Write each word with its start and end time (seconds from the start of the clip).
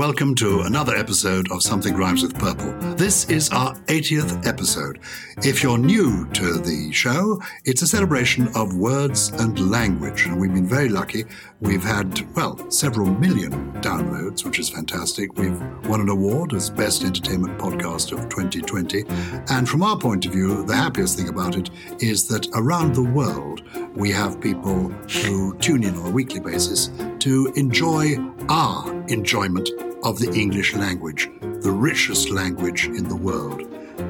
welcome 0.00 0.34
to 0.34 0.62
another 0.62 0.96
episode 0.96 1.52
of 1.52 1.62
Something 1.62 1.94
Rhymes 1.94 2.22
with 2.22 2.32
Purple. 2.38 2.72
This 2.94 3.28
is 3.28 3.50
our 3.50 3.74
80th 3.80 4.46
episode. 4.46 4.98
If 5.44 5.62
you're 5.62 5.76
new 5.76 6.26
to 6.28 6.54
the 6.54 6.90
show, 6.90 7.38
it's 7.66 7.82
a 7.82 7.86
celebration 7.86 8.48
of 8.54 8.74
words 8.74 9.28
and 9.28 9.70
language, 9.70 10.24
and 10.24 10.40
we've 10.40 10.54
been 10.54 10.66
very 10.66 10.88
lucky. 10.88 11.26
We've 11.60 11.82
had, 11.82 12.18
well, 12.34 12.70
several 12.70 13.08
million 13.08 13.74
downloads, 13.82 14.42
which 14.42 14.58
is 14.58 14.70
fantastic. 14.70 15.36
We've 15.36 15.60
won 15.84 16.00
an 16.00 16.08
award 16.08 16.54
as 16.54 16.70
Best 16.70 17.04
Entertainment 17.04 17.58
Podcast 17.58 18.12
of 18.12 18.30
2020, 18.30 19.04
and 19.50 19.68
from 19.68 19.82
our 19.82 19.98
point 19.98 20.24
of 20.24 20.32
view, 20.32 20.64
the 20.64 20.76
happiest 20.76 21.18
thing 21.18 21.28
about 21.28 21.56
it 21.56 21.68
is 21.98 22.26
that 22.28 22.48
around 22.54 22.94
the 22.94 23.02
world, 23.02 23.64
we 23.94 24.10
have 24.12 24.40
people 24.40 24.88
who 25.26 25.54
tune 25.58 25.84
in 25.84 25.94
on 25.94 26.06
a 26.06 26.10
weekly 26.10 26.40
basis 26.40 26.90
to 27.18 27.52
enjoy 27.54 28.16
our 28.48 28.90
enjoyment 29.08 29.68
of 30.02 30.18
the 30.18 30.32
English 30.32 30.74
language, 30.74 31.28
the 31.60 31.72
richest 31.72 32.30
language 32.30 32.86
in 32.86 33.08
the 33.08 33.16
world. 33.16 33.62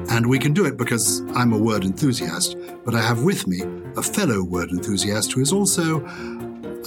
And 0.09 0.27
we 0.27 0.39
can 0.39 0.53
do 0.53 0.65
it 0.65 0.77
because 0.77 1.21
I'm 1.35 1.53
a 1.53 1.57
word 1.57 1.83
enthusiast, 1.83 2.55
but 2.85 2.95
I 2.95 3.01
have 3.01 3.23
with 3.23 3.47
me 3.47 3.61
a 3.97 4.01
fellow 4.01 4.43
word 4.43 4.69
enthusiast 4.71 5.33
who 5.33 5.41
is 5.41 5.51
also 5.51 6.05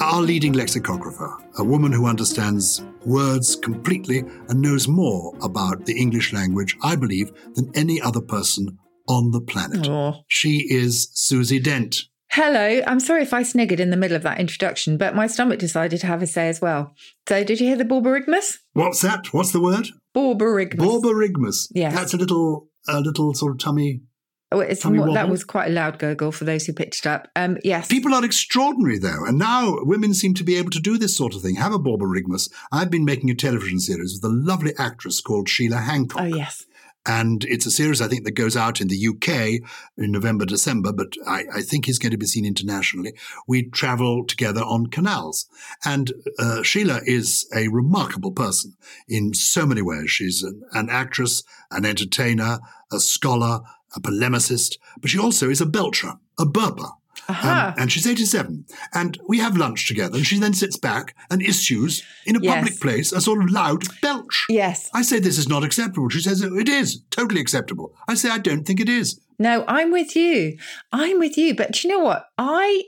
our 0.00 0.20
leading 0.20 0.52
lexicographer, 0.52 1.36
a 1.58 1.64
woman 1.64 1.92
who 1.92 2.06
understands 2.06 2.82
words 3.04 3.56
completely 3.56 4.20
and 4.48 4.60
knows 4.60 4.88
more 4.88 5.32
about 5.42 5.84
the 5.84 5.98
English 5.98 6.32
language, 6.32 6.76
I 6.82 6.96
believe, 6.96 7.30
than 7.54 7.70
any 7.74 8.00
other 8.00 8.20
person 8.20 8.78
on 9.08 9.30
the 9.30 9.40
planet. 9.40 9.86
Aw. 9.86 10.14
She 10.28 10.66
is 10.70 11.10
Susie 11.12 11.60
Dent. 11.60 11.96
Hello. 12.36 12.82
I'm 12.84 12.98
sorry 12.98 13.22
if 13.22 13.32
I 13.32 13.44
sniggered 13.44 13.78
in 13.78 13.90
the 13.90 13.96
middle 13.96 14.16
of 14.16 14.24
that 14.24 14.40
introduction, 14.40 14.96
but 14.96 15.14
my 15.14 15.28
stomach 15.28 15.60
decided 15.60 16.00
to 16.00 16.08
have 16.08 16.20
a 16.20 16.26
say 16.26 16.48
as 16.48 16.60
well. 16.60 16.92
So, 17.28 17.44
did 17.44 17.60
you 17.60 17.68
hear 17.68 17.76
the 17.76 17.84
Borborygmus? 17.84 18.58
What's 18.72 19.02
that? 19.02 19.32
What's 19.32 19.52
the 19.52 19.60
word? 19.60 19.86
Borborygmus. 20.16 20.74
Borborygmus. 20.74 21.68
Yes. 21.70 21.94
That's 21.94 22.12
a 22.12 22.16
little, 22.16 22.66
a 22.88 23.00
little 23.00 23.34
sort 23.34 23.52
of 23.52 23.58
tummy. 23.60 24.00
Oh, 24.50 24.58
it's 24.58 24.82
Tummy 24.82 24.98
more, 24.98 25.14
that 25.14 25.28
was 25.28 25.44
quite 25.44 25.68
a 25.68 25.72
loud 25.72 26.00
gurgle 26.00 26.32
for 26.32 26.44
those 26.44 26.66
who 26.66 26.72
picked 26.72 26.98
it 26.98 27.06
up. 27.06 27.28
Um, 27.36 27.58
yes. 27.62 27.86
People 27.86 28.12
are 28.12 28.24
extraordinary, 28.24 28.98
though, 28.98 29.24
and 29.24 29.38
now 29.38 29.76
women 29.82 30.12
seem 30.12 30.34
to 30.34 30.44
be 30.44 30.56
able 30.56 30.70
to 30.70 30.80
do 30.80 30.98
this 30.98 31.16
sort 31.16 31.36
of 31.36 31.42
thing. 31.42 31.54
Have 31.54 31.72
a 31.72 31.78
Borborygmus. 31.78 32.50
I've 32.72 32.90
been 32.90 33.04
making 33.04 33.30
a 33.30 33.36
television 33.36 33.78
series 33.78 34.14
with 34.20 34.28
a 34.28 34.34
lovely 34.34 34.72
actress 34.76 35.20
called 35.20 35.48
Sheila 35.48 35.76
Hancock. 35.76 36.22
oh, 36.22 36.24
yes. 36.26 36.66
And 37.06 37.44
it's 37.44 37.66
a 37.66 37.70
series, 37.70 38.00
I 38.00 38.08
think, 38.08 38.24
that 38.24 38.32
goes 38.32 38.56
out 38.56 38.80
in 38.80 38.88
the 38.88 39.08
UK 39.08 39.60
in 39.98 40.12
November, 40.12 40.46
December, 40.46 40.92
but 40.92 41.12
I, 41.26 41.44
I 41.54 41.60
think 41.60 41.86
is 41.86 41.98
going 41.98 42.12
to 42.12 42.18
be 42.18 42.26
seen 42.26 42.46
internationally. 42.46 43.12
We 43.46 43.68
travel 43.68 44.24
together 44.24 44.62
on 44.62 44.86
canals. 44.86 45.46
And 45.84 46.12
uh, 46.38 46.62
Sheila 46.62 47.00
is 47.04 47.46
a 47.54 47.68
remarkable 47.68 48.32
person 48.32 48.76
in 49.06 49.34
so 49.34 49.66
many 49.66 49.82
ways. 49.82 50.10
She's 50.10 50.42
an, 50.42 50.62
an 50.72 50.88
actress, 50.88 51.42
an 51.70 51.84
entertainer, 51.84 52.60
a 52.90 53.00
scholar, 53.00 53.60
a 53.94 54.00
polemicist, 54.00 54.78
but 55.00 55.10
she 55.10 55.18
also 55.18 55.50
is 55.50 55.60
a 55.60 55.66
belcher, 55.66 56.14
a 56.38 56.46
burper. 56.46 56.92
Um, 57.28 57.74
and 57.78 57.90
she's 57.92 58.06
87. 58.06 58.66
And 58.92 59.18
we 59.26 59.38
have 59.38 59.56
lunch 59.56 59.88
together, 59.88 60.16
and 60.16 60.26
she 60.26 60.38
then 60.38 60.54
sits 60.54 60.76
back 60.76 61.14
and 61.30 61.40
issues 61.42 62.02
in 62.26 62.36
a 62.36 62.40
Yes. 62.40 62.54
public 62.54 62.80
place 62.80 63.12
a 63.12 63.20
sort 63.20 63.42
of 63.42 63.50
loud 63.50 63.84
belch. 64.02 64.44
yes. 64.48 64.90
I 64.94 65.02
say 65.02 65.18
this 65.18 65.38
is 65.38 65.48
not 65.48 65.64
acceptable. 65.64 66.08
She 66.08 66.20
says 66.20 66.42
it 66.42 66.68
is 66.68 67.02
totally 67.10 67.40
acceptable. 67.40 67.94
I 68.08 68.14
say 68.14 68.30
I 68.30 68.38
don't 68.38 68.64
think 68.64 68.80
it 68.80 68.88
is. 68.88 69.20
No, 69.38 69.64
I'm 69.66 69.90
with 69.90 70.14
you. 70.14 70.56
I'm 70.92 71.18
with 71.18 71.36
you. 71.38 71.54
But 71.54 71.72
do 71.72 71.88
you 71.88 71.96
know 71.96 72.04
what? 72.04 72.26
I 72.38 72.84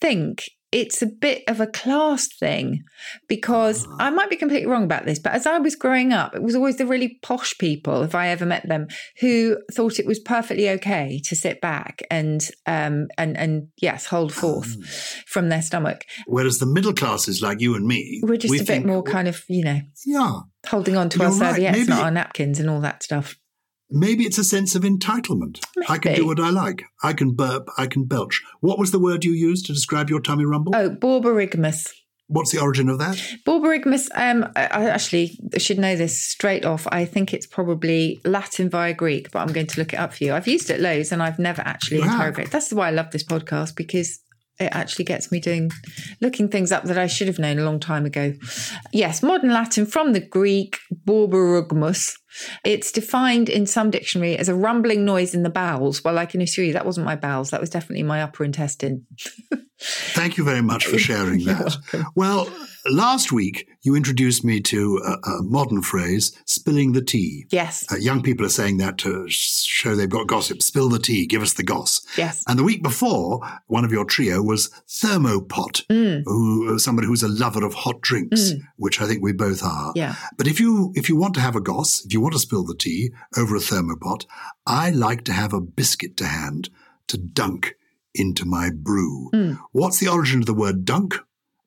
think 0.00 0.50
it's 0.74 1.00
a 1.02 1.06
bit 1.06 1.44
of 1.46 1.60
a 1.60 1.68
class 1.68 2.26
thing 2.26 2.82
because 3.28 3.86
I 4.00 4.10
might 4.10 4.28
be 4.28 4.34
completely 4.34 4.66
wrong 4.66 4.82
about 4.82 5.06
this, 5.06 5.20
but 5.20 5.32
as 5.32 5.46
I 5.46 5.58
was 5.58 5.76
growing 5.76 6.12
up, 6.12 6.34
it 6.34 6.42
was 6.42 6.56
always 6.56 6.78
the 6.78 6.84
really 6.84 7.20
posh 7.22 7.56
people, 7.58 8.02
if 8.02 8.12
I 8.12 8.28
ever 8.28 8.44
met 8.44 8.68
them, 8.68 8.88
who 9.20 9.56
thought 9.72 10.00
it 10.00 10.06
was 10.06 10.18
perfectly 10.18 10.68
okay 10.70 11.20
to 11.26 11.36
sit 11.36 11.60
back 11.60 12.02
and 12.10 12.46
um 12.66 13.06
and 13.16 13.36
and 13.36 13.68
yes, 13.80 14.06
hold 14.06 14.32
forth 14.32 14.74
from 15.26 15.48
their 15.48 15.62
stomach. 15.62 16.04
Whereas 16.26 16.58
the 16.58 16.66
middle 16.66 16.92
classes 16.92 17.40
like 17.40 17.60
you 17.60 17.76
and 17.76 17.86
me, 17.86 18.20
We're 18.24 18.36
just 18.36 18.50
we 18.50 18.58
a 18.58 18.64
bit 18.64 18.84
more 18.84 19.04
kind 19.04 19.28
of, 19.28 19.44
you 19.48 19.62
know, 19.62 19.80
yeah. 20.04 20.40
holding 20.66 20.96
on 20.96 21.08
to 21.10 21.22
our 21.22 21.30
right. 21.30 21.54
serviettes, 21.54 21.78
Maybe- 21.78 21.88
not 21.90 22.02
our 22.02 22.10
napkins 22.10 22.58
and 22.58 22.68
all 22.68 22.80
that 22.80 23.04
stuff. 23.04 23.36
Maybe 23.90 24.24
it's 24.24 24.38
a 24.38 24.44
sense 24.44 24.74
of 24.74 24.82
entitlement. 24.82 25.60
I 25.88 25.98
can 25.98 26.14
do 26.14 26.26
what 26.26 26.40
I 26.40 26.50
like. 26.50 26.84
I 27.02 27.12
can 27.12 27.32
burp. 27.32 27.68
I 27.76 27.86
can 27.86 28.04
belch. 28.04 28.42
What 28.60 28.78
was 28.78 28.90
the 28.90 28.98
word 28.98 29.24
you 29.24 29.32
used 29.32 29.66
to 29.66 29.72
describe 29.72 30.10
your 30.10 30.20
tummy 30.20 30.44
rumble? 30.44 30.74
Oh, 30.74 30.90
Borborygmus. 30.90 31.90
What's 32.26 32.52
the 32.52 32.60
origin 32.60 32.88
of 32.88 32.98
that? 33.00 33.16
Borborygmus, 33.46 34.08
um, 34.14 34.50
I, 34.56 34.64
I 34.66 34.84
actually 34.88 35.38
should 35.58 35.78
know 35.78 35.94
this 35.94 36.18
straight 36.18 36.64
off. 36.64 36.86
I 36.90 37.04
think 37.04 37.34
it's 37.34 37.46
probably 37.46 38.18
Latin 38.24 38.70
via 38.70 38.94
Greek, 38.94 39.30
but 39.30 39.40
I'm 39.40 39.52
going 39.52 39.66
to 39.66 39.78
look 39.78 39.92
it 39.92 39.98
up 39.98 40.14
for 40.14 40.24
you. 40.24 40.32
I've 40.32 40.48
used 40.48 40.70
it 40.70 40.80
loads 40.80 41.12
and 41.12 41.22
I've 41.22 41.38
never 41.38 41.60
actually 41.62 42.00
have? 42.00 42.14
interrogated. 42.14 42.50
That's 42.50 42.72
why 42.72 42.88
I 42.88 42.92
love 42.92 43.10
this 43.10 43.24
podcast 43.24 43.76
because 43.76 44.20
it 44.60 44.70
actually 44.72 45.04
gets 45.04 45.32
me 45.32 45.40
doing 45.40 45.70
looking 46.20 46.48
things 46.48 46.70
up 46.70 46.84
that 46.84 46.98
I 46.98 47.06
should 47.06 47.26
have 47.26 47.38
known 47.38 47.58
a 47.58 47.64
long 47.64 47.80
time 47.80 48.06
ago. 48.06 48.34
Yes, 48.92 49.22
modern 49.22 49.50
Latin 49.50 49.84
from 49.84 50.12
the 50.12 50.20
Greek 50.20 50.78
Borborygmus. 51.06 52.14
It's 52.64 52.92
defined 52.92 53.48
in 53.48 53.66
some 53.66 53.90
dictionary 53.90 54.36
as 54.36 54.48
a 54.48 54.54
rumbling 54.54 55.04
noise 55.04 55.34
in 55.34 55.42
the 55.42 55.50
bowels. 55.50 56.04
Well, 56.04 56.18
I 56.18 56.26
can 56.26 56.40
assure 56.40 56.64
you 56.64 56.72
that 56.72 56.86
wasn't 56.86 57.06
my 57.06 57.16
bowels. 57.16 57.50
That 57.50 57.60
was 57.60 57.70
definitely 57.70 58.04
my 58.04 58.22
upper 58.22 58.44
intestine. 58.44 59.06
Thank 59.80 60.36
you 60.36 60.44
very 60.44 60.62
much 60.62 60.86
for 60.86 60.98
sharing 60.98 61.44
that. 61.44 61.76
Well, 62.14 62.48
last 62.90 63.32
week 63.32 63.68
you 63.82 63.94
introduced 63.94 64.44
me 64.44 64.60
to 64.60 65.00
a, 65.04 65.28
a 65.30 65.42
modern 65.42 65.82
phrase, 65.82 66.36
spilling 66.46 66.92
the 66.92 67.02
tea. 67.02 67.46
Yes, 67.50 67.84
Uh, 67.92 67.96
young 67.96 68.22
people 68.22 68.44
are 68.46 68.50
saying 68.50 68.78
that 68.78 68.98
to 68.98 69.26
show 69.28 69.94
they've 69.94 70.08
got 70.08 70.26
gossip. 70.26 70.62
Spill 70.62 70.88
the 70.88 70.98
tea, 70.98 71.26
give 71.26 71.42
us 71.42 71.52
the 71.54 71.62
goss. 71.62 72.00
yes. 72.16 72.42
And 72.48 72.58
the 72.58 72.64
week 72.64 72.82
before, 72.82 73.40
one 73.66 73.84
of 73.84 73.92
your 73.92 74.04
trio 74.04 74.42
was 74.42 74.70
Thermopot, 74.88 75.86
Mm, 75.88 76.22
who 76.24 76.78
somebody 76.78 77.06
who's 77.08 77.22
a 77.22 77.28
lover 77.28 77.64
of 77.64 77.74
hot 77.74 78.00
drinks, 78.00 78.52
which 78.76 79.00
I 79.00 79.06
think 79.06 79.22
we 79.22 79.32
both 79.32 79.62
are. 79.62 79.92
yeah. 79.94 80.14
But 80.36 80.46
if 80.46 80.58
you 80.60 80.92
if 80.94 81.08
you 81.08 81.16
want 81.16 81.34
to 81.34 81.40
have 81.40 81.56
a 81.56 81.60
goss, 81.60 82.04
if 82.04 82.12
you 82.12 82.20
want 82.20 82.32
to 82.34 82.38
spill 82.40 82.64
the 82.64 82.74
tea 82.74 83.12
over 83.36 83.54
a 83.56 83.60
thermopot, 83.60 84.26
I 84.66 84.90
like 84.90 85.24
to 85.24 85.32
have 85.32 85.52
a 85.52 85.60
biscuit 85.60 86.16
to 86.18 86.26
hand 86.26 86.70
to 87.08 87.18
dunk 87.18 87.74
into 88.14 88.44
my 88.44 88.70
brew. 88.70 89.30
Mm. 89.34 89.58
What's 89.72 89.98
the 90.00 90.08
origin 90.08 90.40
of 90.40 90.46
the 90.46 90.54
word 90.54 90.84
dunk? 90.84 91.16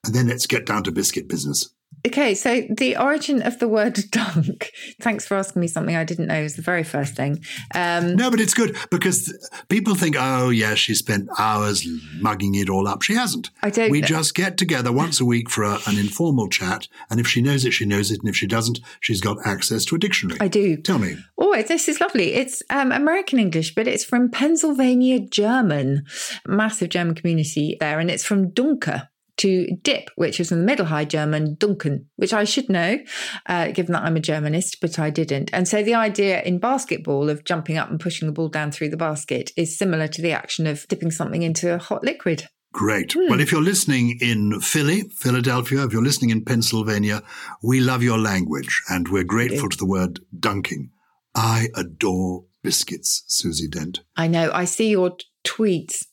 And 0.06 0.16
then 0.16 0.28
let's 0.28 0.48
get 0.48 0.66
down 0.66 0.84
to 0.84 0.92
biscuit 0.92 1.28
business. 1.28 1.70
Okay, 2.06 2.36
so 2.36 2.62
the 2.70 2.96
origin 2.96 3.42
of 3.42 3.60
the 3.60 3.68
word 3.68 4.00
dunk. 4.12 4.72
Thanks 5.02 5.26
for 5.26 5.36
asking 5.36 5.62
me 5.62 5.68
something 5.68 5.96
I 5.96 6.04
didn't 6.04 6.28
know. 6.28 6.42
Is 6.42 6.56
the 6.56 6.62
very 6.62 6.84
first 6.84 7.16
thing. 7.16 7.44
Um, 7.74 8.16
No, 8.16 8.30
but 8.30 8.40
it's 8.40 8.54
good 8.54 8.78
because 8.92 9.36
people 9.68 9.96
think, 9.96 10.16
oh, 10.18 10.50
yeah, 10.50 10.76
she 10.76 10.94
spent 10.94 11.28
hours 11.38 11.88
mugging 12.20 12.56
it 12.56 12.70
all 12.70 12.88
up. 12.88 13.02
She 13.02 13.16
hasn't. 13.16 13.50
I 13.62 13.72
don't. 13.72 13.92
We 13.92 14.02
just 14.02 14.36
get 14.36 14.58
together 14.58 14.92
once 14.92 15.20
a 15.20 15.26
week 15.26 15.50
for 15.50 15.64
a, 15.64 15.80
an 15.88 15.98
informal 15.98 16.50
chat. 16.50 16.88
And 17.10 17.20
if 17.20 17.28
she 17.28 17.42
knows 17.42 17.66
it, 17.66 17.74
she 17.74 17.86
knows 17.86 18.12
it. 18.12 18.20
And 18.20 18.30
if 18.30 18.36
she 18.36 18.48
doesn't, 18.48 18.80
she's 19.00 19.22
got 19.22 19.38
access 19.46 19.84
to 19.86 19.96
a 19.96 20.00
dictionary. 20.00 20.40
I 20.40 20.48
do. 20.48 20.78
Tell 20.78 21.00
me. 21.00 21.18
Oh, 21.38 21.62
this 21.64 21.90
is 21.90 22.00
lovely. 22.00 22.36
It's 22.36 22.62
um, 22.70 22.92
American 22.92 23.40
English, 23.40 23.74
but 23.74 23.88
it's 23.88 24.06
from 24.06 24.30
Pennsylvania 24.30 25.20
German. 25.20 26.06
Massive 26.48 26.90
German 26.90 27.16
community 27.16 27.76
there, 27.80 28.00
and 28.00 28.12
it's 28.12 28.24
from 28.24 28.52
Dunker. 28.52 29.10
To 29.38 29.68
dip, 29.84 30.10
which 30.16 30.40
is 30.40 30.52
in 30.52 30.60
the 30.60 30.66
Middle 30.66 30.88
High 30.88 31.06
German 31.06 31.56
Dunken, 31.58 32.06
which 32.16 32.34
I 32.34 32.44
should 32.44 32.70
know, 32.70 32.98
uh, 33.46 33.68
given 33.70 33.94
that 33.94 34.04
I'm 34.04 34.18
a 34.18 34.20
Germanist, 34.20 34.78
but 34.82 34.98
I 34.98 35.10
didn't. 35.12 35.52
And 35.54 35.68
so 35.68 35.84
the 35.84 35.94
idea 35.94 36.42
in 36.42 36.58
basketball 36.58 37.30
of 37.30 37.44
jumping 37.44 37.78
up 37.78 37.90
and 37.90 38.00
pushing 38.00 38.28
the 38.28 38.34
ball 38.34 38.50
down 38.50 38.72
through 38.72 38.90
the 38.90 38.98
basket 38.98 39.52
is 39.56 39.78
similar 39.78 40.08
to 40.08 40.22
the 40.22 40.32
action 40.32 40.66
of 40.66 40.88
dipping 40.88 41.12
something 41.12 41.44
into 41.44 41.74
a 41.74 41.78
hot 41.78 42.04
liquid. 42.04 42.48
Great. 42.74 43.14
Hmm. 43.14 43.30
Well, 43.30 43.40
if 43.40 43.52
you're 43.52 43.62
listening 43.62 44.18
in 44.22 44.60
Philly, 44.62 45.04
Philadelphia, 45.16 45.84
if 45.86 45.94
you're 45.94 46.04
listening 46.04 46.32
in 46.32 46.46
Pennsylvania, 46.46 47.24
we 47.64 47.80
love 47.80 48.04
your 48.04 48.20
language 48.20 48.84
and 48.90 49.08
we're 49.08 49.24
grateful 49.24 49.70
to 49.70 49.78
the 49.78 49.86
word 49.86 50.20
dunking. 50.38 50.92
I 51.34 51.70
adore 51.76 52.46
biscuits, 52.64 53.24
Susie 53.28 53.68
Dent. 53.68 54.02
I 54.16 54.28
know. 54.28 54.52
I 54.54 54.66
see 54.66 54.90
your 54.90 55.12
t- 55.12 55.26
tweets 55.44 56.06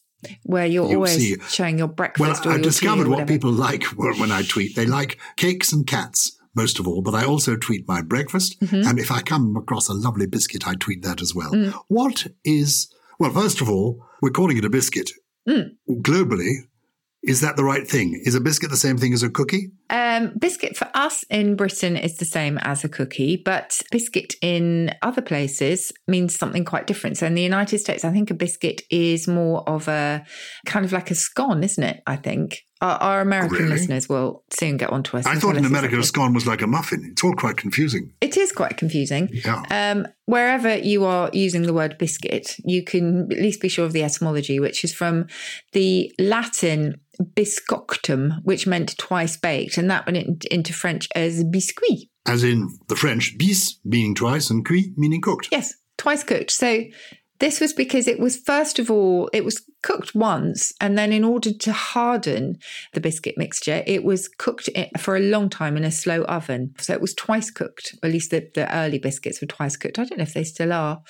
where 0.45 0.67
you're 0.67 0.89
You 0.91 0.97
always 0.97 1.17
see- 1.17 1.37
showing 1.49 1.79
your 1.79 1.89
Well, 1.89 1.95
breakfast 1.97 2.47
or 2.47 2.51
I 2.51 2.55
your 2.55 2.63
discovered 2.63 3.09
what 3.09 3.27
people 3.27 3.53
like 3.53 3.85
when 3.97 4.31
I 4.33 4.43
tweet. 4.43 4.77
They 4.77 4.87
like 4.87 5.19
cakes 5.37 5.73
and 5.73 5.87
cats, 5.87 6.39
most 6.55 6.79
of 6.79 6.87
all, 6.89 7.03
but 7.03 7.15
I 7.15 7.25
also 7.25 7.57
tweet 7.57 7.87
my 7.89 8.03
breakfast. 8.03 8.61
Mm-hmm. 8.61 8.89
And 8.89 8.99
if 8.99 9.11
I 9.11 9.21
come 9.21 9.57
across 9.57 9.89
a 9.89 9.95
lovely 9.95 10.27
biscuit, 10.27 10.67
I 10.67 10.75
tweet 10.75 11.03
that 11.03 11.21
as 11.21 11.35
well. 11.35 11.53
Mm. 11.53 11.75
What 11.89 12.27
is, 12.45 12.89
well, 13.19 13.31
first 13.33 13.61
of 13.61 13.69
all, 13.69 14.05
we're 14.23 14.31
calling 14.31 14.57
it 14.57 14.65
a 14.65 14.71
biscuit. 14.71 15.11
Mm. 15.49 15.71
Globally, 15.91 16.55
is 17.23 17.41
that 17.41 17.57
the 17.57 17.65
right 17.65 17.87
thing? 17.89 18.21
Is 18.25 18.35
a 18.35 18.41
biscuit 18.41 18.71
the 18.71 18.77
same 18.77 18.99
thing 18.99 19.13
as 19.13 19.23
a 19.23 19.31
cookie? 19.31 19.71
Um, 19.91 20.33
biscuit 20.39 20.77
for 20.77 20.89
us 20.95 21.25
in 21.31 21.57
Britain 21.57 21.97
is 21.97 22.17
the 22.17 22.25
same 22.25 22.59
as 22.59 22.85
a 22.85 22.89
cookie, 22.89 23.37
but 23.37 23.79
biscuit 23.91 24.35
in 24.41 24.95
other 25.03 25.23
places 25.23 25.93
means 26.09 26.39
something 26.39 26.65
quite 26.65 26.87
different. 26.87 27.19
So 27.19 27.27
in 27.27 27.35
the 27.35 27.43
United 27.43 27.79
States, 27.79 28.05
I 28.05 28.11
think 28.11 28.31
a 28.31 28.35
biscuit 28.35 28.83
is 28.91 29.29
more 29.29 29.69
of 29.69 29.89
a 29.89 30.25
kind 30.67 30.85
of 30.85 30.93
like 30.93 31.11
a 31.11 31.15
scone, 31.15 31.63
isn't 31.63 31.83
it? 31.83 32.03
I 32.07 32.17
think. 32.17 32.61
Our, 32.81 32.99
our 32.99 33.21
American 33.21 33.59
Really? 33.59 33.71
listeners 33.71 34.09
will 34.09 34.45
soon 34.53 34.77
get 34.77 34.91
onto 34.91 35.17
us. 35.17 35.25
I 35.25 35.37
thought 35.37 35.57
in 35.57 35.65
America 35.65 35.99
a 35.99 36.03
scone 36.03 36.35
was 36.35 36.47
like 36.47 36.61
a 36.61 36.67
muffin. 36.67 37.07
It's 37.11 37.25
all 37.25 37.33
quite 37.33 37.57
confusing. 37.57 38.13
It 38.21 38.37
is 38.37 38.53
quite 38.53 38.77
confusing. 38.77 39.31
Yeah. 39.33 39.63
Um, 39.71 40.07
wherever 40.27 40.77
you 40.77 41.05
are 41.05 41.31
using 41.33 41.63
the 41.63 41.73
word 41.73 41.97
biscuit, 41.99 42.57
you 42.65 42.83
can 42.85 43.29
at 43.31 43.39
least 43.39 43.63
be 43.63 43.69
sure 43.69 43.87
of 43.87 43.93
the 43.93 44.03
etymology, 44.03 44.59
which 44.61 44.85
is 44.85 44.93
from 44.93 45.29
the 45.73 46.13
Latin 46.19 47.01
biscoctum, 47.23 48.41
which 48.43 48.67
meant 48.67 48.99
twice 48.99 49.37
baked, 49.37 49.74
and 49.79 49.91
that 49.91 50.07
went 50.07 50.17
in- 50.19 50.39
into 50.51 50.73
French 50.73 51.09
as 51.15 51.45
biscuit. 51.45 52.09
As 52.27 52.43
in 52.45 52.69
the 52.89 52.97
French, 52.97 53.37
bis 53.39 53.79
meaning 53.85 54.15
twice 54.15 54.51
and 54.51 54.65
cuit 54.65 54.97
meaning 54.97 55.21
cooked. 55.21 55.49
Yes, 55.53 55.75
twice 55.99 56.25
cooked. 56.25 56.51
So 56.51 56.85
this 57.41 57.61
was 57.61 57.73
because 57.73 58.09
it 58.09 58.19
was 58.19 58.37
first 58.37 58.79
of 58.79 58.91
all 58.91 59.29
it 59.33 59.45
was 59.45 59.63
cooked 59.85 60.15
once, 60.15 60.73
and 60.81 60.97
then 60.99 61.13
in 61.13 61.23
order 61.23 61.53
to 61.53 61.73
harden 61.73 62.59
the 62.95 63.01
biscuit 63.01 63.37
mixture, 63.37 63.85
it 63.87 64.03
was 64.03 64.29
cooked 64.29 64.69
for 64.99 65.15
a 65.15 65.21
long 65.21 65.51
time 65.51 65.77
in 65.77 65.85
a 65.85 65.91
slow 65.93 66.23
oven. 66.23 66.75
So 66.79 66.95
it 66.95 67.03
was 67.03 67.15
twice 67.15 67.51
cooked. 67.51 67.95
At 68.03 68.11
least 68.11 68.31
the, 68.31 68.49
the 68.55 68.75
early 68.75 68.99
biscuits 68.99 69.41
were 69.43 69.47
twice 69.47 69.77
cooked. 69.77 69.99
I 69.99 70.05
don't 70.05 70.19
know 70.19 70.23
if 70.23 70.33
they 70.33 70.43
still 70.45 70.73
are. 70.73 71.03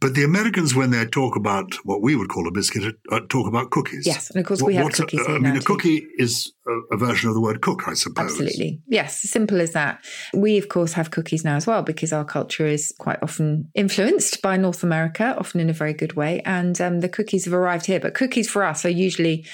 But 0.00 0.14
the 0.14 0.22
Americans, 0.22 0.74
when 0.76 0.90
they 0.90 1.04
talk 1.06 1.34
about 1.36 1.74
what 1.84 2.02
we 2.02 2.14
would 2.14 2.28
call 2.28 2.46
a 2.46 2.52
biscuit, 2.52 2.94
uh, 3.10 3.20
talk 3.28 3.48
about 3.48 3.70
cookies. 3.70 4.06
Yes, 4.06 4.30
and 4.30 4.40
of 4.40 4.46
course 4.46 4.62
What- 4.62 4.68
we 4.68 4.74
have 4.76 4.84
what's 4.84 5.00
a- 5.00 5.02
cookies 5.02 5.26
I 5.28 5.38
mean, 5.38 5.56
a 5.56 5.60
cookie 5.60 6.06
is 6.16 6.52
a, 6.68 6.94
a 6.94 6.96
version 6.96 7.28
of 7.28 7.34
the 7.34 7.40
word 7.40 7.60
cook, 7.62 7.88
I 7.88 7.94
suppose. 7.94 8.30
Absolutely. 8.30 8.80
Yes, 8.86 9.20
simple 9.20 9.60
as 9.60 9.72
that. 9.72 10.04
We, 10.32 10.56
of 10.56 10.68
course, 10.68 10.92
have 10.92 11.10
cookies 11.10 11.44
now 11.44 11.56
as 11.56 11.66
well 11.66 11.82
because 11.82 12.12
our 12.12 12.24
culture 12.24 12.66
is 12.66 12.94
quite 12.98 13.18
often 13.22 13.70
influenced 13.74 14.40
by 14.40 14.56
North 14.56 14.84
America, 14.84 15.34
often 15.36 15.58
in 15.60 15.68
a 15.68 15.72
very 15.72 15.92
good 15.94 16.14
way. 16.14 16.42
And 16.44 16.80
um, 16.80 17.00
the 17.00 17.08
cookies 17.08 17.44
have 17.46 17.54
arrived 17.54 17.86
here. 17.86 17.98
But 17.98 18.14
cookies 18.20 18.48
for 18.50 18.62
us 18.64 18.84
are 18.84 18.90
usually 19.06 19.44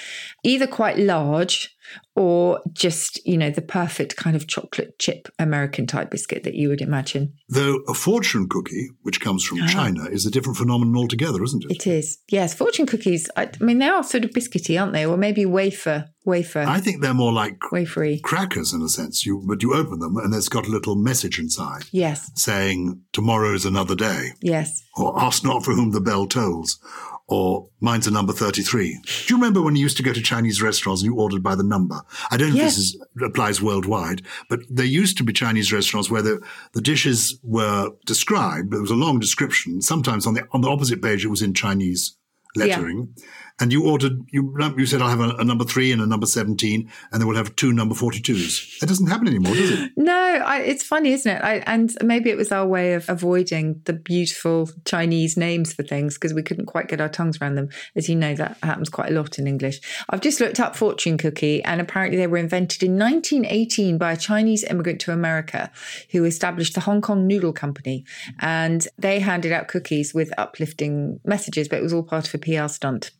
either 0.44 0.66
quite 0.66 0.98
large 0.98 1.72
or 2.16 2.60
just, 2.72 3.24
you 3.24 3.36
know, 3.38 3.50
the 3.50 3.62
perfect 3.62 4.16
kind 4.16 4.34
of 4.34 4.48
chocolate 4.48 4.98
chip 4.98 5.28
American 5.38 5.86
type 5.86 6.10
biscuit 6.10 6.42
that 6.42 6.54
you 6.54 6.68
would 6.68 6.80
imagine. 6.80 7.32
Though 7.48 7.76
a 7.86 7.94
fortune 7.94 8.48
cookie, 8.48 8.88
which 9.02 9.20
comes 9.20 9.44
from 9.44 9.60
Ah. 9.62 9.68
China, 9.68 10.04
is 10.10 10.26
a 10.26 10.30
different 10.30 10.58
phenomenon 10.58 10.96
altogether, 10.96 11.44
isn't 11.44 11.64
it? 11.64 11.70
It 11.70 11.86
is. 11.86 12.18
Yes, 12.28 12.54
fortune 12.54 12.86
cookies. 12.86 13.30
I, 13.36 13.42
I 13.60 13.64
mean, 13.64 13.78
they 13.78 13.86
are 13.88 14.02
sort 14.02 14.24
of 14.24 14.30
biscuity, 14.32 14.80
aren't 14.80 14.94
they? 14.94 15.06
Or 15.06 15.16
maybe 15.16 15.46
wafer, 15.46 16.06
wafer, 16.24 16.64
I 16.66 16.80
think 16.80 17.02
they're 17.02 17.14
more 17.14 17.32
like 17.32 17.60
wafery. 17.72 18.20
crackers 18.22 18.72
in 18.72 18.82
a 18.82 18.88
sense. 18.88 19.24
You, 19.24 19.44
but 19.46 19.62
you 19.62 19.74
open 19.74 20.00
them 20.00 20.16
and 20.16 20.32
there's 20.32 20.48
got 20.48 20.66
a 20.66 20.70
little 20.70 20.96
message 20.96 21.38
inside 21.38 21.84
Yes, 21.92 22.30
saying 22.34 23.00
tomorrow's 23.12 23.64
another 23.64 23.94
day, 23.94 24.30
yes. 24.40 24.82
or 24.96 25.16
ask 25.22 25.44
not 25.44 25.64
for 25.64 25.72
whom 25.72 25.92
the 25.92 26.00
bell 26.00 26.26
tolls, 26.26 26.80
or 27.28 27.68
mine's 27.80 28.06
a 28.06 28.10
number 28.10 28.32
33. 28.32 29.00
Do 29.04 29.10
you 29.28 29.36
remember 29.36 29.60
when 29.60 29.74
you 29.74 29.82
used 29.82 29.96
to 29.96 30.02
go 30.02 30.12
to 30.12 30.22
Chinese 30.22 30.62
restaurants 30.62 31.02
and 31.02 31.10
you 31.12 31.18
ordered 31.18 31.42
by 31.42 31.54
the 31.56 31.64
number? 31.64 32.00
I 32.30 32.36
don't 32.36 32.50
know 32.50 32.56
Yes. 32.56 32.72
if 32.72 32.76
this 32.76 32.78
is, 32.94 33.02
applies 33.24 33.60
worldwide, 33.60 34.22
but 34.48 34.60
there 34.70 34.86
used 34.86 35.16
to 35.18 35.24
be 35.24 35.32
Chinese 35.32 35.72
restaurants 35.72 36.08
where 36.08 36.22
the, 36.22 36.40
the 36.72 36.80
dishes 36.80 37.38
were 37.42 37.90
described. 38.06 38.70
There 38.70 38.80
was 38.80 38.92
a 38.92 38.94
long 38.94 39.18
description. 39.18 39.82
Sometimes 39.82 40.26
on 40.26 40.34
the, 40.34 40.46
on 40.52 40.60
the 40.60 40.68
opposite 40.70 41.02
page, 41.02 41.24
it 41.24 41.28
was 41.28 41.42
in 41.42 41.52
Chinese 41.52 42.16
lettering. 42.54 43.14
And 43.58 43.72
you 43.72 43.86
ordered, 43.86 44.20
you, 44.30 44.54
you 44.76 44.84
said, 44.84 45.00
I'll 45.00 45.08
have 45.08 45.20
a, 45.20 45.30
a 45.36 45.44
number 45.44 45.64
three 45.64 45.90
and 45.90 46.02
a 46.02 46.06
number 46.06 46.26
17, 46.26 46.90
and 47.10 47.20
then 47.20 47.26
we'll 47.26 47.38
have 47.38 47.56
two 47.56 47.72
number 47.72 47.94
42s. 47.94 48.80
That 48.80 48.86
doesn't 48.86 49.06
happen 49.06 49.28
anymore, 49.28 49.54
does 49.54 49.70
it? 49.70 49.92
No, 49.96 50.12
I, 50.12 50.60
it's 50.60 50.82
funny, 50.82 51.12
isn't 51.12 51.36
it? 51.36 51.42
I, 51.42 51.56
and 51.66 51.96
maybe 52.02 52.28
it 52.28 52.36
was 52.36 52.52
our 52.52 52.66
way 52.66 52.92
of 52.92 53.08
avoiding 53.08 53.80
the 53.84 53.94
beautiful 53.94 54.68
Chinese 54.84 55.38
names 55.38 55.72
for 55.72 55.82
things 55.82 56.14
because 56.14 56.34
we 56.34 56.42
couldn't 56.42 56.66
quite 56.66 56.88
get 56.88 57.00
our 57.00 57.08
tongues 57.08 57.40
around 57.40 57.54
them. 57.54 57.70
As 57.94 58.10
you 58.10 58.14
know, 58.14 58.34
that 58.34 58.58
happens 58.62 58.90
quite 58.90 59.10
a 59.10 59.14
lot 59.14 59.38
in 59.38 59.46
English. 59.46 59.80
I've 60.10 60.20
just 60.20 60.38
looked 60.38 60.60
up 60.60 60.76
fortune 60.76 61.16
cookie, 61.16 61.64
and 61.64 61.80
apparently 61.80 62.18
they 62.18 62.26
were 62.26 62.36
invented 62.36 62.82
in 62.82 62.98
1918 62.98 63.96
by 63.96 64.12
a 64.12 64.16
Chinese 64.18 64.64
immigrant 64.64 65.00
to 65.02 65.12
America 65.12 65.70
who 66.12 66.24
established 66.24 66.74
the 66.74 66.80
Hong 66.80 67.00
Kong 67.00 67.26
Noodle 67.26 67.54
Company, 67.54 68.04
and 68.38 68.86
they 68.98 69.20
handed 69.20 69.52
out 69.52 69.68
cookies 69.68 70.12
with 70.12 70.30
uplifting 70.36 71.20
messages, 71.24 71.68
but 71.68 71.78
it 71.78 71.82
was 71.82 71.94
all 71.94 72.02
part 72.02 72.28
of 72.28 72.34
a 72.34 72.38
PR 72.38 72.68
stunt. 72.68 73.12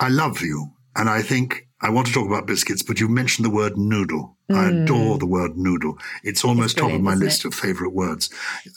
I 0.00 0.08
love 0.08 0.40
you. 0.42 0.72
And 0.94 1.08
I 1.08 1.22
think 1.22 1.68
I 1.80 1.90
want 1.90 2.06
to 2.08 2.12
talk 2.12 2.26
about 2.26 2.46
biscuits, 2.46 2.82
but 2.82 3.00
you 3.00 3.08
mentioned 3.08 3.44
the 3.44 3.50
word 3.50 3.76
noodle. 3.76 4.36
I 4.50 4.68
adore 4.68 5.16
the 5.16 5.26
word 5.26 5.56
noodle. 5.56 5.96
It's 6.22 6.44
almost 6.44 6.76
top 6.76 6.92
of 6.92 7.00
my 7.00 7.14
list 7.14 7.46
it? 7.46 7.48
of 7.48 7.54
favorite 7.54 7.94
words. 7.94 8.28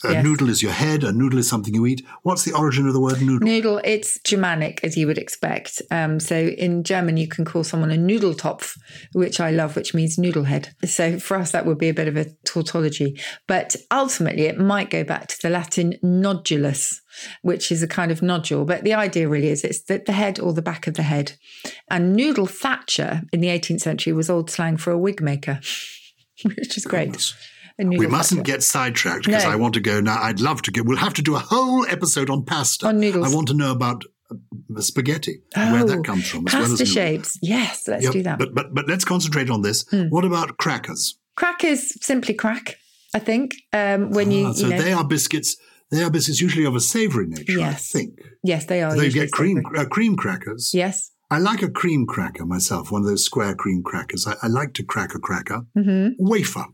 A 0.04 0.12
Yes. 0.12 0.24
noodle 0.24 0.48
is 0.48 0.62
your 0.62 0.72
head. 0.72 1.04
A 1.04 1.12
noodle 1.12 1.38
is 1.38 1.48
something 1.48 1.74
you 1.74 1.84
eat. 1.84 2.02
What's 2.22 2.44
the 2.44 2.52
origin 2.52 2.86
of 2.86 2.94
the 2.94 3.00
word 3.00 3.20
noodle? 3.20 3.46
Noodle, 3.46 3.82
it's 3.84 4.18
Germanic, 4.24 4.80
as 4.82 4.96
you 4.96 5.06
would 5.06 5.18
expect. 5.18 5.82
Um, 5.90 6.18
so 6.18 6.34
in 6.34 6.82
German, 6.82 7.18
you 7.18 7.28
can 7.28 7.44
call 7.44 7.62
someone 7.62 7.90
a 7.90 7.96
Nudelkopf, 7.96 8.78
which 9.12 9.38
I 9.38 9.50
love, 9.50 9.76
which 9.76 9.92
means 9.92 10.16
noodle 10.16 10.44
head. 10.44 10.74
So 10.86 11.18
for 11.18 11.36
us, 11.36 11.50
that 11.52 11.66
would 11.66 11.76
be 11.78 11.90
a 11.90 11.94
bit 11.94 12.08
of 12.08 12.16
a 12.16 12.30
tautology. 12.46 13.20
But 13.46 13.76
ultimately, 13.90 14.44
it 14.46 14.58
might 14.58 14.88
go 14.88 15.04
back 15.04 15.26
to 15.28 15.36
the 15.42 15.50
Latin 15.50 15.96
nodulus, 16.02 17.00
which 17.42 17.70
is 17.72 17.82
a 17.82 17.88
kind 17.88 18.10
of 18.10 18.22
nodule. 18.22 18.64
But 18.64 18.84
the 18.84 18.94
idea 18.94 19.28
really 19.28 19.48
is 19.48 19.64
it's 19.64 19.82
the, 19.82 20.02
the 20.04 20.12
head 20.12 20.38
or 20.40 20.52
the 20.52 20.62
back 20.62 20.86
of 20.86 20.94
the 20.94 21.02
head. 21.02 21.32
And 21.90 22.14
noodle 22.16 22.46
thatcher 22.46 23.22
in 23.32 23.40
the 23.40 23.48
18th 23.48 23.80
century 23.80 24.12
was 24.12 24.28
old 24.30 24.50
slang 24.50 24.76
for 24.76 24.90
a 24.90 24.98
wig 24.98 25.20
maker, 25.20 25.60
which 26.44 26.76
is 26.76 26.84
great. 26.84 27.06
Goodness. 27.06 27.34
A 27.78 27.84
noodle 27.84 27.98
We 27.98 28.06
mustn't 28.06 28.44
get 28.44 28.62
sidetracked 28.62 29.26
because 29.26 29.44
No. 29.44 29.50
I 29.50 29.56
want 29.56 29.74
to 29.74 29.80
go 29.80 30.00
now. 30.00 30.18
I'd 30.22 30.40
love 30.40 30.62
to 30.62 30.70
go. 30.70 30.82
We'll 30.82 30.96
have 30.96 31.14
to 31.14 31.22
do 31.22 31.36
a 31.36 31.40
whole 31.40 31.84
episode 31.86 32.30
on 32.30 32.44
pasta. 32.44 32.86
On 32.88 32.98
noodles. 32.98 33.30
I 33.30 33.34
want 33.34 33.48
to 33.48 33.54
know 33.54 33.70
about 33.70 34.02
uh, 34.30 34.80
spaghetti, 34.80 35.42
where 35.54 35.82
Oh, 35.82 35.86
that 35.86 36.02
comes 36.04 36.26
from, 36.28 36.48
as 36.48 36.54
well 36.54 36.62
as 36.64 36.68
Pasta 36.70 36.86
shapes. 36.86 37.38
Yes, 37.42 37.86
let's 37.86 38.04
Yep, 38.04 38.12
do 38.12 38.22
that. 38.22 38.38
But, 38.38 38.54
but, 38.54 38.74
but 38.74 38.88
let's 38.88 39.04
concentrate 39.04 39.50
on 39.50 39.60
this. 39.62 39.84
What 40.08 40.24
about 40.24 40.56
crackers? 40.56 41.18
Crackers 41.36 41.92
simply 42.02 42.32
crack, 42.34 42.76
I 43.14 43.18
think. 43.18 43.54
Um, 43.74 44.10
when 44.10 44.30
you, 44.30 44.46
Ah, 44.46 44.52
so 44.52 44.68
you 44.68 44.74
know, 44.74 44.80
they 44.82 44.92
are 44.94 45.04
biscuits. 45.04 45.56
They 45.90 46.02
are 46.02 46.10
biscuits 46.10 46.40
usually 46.40 46.64
of 46.64 46.74
a 46.74 46.80
savoury 46.80 47.26
nature, 47.28 47.52
Yes. 47.58 47.74
I 47.94 47.98
think. 47.98 48.18
yes, 48.42 48.64
they 48.66 48.82
are. 48.82 48.96
They 48.96 49.10
get 49.10 49.30
cream 49.30 49.62
uh, 49.76 49.84
cream 49.86 50.16
crackers. 50.16 50.72
Yes. 50.74 51.12
I 51.30 51.38
like 51.38 51.62
a 51.62 51.70
cream 51.70 52.06
cracker 52.06 52.44
myself, 52.46 52.90
one 52.92 53.02
of 53.02 53.08
those 53.08 53.24
square 53.24 53.54
cream 53.54 53.82
crackers. 53.82 54.26
I, 54.26 54.34
I 54.42 54.46
like 54.48 54.74
to 54.74 54.84
crack 54.84 55.14
a 55.14 55.18
cracker. 55.18 55.62
hmm 55.74 56.08
Wafer. 56.18 56.66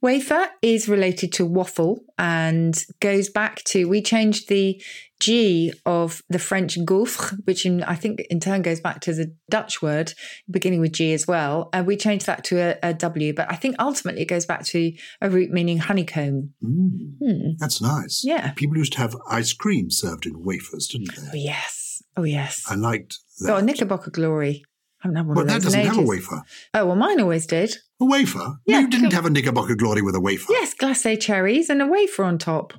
Wafer 0.00 0.46
is 0.62 0.88
related 0.88 1.32
to 1.34 1.44
waffle 1.46 2.00
and 2.18 2.84
goes 3.00 3.28
back 3.28 3.62
to, 3.64 3.88
we 3.88 4.00
changed 4.00 4.48
the 4.48 4.80
G 5.20 5.72
of 5.86 6.22
the 6.28 6.38
French 6.38 6.78
gaufre, 6.80 7.38
which 7.44 7.64
in, 7.64 7.82
I 7.84 7.94
think 7.94 8.20
in 8.30 8.38
turn 8.40 8.62
goes 8.62 8.80
back 8.80 9.00
to 9.02 9.12
the 9.14 9.34
Dutch 9.50 9.80
word 9.80 10.12
beginning 10.50 10.80
with 10.80 10.92
G 10.92 11.12
as 11.14 11.26
well. 11.26 11.68
And 11.72 11.86
we 11.86 11.96
changed 11.96 12.26
that 12.26 12.44
to 12.44 12.58
a, 12.58 12.90
a 12.90 12.94
W, 12.94 13.32
but 13.34 13.50
I 13.50 13.56
think 13.56 13.76
ultimately 13.78 14.22
it 14.22 14.26
goes 14.28 14.46
back 14.46 14.64
to 14.66 14.92
a 15.20 15.30
root 15.30 15.50
meaning 15.50 15.78
honeycomb. 15.78 16.52
Mm, 16.62 17.14
Hmm. 17.20 17.48
that's 17.58 17.80
nice. 17.80 18.22
Yeah. 18.24 18.52
People 18.52 18.76
used 18.76 18.92
to 18.94 18.98
have 18.98 19.16
ice 19.30 19.52
cream 19.52 19.90
served 19.90 20.26
in 20.26 20.44
wafers, 20.44 20.86
didn't 20.88 21.14
they? 21.16 21.28
Oh, 21.32 21.34
yes. 21.34 22.02
Oh, 22.16 22.24
yes. 22.24 22.62
I 22.68 22.74
liked 22.74 23.18
that. 23.40 23.54
Oh, 23.54 23.60
Knickerbocker 23.60 24.10
Glory. 24.10 24.64
I 25.02 25.08
haven't 25.08 25.16
had 25.16 25.26
one 25.26 25.34
but 25.34 25.40
of 25.42 25.46
that 25.48 25.62
doesn't 25.62 25.80
have 25.86 25.98
a 25.98 26.02
wafer. 26.02 26.42
Oh, 26.74 26.86
well, 26.86 26.96
mine 26.96 27.20
always 27.20 27.46
did. 27.46 27.76
A 28.00 28.04
wafer? 28.06 28.56
Yeah, 28.66 28.80
you 28.80 28.88
didn't 28.88 29.12
have 29.12 29.26
a 29.26 29.30
Knickerbocker 29.30 29.74
Glory 29.76 30.02
with 30.02 30.14
a 30.14 30.20
wafer. 30.20 30.52
Yes, 30.52 30.74
glacé 30.74 31.20
cherries 31.20 31.68
and 31.70 31.80
a 31.82 31.86
wafer 31.86 32.24
on 32.24 32.38
top. 32.38 32.72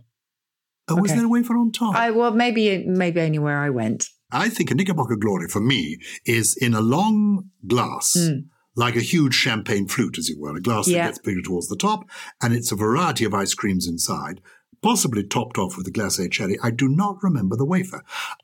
Oh, 0.90 0.96
was 1.02 1.12
there 1.14 1.26
a 1.26 1.30
wafer 1.30 1.54
on 1.58 1.72
top? 1.72 1.96
I 1.96 2.12
well, 2.12 2.32
maybe 2.32 2.86
maybe 2.88 3.20
only 3.22 3.40
where 3.40 3.60
I 3.60 3.70
went. 3.70 4.06
I 4.32 4.50
think 4.50 4.72
a 4.72 4.76
Knickerbocker 4.76 5.16
Glory 5.16 5.48
for 5.48 5.60
me 5.62 5.98
is 6.26 6.56
in 6.58 6.74
a 6.74 6.82
long 6.82 7.50
glass, 7.66 8.16
Mm. 8.18 8.46
like 8.76 8.96
a 8.96 9.02
huge 9.02 9.34
champagne 9.34 9.88
flute, 9.88 10.18
as 10.18 10.30
it 10.30 10.38
were, 10.40 10.56
a 10.56 10.62
glass 10.62 10.88
Yeah. 10.88 11.04
that 11.06 11.08
gets 11.16 11.20
bigger 11.20 11.42
towards 11.42 11.68
the 11.70 11.78
top, 11.78 12.06
and 12.42 12.54
it's 12.54 12.72
a 12.72 12.76
variety 12.76 13.24
of 13.26 13.34
ice 13.34 13.54
creams 13.54 13.88
inside, 13.88 14.42
possibly 14.82 15.24
topped 15.24 15.58
off 15.58 15.78
with 15.78 15.88
a 15.88 15.92
glacé 15.92 16.30
cherry. 16.32 16.58
I 16.62 16.72
do 16.72 16.88
not 16.90 17.18
remember 17.24 17.56
the 17.56 17.66
wafer. 17.66 18.04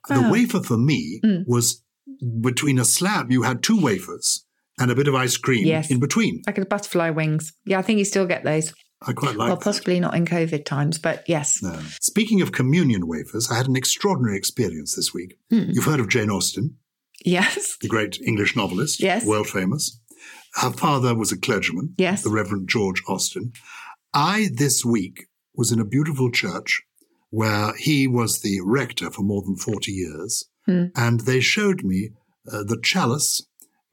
The 0.09 0.25
Oh. 0.27 0.31
wafer 0.31 0.61
for 0.61 0.77
me 0.77 1.19
Mm. 1.23 1.45
was 1.47 1.81
between 2.41 2.79
a 2.79 2.85
slab, 2.85 3.31
you 3.31 3.43
had 3.43 3.61
two 3.61 3.79
wafers 3.79 4.45
and 4.79 4.89
a 4.89 4.95
bit 4.95 5.07
of 5.07 5.15
ice 5.15 5.37
cream 5.37 5.65
Yes. 5.67 5.91
in 5.91 5.99
between. 5.99 6.41
Like 6.47 6.57
a 6.57 6.65
butterfly 6.65 7.09
wings. 7.09 7.53
Yeah, 7.65 7.79
I 7.79 7.81
think 7.81 7.99
you 7.99 8.05
still 8.05 8.25
get 8.25 8.43
those. 8.43 8.73
I 9.05 9.13
quite 9.13 9.35
like 9.35 9.47
well, 9.47 9.57
that. 9.57 9.63
possibly 9.63 9.99
not 9.99 10.15
in 10.15 10.25
COVID 10.25 10.65
times, 10.65 10.97
but 10.97 11.23
yes. 11.27 11.61
No. 11.61 11.77
Speaking 12.01 12.41
of 12.41 12.51
communion 12.51 13.07
wafers, 13.07 13.49
I 13.51 13.55
had 13.57 13.67
an 13.67 13.75
extraordinary 13.75 14.37
experience 14.37 14.95
this 14.95 15.13
week. 15.13 15.37
Hmm. 15.49 15.65
You've 15.69 15.85
heard 15.85 15.99
of 15.99 16.09
Jane 16.09 16.29
Austen. 16.29 16.77
Yes. 17.25 17.77
the 17.81 17.87
great 17.87 18.19
English 18.21 18.55
novelist, 18.55 19.01
Yes. 19.01 19.25
world 19.25 19.47
famous. 19.47 19.99
Her 20.55 20.71
father 20.71 21.15
was 21.15 21.31
a 21.31 21.37
clergyman, 21.37 21.93
Yes. 21.97 22.23
the 22.23 22.29
Reverend 22.29 22.67
George 22.67 23.01
Austen. 23.07 23.53
I, 24.13 24.49
this 24.53 24.83
week, 24.85 25.27
was 25.55 25.71
in 25.71 25.79
a 25.79 25.85
beautiful 25.85 26.31
church 26.31 26.81
where 27.29 27.73
he 27.77 28.07
was 28.07 28.41
the 28.41 28.59
rector 28.63 29.09
for 29.09 29.21
more 29.23 29.41
than 29.41 29.55
40 29.55 29.91
years. 29.91 30.45
Hmm. 30.65 30.85
And 30.95 31.21
they 31.21 31.39
showed 31.39 31.83
me 31.83 32.09
uh, 32.51 32.63
the 32.63 32.79
chalice 32.81 33.41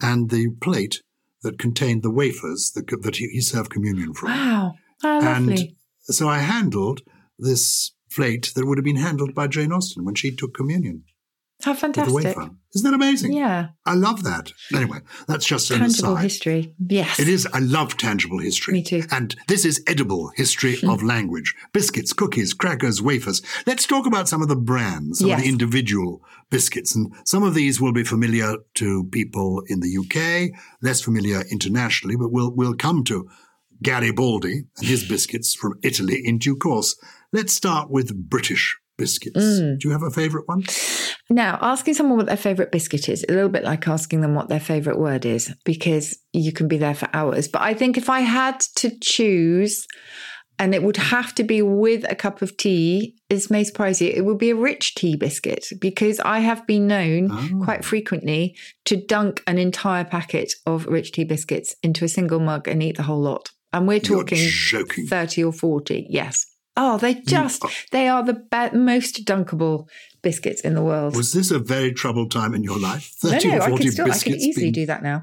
and 0.01 0.31
the 0.31 0.51
plate 0.61 1.03
that 1.43 1.59
contained 1.59 2.03
the 2.03 2.11
wafers 2.11 2.73
that, 2.75 2.89
that 3.03 3.17
he, 3.17 3.29
he 3.29 3.41
served 3.41 3.71
communion 3.71 4.13
from. 4.13 4.31
Wow. 4.31 4.75
Ah, 5.03 5.19
lovely. 5.19 5.77
And 6.09 6.15
so 6.17 6.29
I 6.29 6.39
handled 6.39 7.03
this 7.39 7.93
plate 8.13 8.53
that 8.55 8.67
would 8.67 8.79
have 8.79 8.85
been 8.85 8.97
handled 8.97 9.35
by 9.35 9.47
Jane 9.47 9.73
Austen 9.73 10.05
when 10.05 10.15
she 10.15 10.35
took 10.35 10.55
communion. 10.55 11.05
How 11.63 11.75
fantastic. 11.75 12.37
Isn't 12.75 12.91
that 12.91 12.95
amazing? 12.95 13.33
Yeah. 13.33 13.69
I 13.85 13.95
love 13.95 14.23
that. 14.23 14.53
Anyway, 14.75 15.01
that's 15.27 15.45
just 15.45 15.71
an 15.71 15.81
Tangible 15.81 16.13
aside. 16.15 16.23
history. 16.23 16.75
Yes. 16.79 17.19
It 17.19 17.29
is. 17.29 17.47
I 17.53 17.59
love 17.59 17.97
tangible 17.97 18.39
history. 18.39 18.75
Me 18.75 18.83
too. 18.83 19.03
And 19.11 19.37
this 19.47 19.65
is 19.67 19.83
edible 19.87 20.31
history 20.37 20.79
of 20.89 21.03
language. 21.03 21.55
Biscuits, 21.75 22.13
cookies, 22.15 22.55
crackers, 22.55 23.03
wafers. 23.03 23.43
Let's 23.67 23.87
talk 23.87 24.07
about 24.07 24.29
some 24.29 24.41
of 24.41 24.49
the 24.49 24.57
brands, 24.57 25.19
some 25.19 25.31
of 25.33 25.41
the 25.41 25.49
individual 25.49 26.23
biscuits. 26.49 26.95
And 26.95 27.13
some 27.25 27.43
of 27.43 27.55
these 27.55 27.79
will 27.81 27.93
be 27.93 28.05
familiar 28.05 28.55
to 28.77 29.05
people 29.13 29.63
in 29.67 29.81
the 29.81 29.99
UK, 29.99 30.59
less 30.81 31.03
familiar 31.03 31.43
internationally, 31.51 32.17
but 32.17 32.33
we'll, 32.33 32.53
we'll 32.55 32.75
come 32.75 33.05
to 33.05 33.29
Garibaldi 33.83 34.65
and 34.79 34.87
his 34.87 35.07
biscuits 35.09 35.55
from 35.55 35.79
Italy 35.83 36.21
in 36.25 36.39
due 36.39 36.57
course. 36.57 36.97
Let's 37.33 37.53
start 37.53 37.91
with 37.91 38.15
British 38.29 38.77
biscuits. 38.99 39.39
Mm. 39.39 39.79
Do 39.79 39.89
you 39.89 39.93
have 39.93 40.03
a 40.03 40.11
favorite 40.11 40.47
one? 40.47 40.65
Now, 41.31 41.59
asking 41.63 41.95
someone 41.95 42.19
what 42.19 42.27
their 42.27 42.37
favorite 42.37 42.73
biscuit 42.73 43.09
is, 43.09 43.25
a 43.29 43.33
little 43.33 43.49
bit 43.49 43.65
like 43.65 43.89
asking 43.89 44.21
them 44.21 44.35
what 44.35 44.49
their 44.49 44.61
favorite 44.61 44.99
word 44.99 45.25
is, 45.25 45.55
because 45.65 46.19
you 46.33 46.53
can 46.53 46.69
be 46.69 46.77
there 46.77 46.95
for 46.95 47.09
hours. 47.15 47.49
But 47.49 47.63
I 47.63 47.73
think 47.73 47.97
if 47.97 48.11
I 48.11 48.21
had 48.21 48.61
to 48.77 48.91
choose, 49.01 49.87
and 50.59 50.75
it 50.75 50.83
would 50.83 50.99
have 50.99 51.35
to 51.37 51.45
be 51.45 51.63
with 51.63 52.05
a 52.11 52.15
cup 52.15 52.43
of 52.43 52.59
tea, 52.59 53.17
this 53.31 53.49
may 53.49 53.65
surprise 53.65 54.03
you, 54.03 54.11
it 54.11 54.27
would 54.27 54.37
be 54.37 54.51
a 54.51 54.57
rich 54.57 54.95
tea 54.97 55.17
biscuit, 55.17 55.67
because 55.81 56.21
I 56.21 56.41
have 56.41 56.67
been 56.67 56.87
known 56.87 57.31
Oh. 57.31 57.65
quite 57.65 57.85
frequently 57.85 58.55
to 58.85 58.97
dunk 58.97 59.43
an 59.47 59.57
entire 59.57 60.05
packet 60.05 60.53
of 60.67 60.85
rich 60.87 61.13
tea 61.13 61.25
biscuits 61.25 61.75
into 61.83 62.05
a 62.05 62.09
single 62.09 62.41
mug 62.41 62.69
and 62.69 62.83
eat 62.83 62.99
the 62.99 63.05
whole 63.05 63.21
lot. 63.23 63.53
And 63.73 63.87
we're 63.87 64.01
talking 64.01 64.39
joking. 64.51 65.07
30 65.07 65.45
or 65.45 65.53
40, 65.53 66.07
yes. 66.11 66.47
Oh, 66.77 66.99
they 66.99 67.15
just, 67.15 67.65
they 67.93 68.09
are 68.09 68.23
the 68.25 68.35
be- 68.35 68.77
most 68.77 69.25
dunkable 69.25 69.89
biscuits 70.23 70.61
in 70.61 70.75
the 70.75 70.83
world. 70.83 71.17
Was 71.17 71.33
this 71.33 71.51
a 71.51 71.59
very 71.59 71.93
troubled 71.93 72.31
time 72.31 72.55
in 72.55 72.63
your 72.63 72.79
life? 72.79 73.13
No, 73.25 73.31
30 73.31 73.49
no, 73.49 73.57
or 73.57 73.63
I 73.63 73.69
40 73.71 73.85
could 73.85 73.93
still, 73.93 74.05
I 74.05 74.09
biscuits 74.09 74.37
could 74.37 74.43
easily 74.43 74.65
being- 74.67 74.73
do 74.75 74.87
that 74.87 75.03
now. 75.03 75.23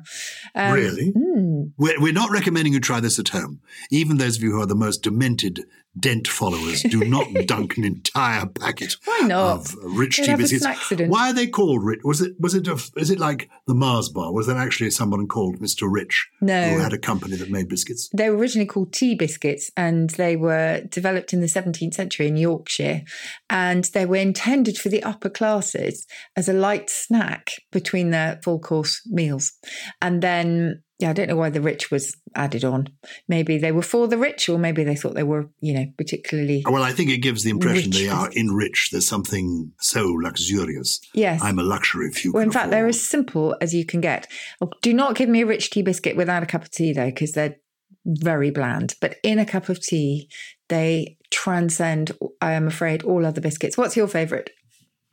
Um, 0.55 0.73
Really? 0.73 1.11
mm, 1.13 1.71
We're, 1.77 1.99
we're 2.01 2.13
not 2.13 2.31
recommending 2.31 2.73
you 2.73 2.79
try 2.79 2.99
this 2.99 3.19
at 3.19 3.29
home. 3.29 3.59
Even 3.91 4.17
those 4.17 4.37
of 4.37 4.43
you 4.43 4.51
who 4.51 4.61
are 4.61 4.65
the 4.65 4.75
most 4.75 5.03
demented 5.03 5.65
Dent 5.99 6.27
followers 6.27 6.83
do 6.83 6.99
not 7.05 7.25
dunk 7.47 7.75
an 7.77 7.83
entire 7.83 8.45
packet 8.45 8.97
Why 9.05 9.21
not? 9.21 9.55
of 9.61 9.75
rich 9.83 10.17
tea 10.17 10.35
biscuits. 10.35 10.63
Why 11.07 11.31
are 11.31 11.33
they 11.33 11.47
called 11.47 11.83
rich? 11.83 12.01
Was 12.03 12.21
it 12.21 12.33
was 12.39 12.53
it 12.53 12.67
a, 12.67 12.73
is 12.97 13.09
it 13.09 13.17
like 13.17 13.49
the 13.65 13.73
Mars 13.73 14.07
bar? 14.09 14.31
Was 14.31 14.45
there 14.45 14.57
actually 14.57 14.91
someone 14.91 15.27
called 15.27 15.57
Mr. 15.59 15.91
Rich 15.91 16.27
No. 16.39 16.69
who 16.69 16.77
had 16.77 16.93
a 16.93 16.99
company 16.99 17.35
that 17.37 17.49
made 17.49 17.67
biscuits? 17.67 18.11
They 18.15 18.29
were 18.29 18.37
originally 18.37 18.67
called 18.67 18.93
tea 18.93 19.15
biscuits 19.15 19.71
and 19.75 20.11
they 20.11 20.35
were 20.35 20.81
developed 20.87 21.33
in 21.33 21.41
the 21.41 21.47
17th 21.47 21.95
century 21.95 22.27
in 22.27 22.37
Yorkshire. 22.37 23.01
And 23.49 23.85
they 23.85 24.05
were 24.05 24.17
intended 24.17 24.77
for 24.77 24.86
the 24.87 25.03
upper 25.03 25.29
classes 25.29 26.05
as 26.35 26.49
a 26.49 26.53
light 26.53 26.89
snack 26.89 27.51
between 27.71 28.11
their 28.11 28.39
full 28.43 28.59
course 28.59 29.01
meals. 29.07 29.53
And 30.01 30.21
then, 30.21 30.83
yeah, 30.99 31.09
I 31.09 31.13
don't 31.13 31.27
know 31.27 31.35
why 31.35 31.49
the 31.49 31.61
rich 31.61 31.91
was 31.91 32.15
added 32.35 32.63
on. 32.63 32.89
Maybe 33.27 33.57
they 33.57 33.71
were 33.71 33.81
for 33.81 34.07
the 34.07 34.17
rich, 34.17 34.49
or 34.49 34.57
maybe 34.57 34.83
they 34.83 34.95
thought 34.95 35.15
they 35.15 35.23
were, 35.23 35.49
you 35.59 35.73
know, 35.73 35.85
particularly. 35.97 36.63
Well, 36.67 36.83
I 36.83 36.91
think 36.91 37.09
it 37.09 37.19
gives 37.19 37.43
the 37.43 37.51
impression 37.51 37.91
Rich 37.91 37.99
they 37.99 38.09
are 38.09 38.31
enriched. 38.35 38.91
There's 38.91 39.05
something 39.05 39.71
so 39.79 40.05
luxurious. 40.07 40.99
Yes. 41.13 41.41
I'm 41.43 41.59
a 41.59 41.63
luxury 41.63 42.07
if 42.07 42.23
you 42.25 42.31
Well, 42.31 42.43
in 42.43 42.51
fact, 42.51 42.71
they're 42.71 42.87
as 42.87 43.01
simple 43.01 43.55
as 43.61 43.73
you 43.73 43.85
can 43.85 44.01
get. 44.01 44.27
Oh, 44.61 44.71
do 44.81 44.93
not 44.93 45.15
give 45.15 45.29
me 45.29 45.41
a 45.41 45.45
rich 45.45 45.69
tea 45.69 45.81
biscuit 45.81 46.15
without 46.15 46.43
a 46.43 46.47
cup 46.47 46.63
of 46.63 46.71
tea, 46.71 46.93
though, 46.93 47.05
because 47.05 47.33
they're 47.33 47.57
very 48.05 48.51
bland. 48.51 48.95
But 49.01 49.17
in 49.23 49.37
a 49.37 49.45
cup 49.45 49.69
of 49.69 49.81
tea, 49.81 50.29
they 50.69 51.17
transcend, 51.29 52.11
I 52.41 52.53
am 52.53 52.67
afraid, 52.67 53.03
all 53.03 53.25
other 53.25 53.41
biscuits. 53.41 53.77
What's 53.77 53.97
your 53.97 54.07
favourite? 54.07 54.49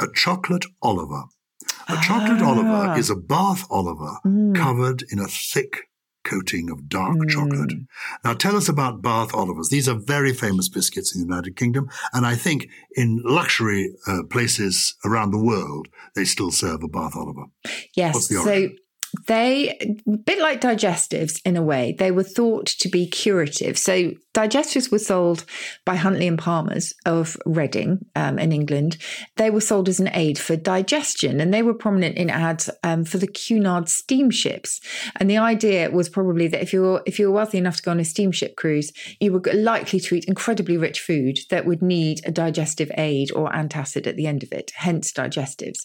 A 0.01 0.07
chocolate 0.15 0.65
Oliver. 0.83 1.25
A 1.89 1.97
chocolate 2.03 2.41
Ah. 2.43 2.49
Oliver 2.49 2.99
is 2.99 3.11
a 3.11 3.17
Bath 3.17 3.65
Oliver 3.71 4.19
Mm. 4.27 4.55
covered 4.55 5.05
in 5.11 5.19
a 5.19 5.29
thick 5.29 5.89
coating 6.25 6.71
of 6.71 6.89
dark 6.89 7.19
Mm. 7.19 7.29
chocolate. 7.29 7.73
Now, 8.25 8.33
tell 8.33 8.57
us 8.57 8.67
about 8.69 9.03
Bath 9.03 9.35
Olivers. 9.35 9.69
These 9.69 9.89
are 9.91 9.99
very 9.99 10.33
famous 10.33 10.71
biscuits 10.71 11.15
in 11.15 11.21
the 11.21 11.27
United 11.27 11.55
Kingdom, 11.57 11.89
and 12.15 12.25
I 12.27 12.35
think 12.35 12.67
in 12.97 13.21
luxury 13.25 13.95
uh, 14.07 14.23
places 14.31 14.95
around 15.05 15.33
the 15.33 15.39
world, 15.39 15.89
they 16.15 16.25
still 16.25 16.51
serve 16.51 16.83
a 16.83 16.89
Bath 16.89 17.15
Oliver. 17.15 17.45
Yes. 17.95 18.29
So? 18.29 18.69
They, 19.27 20.01
a 20.07 20.17
bit 20.17 20.41
like 20.41 20.61
digestives 20.61 21.41
in 21.45 21.57
a 21.57 21.63
way, 21.63 21.95
they 21.99 22.11
were 22.11 22.23
thought 22.23 22.67
to 22.67 22.89
be 22.89 23.07
curative. 23.07 23.79
So 23.79 24.13
digestives 24.35 24.91
were 24.91 24.99
sold 24.99 25.45
by 25.85 25.97
Huntley 25.97 26.27
and 26.27 26.39
Palmer's 26.39 26.93
of 27.07 27.37
Reading 27.47 28.05
um, 28.17 28.39
in 28.39 28.53
England. 28.53 28.97
They 29.37 29.51
were 29.51 29.61
sold 29.61 29.89
as 29.89 30.01
an 30.01 30.11
aid 30.13 30.39
for 30.39 30.57
digestion, 30.57 31.41
and 31.41 31.55
they 31.55 31.63
were 31.63 31.75
prominent 31.75 32.17
in 32.17 32.31
ads 32.31 32.69
um, 32.83 33.05
for 33.05 33.19
the 33.19 33.29
Cunard 33.29 33.89
steamships. 33.89 34.81
And 35.17 35.31
the 35.31 35.39
idea 35.39 35.91
was 35.91 36.09
probably 36.09 36.49
that 36.49 36.63
if 36.63 36.73
you're 36.73 37.03
if 37.07 37.19
you're 37.19 37.31
wealthy 37.31 37.59
enough 37.59 37.77
to 37.77 37.83
go 37.83 37.93
on 37.93 38.01
a 38.01 38.05
steamship 38.05 38.57
cruise, 38.57 38.93
you 39.21 39.33
were 39.33 39.43
likely 39.55 40.01
to 40.01 40.15
eat 40.17 40.25
incredibly 40.25 40.77
rich 40.77 41.01
food 41.01 41.39
that 41.51 41.67
would 41.67 41.83
need 41.83 42.21
a 42.25 42.33
digestive 42.33 42.91
aid 42.99 43.31
or 43.33 43.51
antacid 43.51 44.07
at 44.07 44.17
the 44.17 44.27
end 44.27 44.43
of 44.43 44.53
it, 44.53 44.73
hence 44.75 45.13
digestives. 45.13 45.81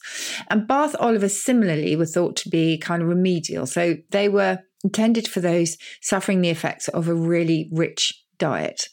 And 0.48 0.68
Bath 0.68 0.96
Oliver 1.00 1.30
similarly 1.30 1.96
were 1.96 2.06
thought 2.06 2.36
to 2.38 2.50
be 2.50 2.78
kind 2.78 3.02
of 3.02 3.08
remedial. 3.20 3.66
So 3.66 3.98
they 4.12 4.30
were 4.30 4.60
intended 4.84 5.28
for 5.28 5.42
those 5.42 5.78
suffering 6.02 6.42
the 6.42 6.50
effects 6.50 6.88
of 6.88 7.08
a 7.08 7.14
really 7.14 7.70
rich 7.72 8.14
diet. 8.38 8.88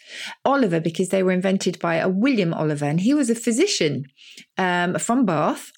Oliver, 0.44 0.80
because 0.80 1.08
they 1.08 1.22
were 1.22 1.30
invented 1.30 1.78
by 1.78 1.94
a 1.96 2.08
William 2.08 2.52
Oliver, 2.52 2.84
and 2.84 3.00
he 3.00 3.14
was 3.14 3.30
a 3.30 3.34
physician 3.34 4.04
um, 4.58 4.98
from 4.98 5.24
Bath 5.24 5.70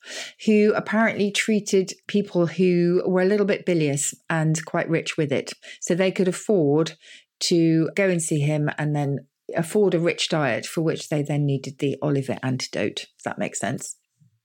who 0.46 0.72
apparently 0.74 1.30
treated 1.30 1.92
people 2.08 2.46
who 2.46 3.02
were 3.06 3.20
a 3.20 3.26
little 3.26 3.46
bit 3.46 3.66
bilious 3.66 4.14
and 4.28 4.64
quite 4.64 4.88
rich 4.88 5.16
with 5.16 5.30
it. 5.30 5.52
So 5.80 5.94
they 5.94 6.10
could 6.10 6.28
afford 6.28 6.94
to 7.40 7.90
go 7.94 8.08
and 8.08 8.22
see 8.22 8.40
him 8.40 8.70
and 8.78 8.96
then 8.96 9.26
afford 9.54 9.94
a 9.94 10.00
rich 10.00 10.28
diet 10.28 10.66
for 10.66 10.80
which 10.80 11.08
they 11.08 11.22
then 11.22 11.46
needed 11.46 11.78
the 11.78 11.96
Oliver 12.02 12.38
antidote. 12.42 13.06
Does 13.18 13.24
that 13.24 13.38
make 13.38 13.54
sense? 13.54 13.96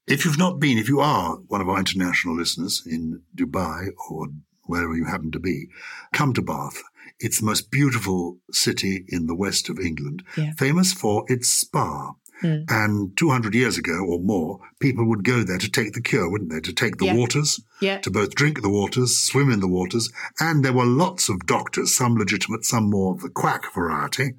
If 0.05 0.25
you've 0.25 0.37
not 0.37 0.59
been, 0.59 0.77
if 0.77 0.89
you 0.89 0.99
are 0.99 1.37
one 1.47 1.61
of 1.61 1.69
our 1.69 1.79
international 1.79 2.35
listeners 2.35 2.83
in 2.85 3.21
Dubai 3.35 3.87
or 4.09 4.27
wherever 4.65 4.95
you 4.95 5.05
happen 5.05 5.31
to 5.31 5.39
be, 5.39 5.67
come 6.11 6.33
to 6.33 6.41
Bath. 6.41 6.81
It's 7.19 7.39
the 7.39 7.45
most 7.45 7.71
beautiful 7.71 8.37
city 8.51 9.05
in 9.07 9.27
the 9.27 9.35
west 9.35 9.69
of 9.69 9.79
England, 9.79 10.23
Yeah. 10.37 10.51
famous 10.57 10.91
for 10.91 11.23
its 11.27 11.49
spa. 11.49 12.13
Mm. 12.41 12.65
And 12.67 13.17
200 13.17 13.53
years 13.55 13.77
ago 13.77 14.03
or 14.05 14.19
more, 14.19 14.59
people 14.81 15.05
would 15.07 15.23
go 15.23 15.43
there 15.43 15.57
to 15.57 15.69
take 15.71 15.93
the 15.93 16.01
cure, 16.01 16.29
wouldn't 16.29 16.49
they? 16.51 16.59
To 16.59 16.73
take 16.73 16.97
the 16.97 17.05
Yeah. 17.05 17.15
waters, 17.15 17.61
Yeah. 17.79 17.99
to 17.99 18.11
both 18.11 18.35
drink 18.35 18.61
the 18.61 18.69
waters, 18.69 19.15
swim 19.17 19.49
in 19.49 19.61
the 19.61 19.67
waters. 19.69 20.09
And 20.39 20.65
there 20.65 20.73
were 20.73 20.85
lots 20.85 21.29
of 21.29 21.45
doctors, 21.45 21.95
some 21.95 22.15
legitimate, 22.15 22.65
some 22.65 22.89
more 22.89 23.13
of 23.13 23.21
the 23.21 23.29
quack 23.29 23.73
variety. 23.73 24.33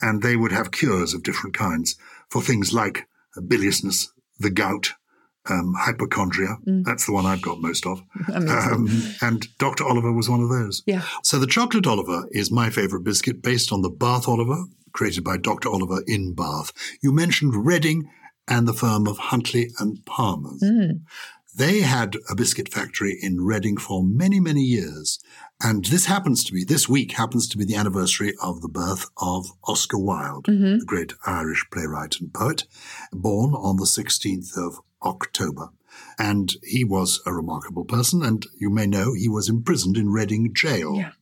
And 0.00 0.22
they 0.22 0.36
would 0.36 0.52
have 0.52 0.70
cures 0.70 1.12
of 1.14 1.24
different 1.24 1.56
kinds 1.56 1.96
for 2.30 2.40
things 2.40 2.72
like 2.72 3.08
biliousness, 3.48 4.12
the 4.38 4.50
gout, 4.50 4.92
um, 5.50 5.74
hypochondria. 5.78 6.56
Mm. 6.66 6.84
That's 6.84 7.06
the 7.06 7.12
one 7.12 7.26
I've 7.26 7.42
got 7.42 7.60
most 7.60 7.86
of. 7.86 8.02
Um, 8.34 8.88
and 9.22 9.46
Dr. 9.58 9.84
Oliver 9.84 10.12
was 10.12 10.28
one 10.28 10.40
of 10.42 10.48
those. 10.48 10.82
Yeah. 10.86 11.02
So 11.22 11.38
the 11.38 11.46
chocolate 11.46 11.86
Oliver 11.86 12.26
is 12.30 12.50
my 12.50 12.70
favorite 12.70 13.04
biscuit 13.04 13.42
based 13.42 13.72
on 13.72 13.82
the 13.82 13.90
Bath 13.90 14.28
Oliver, 14.28 14.64
created 14.92 15.24
by 15.24 15.36
Dr. 15.38 15.68
Oliver 15.68 16.02
in 16.06 16.34
Bath. 16.34 16.72
You 17.02 17.12
mentioned 17.12 17.66
Reading 17.66 18.08
and 18.46 18.66
the 18.68 18.72
firm 18.72 19.06
of 19.06 19.18
Huntley 19.18 19.70
and 19.78 20.04
Palmer's. 20.06 20.62
Mm. 20.62 21.00
They 21.56 21.80
had 21.80 22.16
a 22.30 22.34
biscuit 22.36 22.72
factory 22.72 23.18
in 23.20 23.40
Reading 23.40 23.76
for 23.76 24.04
many, 24.04 24.38
many 24.40 24.62
years. 24.62 25.18
And 25.60 25.84
this 25.86 26.06
happens 26.06 26.44
to 26.44 26.52
be, 26.52 26.62
this 26.62 26.88
week 26.88 27.12
happens 27.12 27.48
to 27.48 27.58
be 27.58 27.64
the 27.64 27.74
anniversary 27.74 28.32
of 28.40 28.60
the 28.60 28.68
birth 28.68 29.06
of 29.16 29.46
Oscar 29.64 29.98
Wilde, 29.98 30.44
Mhm. 30.46 30.78
the 30.80 30.84
great 30.86 31.14
Irish 31.26 31.64
playwright 31.72 32.20
and 32.20 32.32
poet, 32.32 32.64
born 33.12 33.54
on 33.54 33.76
the 33.76 33.86
16th 33.86 34.56
of 34.56 34.78
October. 35.02 35.68
And 36.18 36.52
he 36.62 36.84
was 36.84 37.20
a 37.26 37.32
remarkable 37.32 37.84
person. 37.84 38.22
And 38.22 38.46
you 38.58 38.70
may 38.70 38.86
know 38.86 39.12
he 39.14 39.28
was 39.28 39.48
imprisoned 39.48 39.96
in 39.96 40.10
Reading 40.10 40.52
jail. 40.54 40.94
Yeah. 40.96 41.12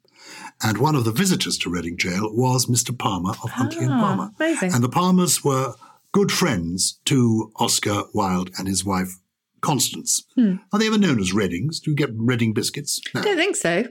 And 0.62 0.78
one 0.78 0.94
of 0.94 1.04
the 1.04 1.12
visitors 1.12 1.58
to 1.58 1.70
Reading 1.70 1.96
jail 1.96 2.30
was 2.32 2.66
Mr. 2.66 2.96
Palmer 2.96 3.34
of 3.42 3.50
Huntley 3.50 3.84
and 3.84 3.92
Ah, 3.94 4.00
Palmer. 4.00 4.30
amazing. 4.40 4.72
And 4.72 4.82
the 4.82 4.88
Palmers 4.88 5.44
were 5.44 5.74
good 6.12 6.32
friends 6.32 6.98
to 7.04 7.52
Oscar 7.56 8.04
Wilde 8.14 8.50
and 8.58 8.66
his 8.66 8.84
wife, 8.84 9.18
Constance. 9.60 10.24
Hmm. 10.34 10.56
Are 10.72 10.78
they 10.78 10.86
ever 10.86 10.98
known 10.98 11.18
as 11.20 11.32
Reddings? 11.32 11.80
Do 11.80 11.90
you 11.90 11.96
get 11.96 12.10
Reading 12.14 12.52
biscuits? 12.54 13.00
No. 13.14 13.20
I 13.20 13.24
don't 13.24 13.36
think 13.36 13.56
so. 13.56 13.84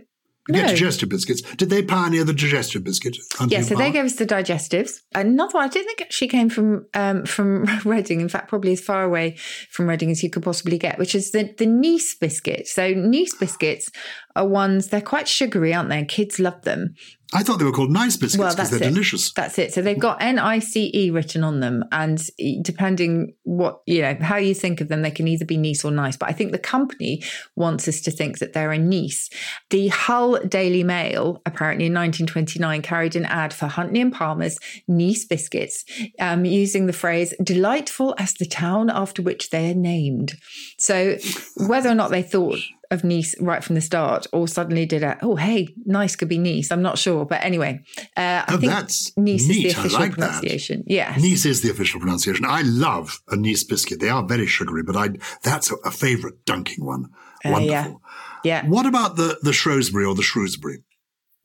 You 0.47 0.55
get 0.55 0.67
digestive 0.69 1.09
biscuits. 1.09 1.41
Did 1.55 1.71
they 1.71 1.81
pioneer 1.81 2.23
the 2.23 2.33
digestive 2.33 2.83
biscuit? 2.83 3.17
Yeah, 3.47 3.61
so 3.61 3.75
they 3.75 3.91
gave 3.91 4.05
us 4.05 4.15
the 4.15 4.27
digestives. 4.27 5.01
Another 5.15 5.53
one, 5.53 5.63
I 5.65 5.67
don't 5.69 5.83
think 5.83 6.01
actually 6.01 6.27
came 6.27 6.49
from 6.49 6.85
um, 6.93 7.25
from 7.25 7.65
Reading. 7.85 8.21
In 8.21 8.29
fact, 8.29 8.47
probably 8.47 8.73
as 8.73 8.81
far 8.81 9.03
away 9.03 9.37
from 9.71 9.87
Reading 9.87 10.11
as 10.11 10.21
you 10.21 10.29
could 10.29 10.43
possibly 10.43 10.77
get, 10.77 10.99
which 10.99 11.15
is 11.15 11.31
the 11.31 11.51
the 11.57 11.65
Nice 11.65 12.13
biscuit. 12.13 12.67
So 12.67 12.93
Nice 12.93 13.33
biscuits 13.33 13.89
are 14.35 14.47
ones 14.47 14.89
they're 14.89 15.01
quite 15.01 15.27
sugary, 15.27 15.73
aren't 15.73 15.89
they? 15.89 16.05
Kids 16.05 16.39
love 16.39 16.61
them. 16.61 16.93
I 17.35 17.43
thought 17.43 17.59
they 17.59 17.65
were 17.65 17.71
called 17.71 17.91
nice 17.91 18.15
biscuits 18.15 18.37
Well, 18.37 18.47
because 18.55 18.69
that's 18.69 18.79
they're 18.79 18.89
it. 18.89 18.93
delicious. 18.93 19.33
That's 19.33 19.59
it. 19.59 19.73
So 19.73 19.81
they've 19.81 19.99
got 19.99 20.21
N 20.21 20.39
I 20.39 20.59
C 20.59 20.89
E 20.93 21.11
written 21.11 21.43
on 21.43 21.59
them, 21.59 21.83
and 21.91 22.21
depending 22.61 23.33
what 23.43 23.81
you 23.85 24.01
know 24.01 24.17
how 24.21 24.37
you 24.37 24.53
think 24.53 24.81
of 24.81 24.87
them, 24.87 25.01
they 25.01 25.11
can 25.11 25.27
either 25.27 25.45
be 25.45 25.57
nice 25.57 25.83
or 25.83 25.91
nice. 25.91 26.15
But 26.17 26.29
I 26.29 26.33
think 26.33 26.51
the 26.51 26.57
company 26.57 27.21
wants 27.55 27.87
us 27.87 28.01
to 28.01 28.11
think 28.11 28.39
that 28.39 28.53
they're 28.53 28.71
a 28.71 28.77
nice. 28.77 29.29
The 29.69 29.89
Hull 29.89 30.39
Daily 30.39 30.83
Mail, 30.83 31.41
apparently 31.45 31.87
in 31.87 31.93
1929, 31.93 32.81
carried 32.81 33.15
an 33.15 33.25
ad 33.25 33.53
for 33.53 33.67
Huntley 33.67 34.01
and 34.01 34.13
Palmer's 34.13 34.57
Nice 34.87 35.25
biscuits, 35.25 35.83
um, 36.19 36.45
using 36.45 36.85
the 36.85 36.93
phrase 36.93 37.33
"delightful 37.43 38.15
as 38.17 38.33
the 38.33 38.45
town 38.45 38.89
after 38.89 39.21
which 39.21 39.49
they 39.49 39.71
are 39.71 39.75
named." 39.75 40.35
So 40.77 41.17
whether 41.57 41.89
or 41.89 41.95
not 41.95 42.11
they 42.11 42.23
thought 42.23 42.59
of 42.91 43.03
Nice 43.03 43.35
right 43.41 43.63
from 43.63 43.75
the 43.75 43.81
start, 43.81 44.27
or 44.31 44.47
suddenly 44.47 44.85
did 44.85 45.03
a 45.03 45.17
oh 45.21 45.35
hey 45.35 45.73
nice 45.85 46.15
could 46.15 46.29
be 46.29 46.37
Nice, 46.37 46.71
I'm 46.71 46.81
not 46.81 46.97
sure. 46.97 47.25
But 47.25 47.43
anyway, 47.43 47.81
uh, 48.17 48.43
I 48.47 48.53
Oh, 48.53 48.57
think 48.57 48.71
that's 48.71 49.11
Nice 49.17 49.41
is 49.41 49.47
the 49.47 49.69
official 49.69 49.99
like 49.99 50.11
that. 50.17 50.41
pronunciation. 50.41 50.83
Yes. 50.87 51.21
Nice 51.21 51.45
is 51.45 51.61
the 51.61 51.71
official 51.71 51.99
pronunciation. 51.99 52.45
I 52.47 52.61
love 52.63 53.21
a 53.29 53.35
Nice 53.35 53.63
biscuit. 53.63 53.99
They 53.99 54.09
are 54.09 54.23
very 54.23 54.47
sugary, 54.47 54.83
but 54.83 54.95
I 54.95 55.09
that's 55.43 55.71
a, 55.71 55.75
a 55.85 55.91
favourite 55.91 56.45
dunking 56.45 56.85
one. 56.85 57.05
Uh, 57.43 57.51
Wonderful. 57.51 58.01
yeah. 58.45 58.61
Yeah. 58.63 58.67
What 58.67 58.85
about 58.85 59.15
the, 59.15 59.39
the 59.41 59.53
Shrewsbury 59.53 60.05
or 60.05 60.13
the 60.13 60.21
Shrewsbury? 60.21 60.83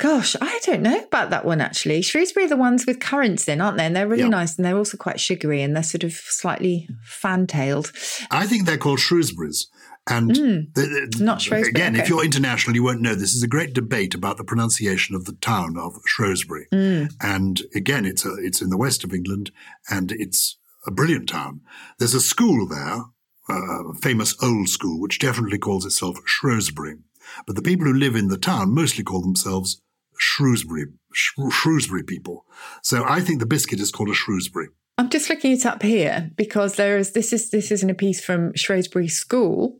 Gosh, 0.00 0.34
I 0.40 0.58
don't 0.64 0.80
know 0.80 0.98
about 0.98 1.28
that 1.28 1.44
one 1.44 1.60
actually. 1.60 2.00
Shrewsbury 2.00 2.46
are 2.46 2.48
the 2.48 2.56
ones 2.56 2.86
with 2.86 3.00
currants 3.00 3.46
in, 3.48 3.60
aren't 3.60 3.76
they? 3.76 3.84
And 3.84 3.94
they're 3.94 4.08
really 4.08 4.22
Yeah. 4.22 4.28
nice 4.28 4.56
and 4.56 4.64
they're 4.64 4.78
also 4.78 4.96
quite 4.96 5.20
sugary 5.20 5.60
and 5.60 5.76
they're 5.76 5.82
sort 5.82 6.04
of 6.04 6.14
slightly 6.14 6.88
fan 7.04 7.46
tailed. 7.46 7.92
I 8.30 8.46
think 8.46 8.64
they're 8.64 8.78
called 8.78 8.98
Shrewsburys. 9.00 9.66
And 10.08 10.34
the- 10.34 10.70
the- 10.74 11.18
Hmm. 11.18 11.24
Not 11.24 11.42
Shrewsbury, 11.42 11.68
again, 11.70 11.96
if 11.96 12.08
you're 12.08 12.24
international, 12.24 12.74
you 12.74 12.82
won't 12.82 13.02
know 13.02 13.14
this. 13.14 13.34
is 13.34 13.42
a 13.42 13.46
great 13.46 13.74
debate 13.74 14.14
about 14.14 14.38
the 14.38 14.44
pronunciation 14.44 15.14
of 15.14 15.26
the 15.26 15.34
town 15.34 15.76
of 15.76 15.98
Shrewsbury. 16.06 16.66
Hmm. 16.72 17.04
And 17.20 17.60
again, 17.74 18.06
it's 18.06 18.24
a, 18.24 18.32
it's 18.36 18.62
in 18.62 18.70
the 18.70 18.78
west 18.78 19.04
of 19.04 19.12
England, 19.12 19.50
and 19.90 20.12
it's 20.12 20.56
a 20.86 20.90
brilliant 20.90 21.28
town. 21.28 21.60
There's 21.98 22.14
a 22.14 22.22
school 22.22 22.66
there, 22.66 23.02
a 23.50 23.94
famous 24.00 24.34
old 24.42 24.70
school, 24.70 24.98
which 24.98 25.18
definitely 25.18 25.58
calls 25.58 25.84
itself 25.84 26.16
Shrewsbury. 26.24 26.96
But 27.46 27.54
the 27.54 27.62
people 27.62 27.86
who 27.86 27.92
live 27.92 28.16
in 28.16 28.28
the 28.28 28.38
town 28.38 28.74
mostly 28.74 29.04
call 29.04 29.20
themselves 29.20 29.82
Shrewsbury, 30.20 30.84
Shrewsbury 31.14 32.02
people. 32.02 32.44
So 32.82 33.04
I 33.08 33.20
think 33.20 33.40
the 33.40 33.46
biscuit 33.46 33.80
is 33.80 33.90
called 33.90 34.10
a 34.10 34.14
Shrewsbury. 34.14 34.68
I'm 34.98 35.08
just 35.08 35.30
looking 35.30 35.52
it 35.52 35.64
up 35.64 35.82
here 35.82 36.30
because 36.36 36.76
there 36.76 36.98
is 36.98 37.12
this 37.12 37.32
is 37.32 37.48
this 37.50 37.70
isn't 37.70 37.88
a 37.88 37.94
piece 37.94 38.22
from 38.22 38.54
Shrewsbury 38.54 39.08
School, 39.08 39.78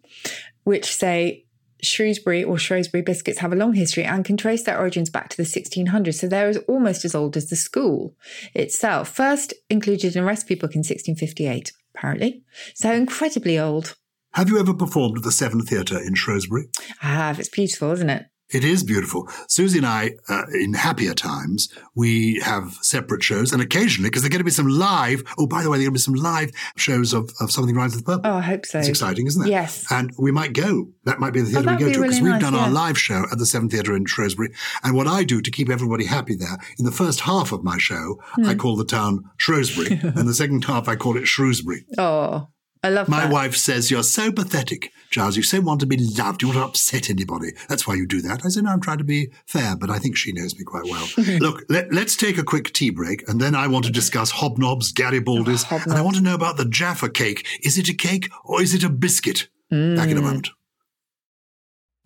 which 0.64 0.94
say 0.96 1.44
Shrewsbury 1.82 2.42
or 2.42 2.56
Shrewsbury 2.56 3.02
biscuits 3.02 3.40
have 3.40 3.52
a 3.52 3.56
long 3.56 3.74
history 3.74 4.04
and 4.04 4.24
can 4.24 4.38
trace 4.38 4.62
their 4.62 4.78
origins 4.78 5.10
back 5.10 5.28
to 5.28 5.36
the 5.36 5.42
1600s. 5.42 6.14
So 6.14 6.26
they're 6.26 6.48
as- 6.48 6.56
almost 6.68 7.04
as 7.04 7.14
old 7.14 7.36
as 7.36 7.50
the 7.50 7.56
school 7.56 8.16
itself. 8.54 9.10
First 9.14 9.52
included 9.68 10.16
in 10.16 10.22
a 10.22 10.26
recipe 10.26 10.54
book 10.54 10.74
in 10.74 10.78
1658, 10.80 11.72
apparently. 11.94 12.42
So 12.74 12.90
incredibly 12.90 13.58
old. 13.58 13.96
Have 14.32 14.48
you 14.48 14.58
ever 14.58 14.72
performed 14.72 15.18
at 15.18 15.24
the 15.24 15.32
Severn 15.32 15.66
Theatre 15.66 15.98
in 16.00 16.14
Shrewsbury? 16.14 16.68
I 17.02 17.08
have. 17.08 17.38
It's 17.38 17.48
beautiful, 17.50 17.90
isn't 17.92 18.08
it? 18.08 18.24
It 18.52 18.64
is 18.64 18.82
beautiful. 18.82 19.28
Susie 19.48 19.78
and 19.78 19.86
I, 19.86 20.12
uh, 20.28 20.44
in 20.54 20.74
happier 20.74 21.14
times, 21.14 21.68
we 21.94 22.40
have 22.40 22.72
separate 22.82 23.22
shows, 23.22 23.52
and 23.52 23.62
occasionally, 23.62 24.10
because 24.10 24.22
there's 24.22 24.30
going 24.30 24.40
to 24.40 24.44
be 24.44 24.50
some 24.50 24.68
live. 24.68 25.22
Oh, 25.38 25.46
by 25.46 25.62
the 25.62 25.70
way, 25.70 25.78
there 25.78 25.82
are 25.86 25.90
going 25.90 25.94
to 25.94 25.98
be 25.98 25.98
some 26.00 26.14
live 26.14 26.50
shows 26.76 27.12
of, 27.12 27.30
of 27.40 27.50
something 27.50 27.74
rhymes 27.76 27.94
with 27.94 28.04
purple. 28.04 28.30
Oh, 28.30 28.36
I 28.36 28.40
hope 28.40 28.66
so. 28.66 28.78
It's 28.78 28.88
exciting, 28.88 29.26
isn't 29.26 29.46
it? 29.46 29.50
Yes. 29.50 29.84
And 29.90 30.12
we 30.18 30.32
might 30.32 30.52
go. 30.52 30.88
That 31.04 31.20
might 31.20 31.32
be 31.32 31.40
the 31.40 31.50
theatre 31.50 31.70
we 31.70 31.76
go 31.76 31.86
be 31.86 31.92
to 31.94 32.00
because 32.00 32.20
really 32.20 32.32
we've 32.32 32.40
nice, 32.42 32.50
done 32.50 32.54
our 32.54 32.70
live 32.70 32.98
show 32.98 33.24
at 33.30 33.38
the 33.38 33.46
Severn 33.46 33.68
Theatre 33.68 33.94
in 33.94 34.04
Shrewsbury. 34.06 34.52
And 34.82 34.96
what 34.96 35.06
I 35.06 35.24
do 35.24 35.40
to 35.40 35.50
keep 35.50 35.68
everybody 35.70 36.04
happy 36.06 36.34
there, 36.36 36.58
in 36.78 36.84
the 36.84 36.90
first 36.92 37.20
half 37.20 37.52
of 37.52 37.62
my 37.62 37.78
show, 37.78 38.18
Hmm. 38.34 38.46
I 38.46 38.54
call 38.54 38.76
the 38.76 38.84
town 38.84 39.24
Shrewsbury, 39.36 39.98
and 40.02 40.28
the 40.28 40.34
second 40.34 40.64
half 40.64 40.88
I 40.88 40.96
call 40.96 41.16
it 41.16 41.26
Shrewsbury. 41.26 41.84
Oh, 41.98 42.48
I 42.82 42.88
love 42.88 43.08
My 43.08 43.20
that. 43.20 43.32
wife 43.32 43.56
says, 43.56 43.90
You're 43.90 44.02
so 44.02 44.32
pathetic, 44.32 44.92
Gyles. 45.10 45.36
You 45.36 45.42
so 45.42 45.60
want 45.60 45.80
to 45.80 45.86
be 45.86 45.98
loved. 45.98 46.40
You 46.40 46.48
want 46.48 46.60
to 46.60 46.64
upset 46.64 47.10
anybody. 47.10 47.52
That's 47.68 47.86
why 47.86 47.94
you 47.94 48.06
do 48.06 48.22
that. 48.22 48.44
I 48.44 48.48
said, 48.48 48.64
No, 48.64 48.70
I'm 48.70 48.80
trying 48.80 48.98
to 48.98 49.04
be 49.04 49.30
fair, 49.46 49.76
but 49.76 49.90
I 49.90 49.98
think 49.98 50.16
she 50.16 50.32
knows 50.32 50.56
me 50.58 50.64
quite 50.64 50.84
well. 50.84 51.06
Look, 51.40 51.64
let, 51.68 51.92
us 51.92 52.16
take 52.16 52.38
a 52.38 52.42
quick 52.42 52.72
tea 52.72 52.90
break, 52.90 53.28
and 53.28 53.38
then 53.40 53.54
I 53.54 53.66
want 53.66 53.84
to 53.84 53.92
discuss 53.92 54.32
hobnobs, 54.32 54.94
Garibaldi's, 54.94 55.64
and 55.70 55.92
I 55.92 56.00
want 56.00 56.16
to 56.16 56.22
know 56.22 56.34
about 56.34 56.56
the 56.56 56.64
Jaffa 56.64 57.10
cake. 57.10 57.46
Is 57.62 57.76
it 57.76 57.88
a 57.88 57.94
cake 57.94 58.30
or 58.44 58.62
is 58.62 58.74
it 58.74 58.82
a 58.82 58.88
biscuit? 58.88 59.48
Back 59.70 60.08
in 60.08 60.16
a 60.16 60.20
mm. 60.20 60.24
moment. 60.24 60.50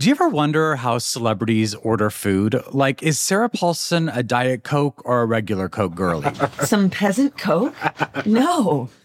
Do 0.01 0.09
you 0.09 0.11
ever 0.11 0.29
wonder 0.29 0.77
how 0.77 0.99
celebrities 0.99 1.75
order 1.77 2.11
food? 2.11 2.61
Like, 2.73 3.03
is 3.03 3.19
Sarah 3.19 3.49
Paulson 3.49 4.09
a 4.09 4.23
Diet 4.23 4.65
Coke 4.65 5.01
or 5.07 5.23
a 5.23 5.25
regular 5.25 5.69
Coke 5.69 5.95
girlie? 5.95 6.31
Some 6.65 6.91
peasant 6.91 7.39
coke? 7.39 7.75
No. 8.27 8.91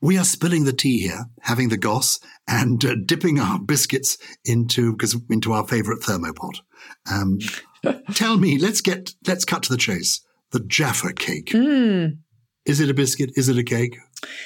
We 0.00 0.16
are 0.16 0.24
spilling 0.24 0.64
the 0.64 0.72
tea 0.72 1.00
here, 1.00 1.26
having 1.40 1.70
the 1.70 1.76
goss, 1.76 2.20
and 2.46 2.84
uh, 2.84 2.94
dipping 3.04 3.40
our 3.40 3.58
biscuits 3.64 4.16
into 4.44 4.92
because 4.92 5.16
into 5.30 5.52
our 5.52 5.66
favourite 5.66 6.00
thermopot. 6.00 6.60
Um, 7.10 7.38
tell 8.14 8.36
me, 8.36 8.58
let's 8.58 8.80
get 8.80 9.14
let's 9.26 9.44
cut 9.44 9.62
to 9.64 9.72
the 9.72 9.78
chase. 9.78 10.20
The 10.52 10.60
Jaffa 10.60 11.12
cake. 11.12 11.50
Mm. 11.50 12.18
Is 12.64 12.80
it 12.80 12.90
a 12.90 12.94
biscuit? 12.94 13.32
Is 13.36 13.48
it 13.48 13.58
a 13.58 13.64
cake? 13.64 13.98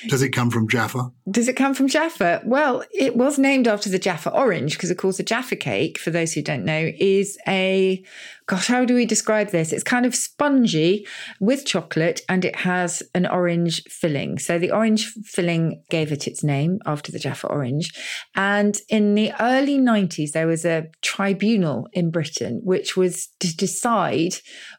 Does 0.09 0.23
it 0.23 0.31
come 0.31 0.51
from 0.51 0.69
Jaffa? 0.69 1.11
Does 1.31 1.49
it 1.49 1.57
come 1.57 1.75
from 1.75 1.89
Jaffa? 1.89 2.43
Well, 2.45 2.85
it 2.93 3.17
was 3.17 3.39
named 3.39 3.69
after 3.69 3.89
the 3.89 3.99
Jaffa 3.99 4.31
orange 4.31 4.73
because, 4.73 4.91
of 4.91 4.97
course, 4.97 5.17
the 5.17 5.23
Jaffa 5.23 5.57
cake, 5.57 5.99
for 5.99 6.11
those 6.11 6.33
who 6.33 6.43
don't 6.43 6.65
know, 6.65 6.91
is 6.99 7.39
a 7.47 8.05
gosh, 8.47 8.67
how 8.67 8.85
do 8.85 8.95
we 8.95 9.07
describe 9.07 9.51
this? 9.51 9.73
It's 9.73 9.83
kind 9.83 10.05
of 10.05 10.15
spongy 10.15 11.07
with 11.41 11.65
chocolate 11.65 12.21
and 12.29 12.45
it 12.45 12.57
has 12.57 13.03
an 13.15 13.27
orange 13.27 13.83
filling. 13.85 14.39
So 14.39 14.59
the 14.59 14.71
orange 14.71 15.07
filling 15.25 15.83
gave 15.91 16.13
it 16.13 16.27
its 16.27 16.43
name 16.43 16.79
after 16.85 17.13
the 17.13 17.19
Jaffa 17.19 17.47
orange. 17.47 17.93
And 18.35 18.79
in 18.89 19.15
the 19.15 19.33
early 19.41 19.79
90s, 19.79 20.33
there 20.33 20.47
was 20.47 20.65
a 20.65 20.89
tribunal 21.03 21.89
in 21.93 22.11
Britain 22.11 22.61
which 22.65 22.97
was 22.97 23.29
to 23.41 23.57
decide 23.57 24.35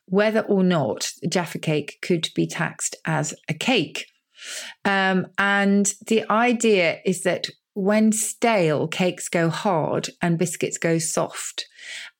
whether 0.05 0.41
or 0.41 0.63
not 0.63 1.11
Jaffa 1.27 1.59
cake 1.59 1.97
could 2.01 2.29
be 2.35 2.45
taxed 2.45 2.95
as 3.05 3.33
a 3.49 3.53
cake. 3.53 4.07
Um, 4.85 5.27
and 5.37 5.91
the 6.07 6.29
idea 6.31 6.99
is 7.05 7.23
that 7.23 7.47
when 7.73 8.11
stale, 8.11 8.87
cakes 8.87 9.29
go 9.29 9.49
hard 9.49 10.09
and 10.21 10.37
biscuits 10.37 10.77
go 10.77 10.99
soft. 10.99 11.65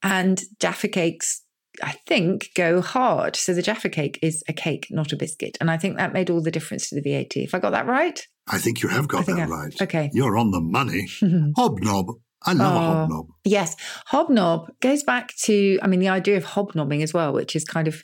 And 0.02 0.42
Jaffa 0.60 0.88
cakes, 0.88 1.44
I 1.82 1.94
think, 2.08 2.50
go 2.56 2.82
hard. 2.82 3.36
So 3.36 3.54
the 3.54 3.62
Jaffa 3.62 3.90
cake 3.90 4.20
is 4.22 4.44
a 4.48 4.54
cake, 4.54 4.88
not 4.90 5.12
a 5.12 5.16
biscuit. 5.16 5.58
And 5.62 5.70
I 5.70 5.78
think 5.78 5.98
that 5.98 6.14
made 6.14 6.30
all 6.30 6.42
the 6.42 6.52
difference 6.52 6.90
to 6.90 7.00
the 7.00 7.02
VAT. 7.02 7.38
If 7.38 7.54
I 7.54 7.60
got 7.60 7.70
that 7.72 7.86
right? 7.88 8.20
I 8.48 8.58
think 8.58 8.82
you 8.82 8.90
have 8.90 9.08
got 9.08 9.26
that 9.28 9.40
I- 9.40 9.46
right. 9.46 9.74
okay. 9.82 10.10
You're 10.14 10.38
on 10.38 10.52
the 10.52 10.60
money. 10.62 11.08
hobnob. 11.56 12.08
I 12.46 12.52
love 12.54 12.74
a 12.74 12.78
Oh. 12.78 12.82
hobnob. 12.82 13.26
Yes. 13.46 13.76
Hobnob 14.08 14.68
goes 14.82 15.04
back 15.04 15.34
to, 15.44 15.80
I 15.82 15.88
mean, 15.88 16.00
the 16.02 16.10
idea 16.10 16.36
of 16.36 16.44
hobnobbing 16.44 17.02
as 17.02 17.14
well, 17.14 17.32
which 17.32 17.56
is 17.56 17.64
kind 17.64 17.88
of 17.88 18.04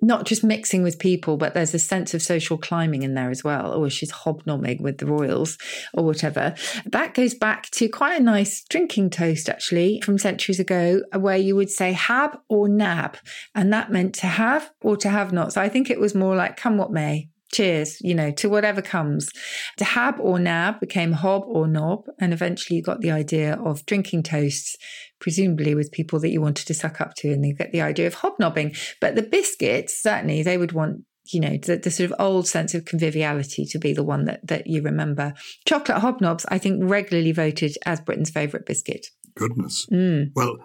not 0.00 0.26
just 0.26 0.42
mixing 0.42 0.82
with 0.82 0.98
people, 0.98 1.36
but 1.36 1.54
there's 1.54 1.74
a 1.74 1.78
sense 1.78 2.14
of 2.14 2.22
social 2.22 2.58
climbing 2.58 3.02
in 3.02 3.14
there 3.14 3.30
as 3.30 3.44
well. 3.44 3.72
Or 3.72 3.88
she's 3.90 4.10
hobnobbing 4.10 4.82
with 4.82 4.98
the 4.98 5.06
royals 5.06 5.58
or 5.94 6.04
whatever. 6.04 6.54
That 6.86 7.14
goes 7.14 7.34
back 7.34 7.70
to 7.72 7.88
quite 7.88 8.20
a 8.20 8.24
nice 8.24 8.64
drinking 8.68 9.10
toast, 9.10 9.48
actually, 9.48 10.00
from 10.00 10.18
centuries 10.18 10.58
ago, 10.58 11.02
where 11.16 11.36
you 11.36 11.54
would 11.54 11.70
say 11.70 11.92
hab 11.92 12.38
or 12.48 12.68
nab. 12.68 13.16
And 13.54 13.72
that 13.72 13.92
meant 13.92 14.14
to 14.16 14.26
have 14.26 14.70
or 14.80 14.96
to 14.96 15.08
have 15.08 15.32
not. 15.32 15.52
So 15.52 15.60
I 15.60 15.68
think 15.68 15.90
it 15.90 16.00
was 16.00 16.14
more 16.14 16.34
like 16.34 16.56
come 16.56 16.78
what 16.78 16.90
may. 16.90 17.28
cheers, 17.52 18.00
you 18.00 18.14
know, 18.14 18.30
to 18.32 18.48
whatever 18.48 18.82
comes. 18.82 19.30
To 19.76 19.84
hab 19.84 20.18
or 20.18 20.38
nab 20.38 20.80
became 20.80 21.12
hob 21.12 21.44
or 21.46 21.68
knob, 21.68 22.06
and 22.18 22.32
eventually 22.32 22.78
you 22.78 22.82
got 22.82 23.00
the 23.00 23.10
idea 23.12 23.54
of 23.54 23.86
drinking 23.86 24.24
toasts, 24.24 24.76
presumably 25.22 25.74
with 25.74 25.90
people 25.90 26.20
that 26.20 26.30
you 26.30 26.42
wanted 26.42 26.66
to 26.66 26.74
suck 26.74 27.00
up 27.00 27.14
to, 27.14 27.32
and 27.32 27.46
you 27.46 27.54
get 27.54 27.72
the 27.72 27.80
idea 27.80 28.06
of 28.06 28.14
hobnobbing. 28.14 28.74
But 29.00 29.14
the 29.14 29.22
biscuits, 29.22 30.02
certainly, 30.02 30.42
they 30.42 30.58
would 30.58 30.72
want 30.72 31.04
you 31.26 31.40
know 31.40 31.56
the, 31.56 31.76
the, 31.76 31.90
sort 31.90 32.10
of 32.10 32.16
old 32.18 32.46
sense 32.46 32.74
of 32.74 32.84
conviviality 32.84 33.64
to 33.64 33.78
be 33.78 33.94
the 33.94 34.02
one 34.02 34.24
that 34.24 34.44
that 34.44 34.66
you 34.66 34.82
remember 34.82 35.32
chocolate 35.64 36.02
hobnobs 36.02 36.44
i 36.48 36.58
think 36.58 36.80
regularly 36.82 37.30
voted 37.30 37.76
as 37.86 38.00
britain's 38.00 38.28
favourite 38.28 38.66
biscuit 38.66 39.06
Goodness. 39.34 39.86
Mm. 39.90 40.32
Well, 40.34 40.56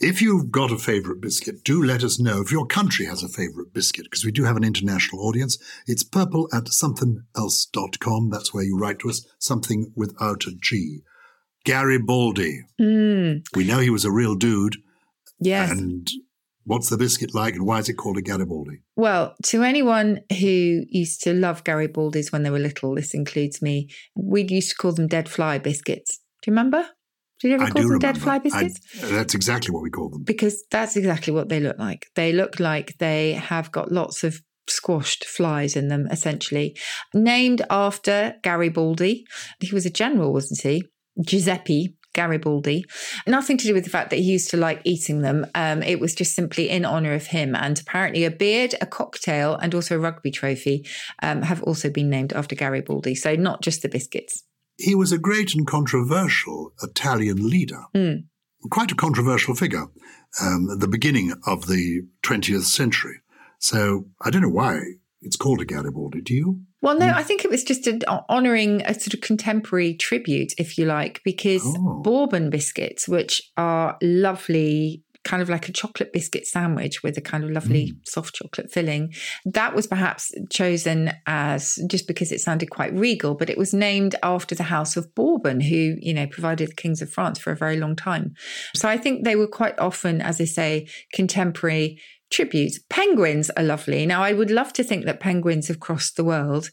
if 0.00 0.20
you've 0.20 0.50
got 0.50 0.70
a 0.70 0.78
favorite 0.78 1.20
biscuit, 1.20 1.64
do 1.64 1.82
let 1.82 2.04
us 2.04 2.20
know 2.20 2.40
if 2.40 2.52
your 2.52 2.66
country 2.66 3.06
has 3.06 3.22
a 3.22 3.28
favorite 3.28 3.72
biscuit, 3.72 4.04
because 4.04 4.24
we 4.24 4.32
do 4.32 4.44
have 4.44 4.56
an 4.56 4.64
international 4.64 5.26
audience. 5.26 5.58
It's 5.86 6.04
purple 6.04 6.48
at 6.52 6.64
somethingelse.com. 6.64 8.30
That's 8.30 8.52
where 8.52 8.64
you 8.64 8.78
write 8.78 8.98
to 9.00 9.10
us, 9.10 9.26
something 9.38 9.92
without 9.96 10.46
a 10.46 10.52
G. 10.60 11.02
Garibaldi. 11.68 12.62
Mm. 12.80 13.44
We 13.54 13.64
know 13.64 13.78
he 13.78 13.90
was 13.90 14.04
a 14.04 14.10
real 14.10 14.34
dude. 14.34 14.76
yes 15.40 15.70
And 15.70 16.08
what's 16.64 16.88
the 16.90 16.96
biscuit 16.96 17.34
like, 17.34 17.54
and 17.54 17.66
why 17.66 17.78
is 17.78 17.88
it 17.88 17.94
called 17.94 18.16
a 18.18 18.22
Garibaldi? 18.22 18.80
Well, 18.96 19.34
to 19.44 19.62
anyone 19.62 20.20
who 20.40 20.84
used 20.88 21.22
to 21.24 21.32
love 21.34 21.64
Garibaldi's 21.64 22.32
when 22.32 22.42
they 22.42 22.50
were 22.50 22.58
little, 22.58 22.94
this 22.94 23.14
includes 23.14 23.60
me, 23.62 23.88
we 24.16 24.42
used 24.48 24.70
to 24.70 24.76
call 24.76 24.92
them 24.92 25.08
dead 25.08 25.28
fly 25.28 25.58
biscuits. 25.58 26.18
Do 26.42 26.50
you 26.50 26.52
remember? 26.52 26.86
Did 27.40 27.48
you 27.48 27.54
ever 27.54 27.64
I 27.64 27.70
call 27.70 27.82
them 27.82 27.90
remember. 27.92 28.06
dead 28.12 28.18
fly 28.22 28.34
I- 28.36 28.38
biscuits? 28.38 28.80
that's 29.10 29.34
exactly 29.34 29.72
what 29.72 29.82
we 29.82 29.90
call 29.90 30.08
them. 30.10 30.24
because 30.24 30.64
that's 30.70 30.96
exactly 30.96 31.32
what 31.32 31.48
they 31.48 31.60
look 31.60 31.78
like. 31.78 32.06
They 32.16 32.32
look 32.32 32.58
like 32.58 32.96
they 32.98 33.34
have 33.34 33.70
got 33.72 33.92
lots 33.92 34.24
of 34.24 34.40
squashed 34.68 35.24
flies 35.24 35.76
in 35.76 35.88
them, 35.88 36.06
essentially. 36.10 36.76
Named 37.14 37.62
after 37.70 38.34
Garibaldi. 38.42 39.24
He 39.60 39.72
was 39.74 39.86
a 39.86 39.90
general, 39.90 40.32
wasn't 40.32 40.60
he? 40.62 40.82
Giuseppe 41.20 41.94
Garibaldi. 42.14 42.84
Nothing 43.26 43.58
to 43.58 43.66
do 43.66 43.74
with 43.74 43.84
the 43.84 43.90
fact 43.90 44.10
that 44.10 44.16
he 44.16 44.32
used 44.32 44.50
to 44.50 44.56
like 44.56 44.80
eating 44.84 45.20
them. 45.22 45.46
Um, 45.54 45.82
it 45.82 46.00
was 46.00 46.14
just 46.14 46.34
simply 46.34 46.68
in 46.68 46.84
honor 46.84 47.12
of 47.12 47.26
him. 47.26 47.54
And 47.54 47.78
apparently, 47.78 48.24
a 48.24 48.30
beard, 48.30 48.74
a 48.80 48.86
cocktail, 48.86 49.54
and 49.56 49.74
also 49.74 49.96
a 49.96 50.00
rugby 50.00 50.30
trophy 50.30 50.86
um, 51.22 51.42
have 51.42 51.62
also 51.62 51.90
been 51.90 52.10
named 52.10 52.32
after 52.32 52.56
Garibaldi. 52.56 53.14
So, 53.14 53.34
not 53.36 53.62
just 53.62 53.82
the 53.82 53.88
biscuits. 53.88 54.42
He 54.78 54.94
was 54.94 55.12
a 55.12 55.18
great 55.18 55.54
and 55.54 55.66
controversial 55.66 56.72
Italian 56.82 57.48
leader, 57.48 57.82
Mm. 57.94 58.24
quite 58.70 58.92
a 58.92 58.96
controversial 58.96 59.54
figure 59.54 59.86
um, 60.40 60.68
at 60.72 60.80
the 60.80 60.88
beginning 60.88 61.34
of 61.46 61.66
the 61.66 62.02
20th 62.22 62.64
century. 62.64 63.20
So 63.58 64.06
I 64.22 64.30
don't 64.30 64.42
know 64.42 64.48
why 64.48 64.80
it's 65.20 65.36
called 65.36 65.60
a 65.60 65.64
Garibaldi. 65.64 66.20
Do 66.20 66.34
you? 66.34 66.60
Well, 66.80 66.98
no, 66.98 67.06
mm. 67.06 67.14
I 67.14 67.22
think 67.22 67.44
it 67.44 67.50
was 67.50 67.64
just 67.64 67.86
an 67.86 68.02
honouring 68.28 68.82
a 68.82 68.94
sort 68.94 69.14
of 69.14 69.20
contemporary 69.20 69.94
tribute, 69.94 70.52
if 70.58 70.78
you 70.78 70.84
like, 70.84 71.20
because 71.24 71.64
Oh. 71.64 72.00
bourbon 72.04 72.50
biscuits, 72.50 73.08
which 73.08 73.42
are 73.56 73.96
lovely, 74.00 75.02
kind 75.24 75.42
of 75.42 75.50
like 75.50 75.68
a 75.68 75.72
chocolate 75.72 76.12
biscuit 76.12 76.46
sandwich 76.46 77.02
with 77.02 77.18
a 77.18 77.20
kind 77.20 77.42
of 77.42 77.50
lovely 77.50 77.92
mm. 77.92 78.08
soft 78.08 78.36
chocolate 78.36 78.70
filling, 78.72 79.12
that 79.44 79.74
was 79.74 79.88
perhaps 79.88 80.32
chosen 80.50 81.12
as 81.26 81.78
just 81.88 82.06
because 82.06 82.30
it 82.30 82.40
sounded 82.40 82.70
quite 82.70 82.94
regal, 82.94 83.34
but 83.34 83.50
it 83.50 83.58
was 83.58 83.74
named 83.74 84.14
after 84.22 84.54
the 84.54 84.62
House 84.62 84.96
of 84.96 85.12
Bourbon, 85.16 85.60
who, 85.60 85.96
you 85.98 86.14
know, 86.14 86.28
provided 86.28 86.70
the 86.70 86.74
kings 86.76 87.02
of 87.02 87.10
France 87.10 87.40
for 87.40 87.50
a 87.50 87.56
very 87.56 87.76
long 87.76 87.96
time. 87.96 88.34
So 88.76 88.88
I 88.88 88.96
think 88.96 89.24
they 89.24 89.36
were 89.36 89.48
quite 89.48 89.78
often, 89.80 90.22
as 90.22 90.40
I 90.40 90.44
say, 90.44 90.86
contemporary 91.12 92.00
tributes. 92.30 92.78
Penguins 92.88 93.50
are 93.50 93.62
lovely. 93.62 94.06
Now, 94.06 94.22
I 94.22 94.32
would 94.32 94.50
love 94.50 94.72
to 94.74 94.84
think 94.84 95.04
that 95.04 95.20
penguins 95.20 95.68
have 95.68 95.80
crossed 95.80 96.16
the 96.16 96.24
world. 96.24 96.70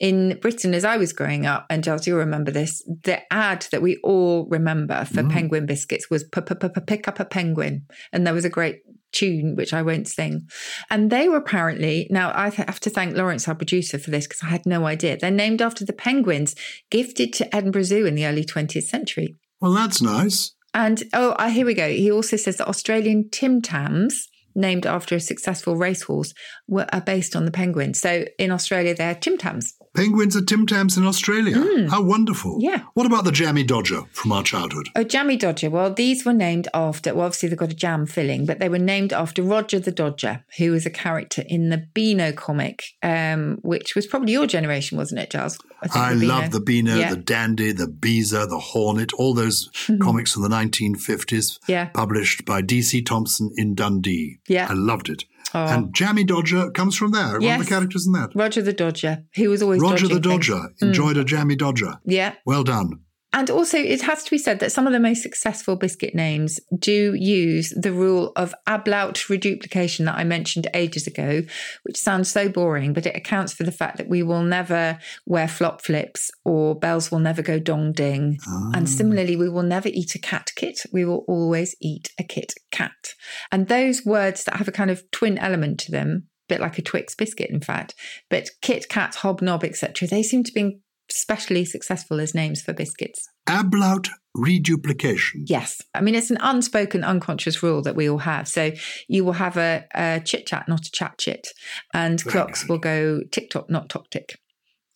In 0.00 0.38
Britain, 0.40 0.74
as 0.74 0.84
I 0.84 0.96
was 0.96 1.12
growing 1.12 1.46
up, 1.46 1.66
and 1.70 1.84
Gyles, 1.84 2.06
you'll 2.06 2.18
remember 2.18 2.50
this, 2.50 2.82
the 3.04 3.20
ad 3.32 3.66
that 3.70 3.80
we 3.80 3.96
all 4.02 4.46
remember 4.48 5.04
for 5.04 5.22
penguin 5.28 5.66
biscuits 5.66 6.10
was 6.10 6.24
"P- 6.24 6.40
p- 6.40 6.54
p- 6.54 6.80
pick 6.86 7.06
up 7.06 7.20
a 7.20 7.24
penguin. 7.24 7.86
And 8.12 8.26
there 8.26 8.34
was 8.34 8.44
a 8.44 8.50
great 8.50 8.80
tune, 9.14 9.54
which 9.54 9.72
I 9.72 9.82
won't 9.82 10.08
sing. 10.08 10.48
And 10.90 11.10
they 11.10 11.28
were 11.28 11.36
apparently, 11.36 12.08
now 12.10 12.32
I 12.34 12.50
have 12.50 12.80
to 12.80 12.90
thank 12.90 13.16
Lawrence, 13.16 13.48
our 13.48 13.54
producer, 13.54 13.98
for 13.98 14.10
this 14.10 14.26
because 14.26 14.42
I 14.42 14.48
had 14.48 14.66
no 14.66 14.84
idea. 14.86 15.16
They're 15.16 15.30
named 15.30 15.62
after 15.62 15.84
the 15.84 15.92
penguins 15.92 16.54
gifted 16.90 17.32
to 17.34 17.54
Edinburgh 17.54 17.84
Zoo 17.84 18.04
in 18.04 18.16
the 18.16 18.26
early 18.26 18.44
20th 18.44 18.84
century. 18.84 19.36
Well, 19.60 19.72
that's 19.72 20.02
nice. 20.02 20.54
And 20.74 21.04
oh, 21.12 21.30
uh, 21.32 21.48
here 21.48 21.64
we 21.64 21.74
go. 21.74 21.88
He 21.88 22.10
also 22.10 22.36
says 22.36 22.56
that 22.56 22.68
Australian 22.68 23.30
Tim 23.30 23.62
Tams, 23.62 24.28
named 24.54 24.86
after 24.86 25.14
a 25.14 25.20
successful 25.20 25.76
racehorse, 25.76 26.34
were 26.68 26.86
are 26.92 27.00
based 27.00 27.34
on 27.36 27.44
the 27.44 27.50
penguins. 27.50 28.00
So 28.00 28.24
in 28.38 28.50
Australia, 28.50 28.94
they're 28.94 29.14
Tim 29.14 29.38
Tams. 29.38 29.74
Penguins 29.94 30.36
are 30.36 30.44
Tim 30.44 30.66
Tams 30.66 30.96
in 30.96 31.06
Australia. 31.06 31.88
How 31.88 32.02
wonderful. 32.02 32.58
Yeah. 32.60 32.82
What 32.94 33.06
about 33.06 33.24
the 33.24 33.30
Jammie 33.30 33.66
Dodger 33.66 34.02
from 34.12 34.32
our 34.32 34.42
childhood? 34.42 34.88
Oh, 34.96 35.04
Jammie 35.04 35.38
Dodger. 35.38 35.70
Well, 35.70 35.92
these 35.94 36.24
were 36.24 36.32
named 36.32 36.66
after, 36.74 37.14
well, 37.14 37.26
obviously 37.26 37.48
they've 37.48 37.58
got 37.58 37.70
a 37.70 37.76
jam 37.76 38.06
filling, 38.06 38.44
but 38.44 38.58
they 38.58 38.68
were 38.68 38.78
named 38.78 39.12
after 39.12 39.42
Roger 39.42 39.78
the 39.78 39.92
Dodger, 39.92 40.44
who 40.58 40.72
was 40.72 40.84
a 40.84 40.90
character 40.90 41.44
in 41.46 41.68
the 41.68 41.78
Beano 41.94 42.32
comic, 42.32 42.82
um, 43.02 43.58
which 43.62 43.94
was 43.94 44.06
probably 44.06 44.32
your 44.32 44.46
generation, 44.46 44.98
wasn't 44.98 45.20
it, 45.20 45.30
Gyles? 45.30 45.58
think 45.82 45.96
I 45.96 46.14
the 46.14 46.26
love 46.26 46.50
the 46.50 46.60
Beano, 46.60 46.96
Yeah. 46.96 47.10
the 47.10 47.16
Dandy, 47.16 47.70
the 47.72 47.86
Beezer, 47.86 48.46
the 48.46 48.58
Hornet, 48.58 49.12
all 49.12 49.34
those 49.34 49.70
comics 50.00 50.32
from 50.32 50.42
the 50.42 50.48
1950s, 50.48 51.58
Yeah. 51.68 51.86
published 51.86 52.44
by 52.44 52.62
D.C. 52.62 53.02
Thomson 53.02 53.52
in 53.56 53.74
Dundee. 53.74 54.38
Yeah. 54.48 54.66
I 54.68 54.72
loved 54.74 55.08
it. 55.08 55.24
Oh. 55.54 55.66
And 55.66 55.94
Jammie 55.94 56.26
Dodger 56.26 56.70
comes 56.72 56.96
from 56.96 57.12
there. 57.12 57.38
One 57.38 57.60
of 57.60 57.64
the 57.64 57.68
characters 57.68 58.06
in 58.06 58.12
that. 58.12 58.30
Roger 58.34 58.60
the 58.60 58.72
Dodger, 58.72 59.24
who 59.36 59.50
was 59.50 59.62
always 59.62 59.80
Roger 59.80 60.08
the 60.08 60.20
things. 60.20 60.48
Dodger 60.48 60.60
enjoyed 60.82 61.16
mm. 61.16 61.20
a 61.20 61.24
Jammie 61.24 61.56
Dodger. 61.56 61.98
Yeah. 62.04 62.34
Well 62.44 62.64
done. 62.64 63.00
And 63.34 63.50
also, 63.50 63.78
it 63.78 64.00
has 64.02 64.22
to 64.22 64.30
be 64.30 64.38
said 64.38 64.60
that 64.60 64.70
some 64.70 64.86
of 64.86 64.92
the 64.92 65.00
most 65.00 65.20
successful 65.20 65.74
biscuit 65.74 66.14
names 66.14 66.60
do 66.78 67.14
use 67.14 67.70
the 67.70 67.92
rule 67.92 68.30
of 68.36 68.54
ablaut 68.68 69.28
reduplication 69.28 70.04
that 70.04 70.16
I 70.16 70.22
mentioned 70.22 70.68
ages 70.72 71.08
ago, 71.08 71.42
which 71.82 71.96
sounds 71.96 72.30
so 72.30 72.48
boring, 72.48 72.92
but 72.92 73.06
it 73.06 73.16
accounts 73.16 73.52
for 73.52 73.64
the 73.64 73.72
fact 73.72 73.96
that 73.96 74.08
we 74.08 74.22
will 74.22 74.44
never 74.44 75.00
wear 75.26 75.48
flop 75.48 75.82
flips 75.82 76.30
or 76.44 76.76
bells 76.76 77.10
will 77.10 77.18
never 77.18 77.42
go 77.42 77.58
dong 77.58 77.90
ding. 77.90 78.38
And 78.72 78.86
ah. 78.86 78.88
similarly, 78.88 79.34
we 79.34 79.48
will 79.48 79.64
never 79.64 79.88
eat 79.88 80.14
a 80.14 80.20
cat 80.20 80.52
kit. 80.54 80.82
We 80.92 81.04
will 81.04 81.24
always 81.26 81.74
eat 81.80 82.12
a 82.20 82.22
kit 82.22 82.54
cat. 82.70 83.14
And 83.50 83.66
those 83.66 84.04
words 84.06 84.44
that 84.44 84.58
have 84.58 84.68
a 84.68 84.72
kind 84.72 84.92
of 84.92 85.10
twin 85.10 85.38
element 85.38 85.80
to 85.80 85.90
them, 85.90 86.28
a 86.48 86.54
bit 86.54 86.60
like 86.60 86.78
a 86.78 86.82
Twix 86.82 87.16
biscuit, 87.16 87.50
in 87.50 87.60
fact, 87.60 87.96
but 88.30 88.50
kit, 88.62 88.88
cat, 88.88 89.16
hobnob, 89.16 89.64
etc., 89.64 90.06
they 90.06 90.22
seem 90.22 90.44
to 90.44 90.52
be 90.52 90.78
especially 91.14 91.64
successful 91.64 92.20
as 92.20 92.34
names 92.34 92.62
for 92.62 92.72
biscuits. 92.72 93.28
Ablaut 93.46 94.08
reduplication. 94.34 95.44
Yes. 95.46 95.80
I 95.94 96.00
mean, 96.00 96.14
it's 96.14 96.30
an 96.30 96.38
unspoken, 96.40 97.04
unconscious 97.04 97.62
rule 97.62 97.82
that 97.82 97.94
we 97.94 98.08
all 98.08 98.18
have. 98.18 98.48
So 98.48 98.72
you 99.08 99.24
will 99.24 99.34
have 99.34 99.56
a, 99.56 99.84
a 99.94 100.20
chit 100.24 100.46
chat, 100.46 100.68
not 100.68 100.86
a 100.86 100.90
chat 100.90 101.18
chit, 101.18 101.48
and 101.92 102.22
clocks 102.24 102.68
will 102.68 102.78
go 102.78 103.20
tick 103.30 103.50
tock, 103.50 103.70
not 103.70 103.88
tock 103.88 104.10
tick. 104.10 104.38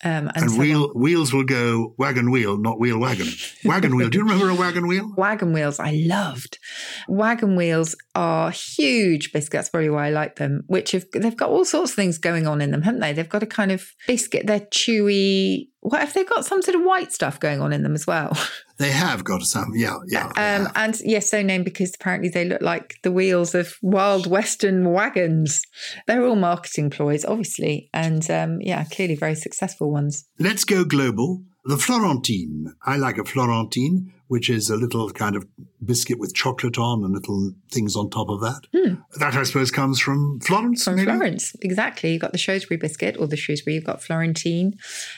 Um, 0.04 0.28
and 0.28 0.37
And 0.37 0.50
so 0.52 0.58
wheel 0.58 0.92
wheels 0.94 1.32
will 1.32 1.44
go 1.44 1.94
wagon 1.98 2.30
wheel, 2.30 2.56
not 2.56 2.78
wheel 2.78 2.98
wagon. 2.98 3.28
Wagon 3.64 3.96
wheel. 3.96 4.08
Do 4.08 4.18
you 4.18 4.24
remember 4.24 4.48
a 4.48 4.54
wagon 4.54 4.87
wheel? 4.87 5.12
Wagon 5.16 5.52
wheels, 5.52 5.80
I 5.80 6.02
loved. 6.06 6.58
Wagon 7.08 7.56
wheels 7.56 7.96
are 8.14 8.50
huge 8.50 9.32
biscuits. 9.32 9.50
That's 9.50 9.68
probably 9.70 9.90
why 9.90 10.06
I 10.06 10.11
like 10.11 10.37
them. 10.37 10.62
Which 10.68 10.92
have 10.92 11.06
they've 11.12 11.37
got 11.37 11.50
all 11.50 11.64
sorts 11.64 11.90
of 11.90 11.96
things 11.96 12.18
going 12.18 12.46
on 12.46 12.61
in 12.61 12.70
them, 12.70 12.82
haven't 12.82 13.00
they? 13.00 13.12
They've 13.12 13.28
got 13.28 13.42
a 13.42 13.46
kind 13.46 13.72
of 13.72 13.92
biscuit. 14.06 14.46
They're 14.46 14.61
chewy. 14.61 15.68
What 15.80 16.02
if 16.02 16.14
they've 16.14 16.28
got 16.28 16.44
some 16.44 16.62
sort 16.62 16.76
of 16.76 16.82
white 16.82 17.12
stuff 17.12 17.40
going 17.40 17.61
on 17.61 17.72
in 17.72 17.82
them 17.82 17.94
as 17.94 18.06
well? 18.06 18.37
They 18.79 18.91
have 18.93 19.25
got 19.25 19.43
some. 19.43 19.73
Yeah, 19.75 19.99
yeah. 20.07 20.27
Um, 20.37 20.69
and 20.77 20.99
yes, 21.01 21.31
so 21.31 21.43
named 21.43 21.64
because 21.64 21.95
apparently 21.95 22.29
they 22.29 22.45
look 22.45 22.62
like 22.62 22.95
the 23.03 23.11
wheels 23.11 23.55
of 23.55 23.77
wild 23.83 24.27
western 24.29 24.93
wagons. 24.93 25.61
They're 26.07 26.25
all 26.25 26.37
marketing 26.37 26.91
ploys, 26.91 27.25
obviously, 27.25 27.91
and 27.93 28.29
um, 28.31 28.61
yeah, 28.61 28.85
clearly 28.85 29.17
very 29.17 29.35
successful 29.35 29.91
ones. 29.91 30.27
Let's 30.38 30.64
go 30.64 30.85
global. 30.85 31.43
The 31.64 31.77
Florentine. 31.77 32.73
I 32.87 32.97
like 32.97 33.19
a 33.19 33.25
Florentine, 33.25 34.12
which 34.29 34.49
is 34.49 34.71
a 34.71 34.77
little 34.77 35.11
kind 35.11 35.37
of 35.37 35.47
biscuit 35.85 36.19
with 36.19 36.35
chocolate 36.35 36.79
on 36.79 37.05
and 37.05 37.12
little 37.12 37.53
things 37.71 37.95
on 37.95 38.09
top 38.09 38.31
of 38.31 38.41
that. 38.41 38.61
That, 39.19 39.35
I 39.35 39.43
suppose, 39.43 39.71
comes 39.71 40.01
from 40.01 40.41
Florence. 40.41 40.85
Hmm. 40.85 40.91
From 40.93 40.97
maybe? 40.97 41.11
Florence, 41.11 41.57
exactly. 41.61 42.12
You've 42.12 42.23
got 42.23 42.33
the 42.33 42.38
Shrewsbury 42.38 42.79
biscuit 42.79 43.17
or 43.19 43.27
the 43.27 43.37
Shrewsbury, 43.37 43.75
you've 43.75 43.85
got 43.85 44.03
Florentine. 44.03 44.75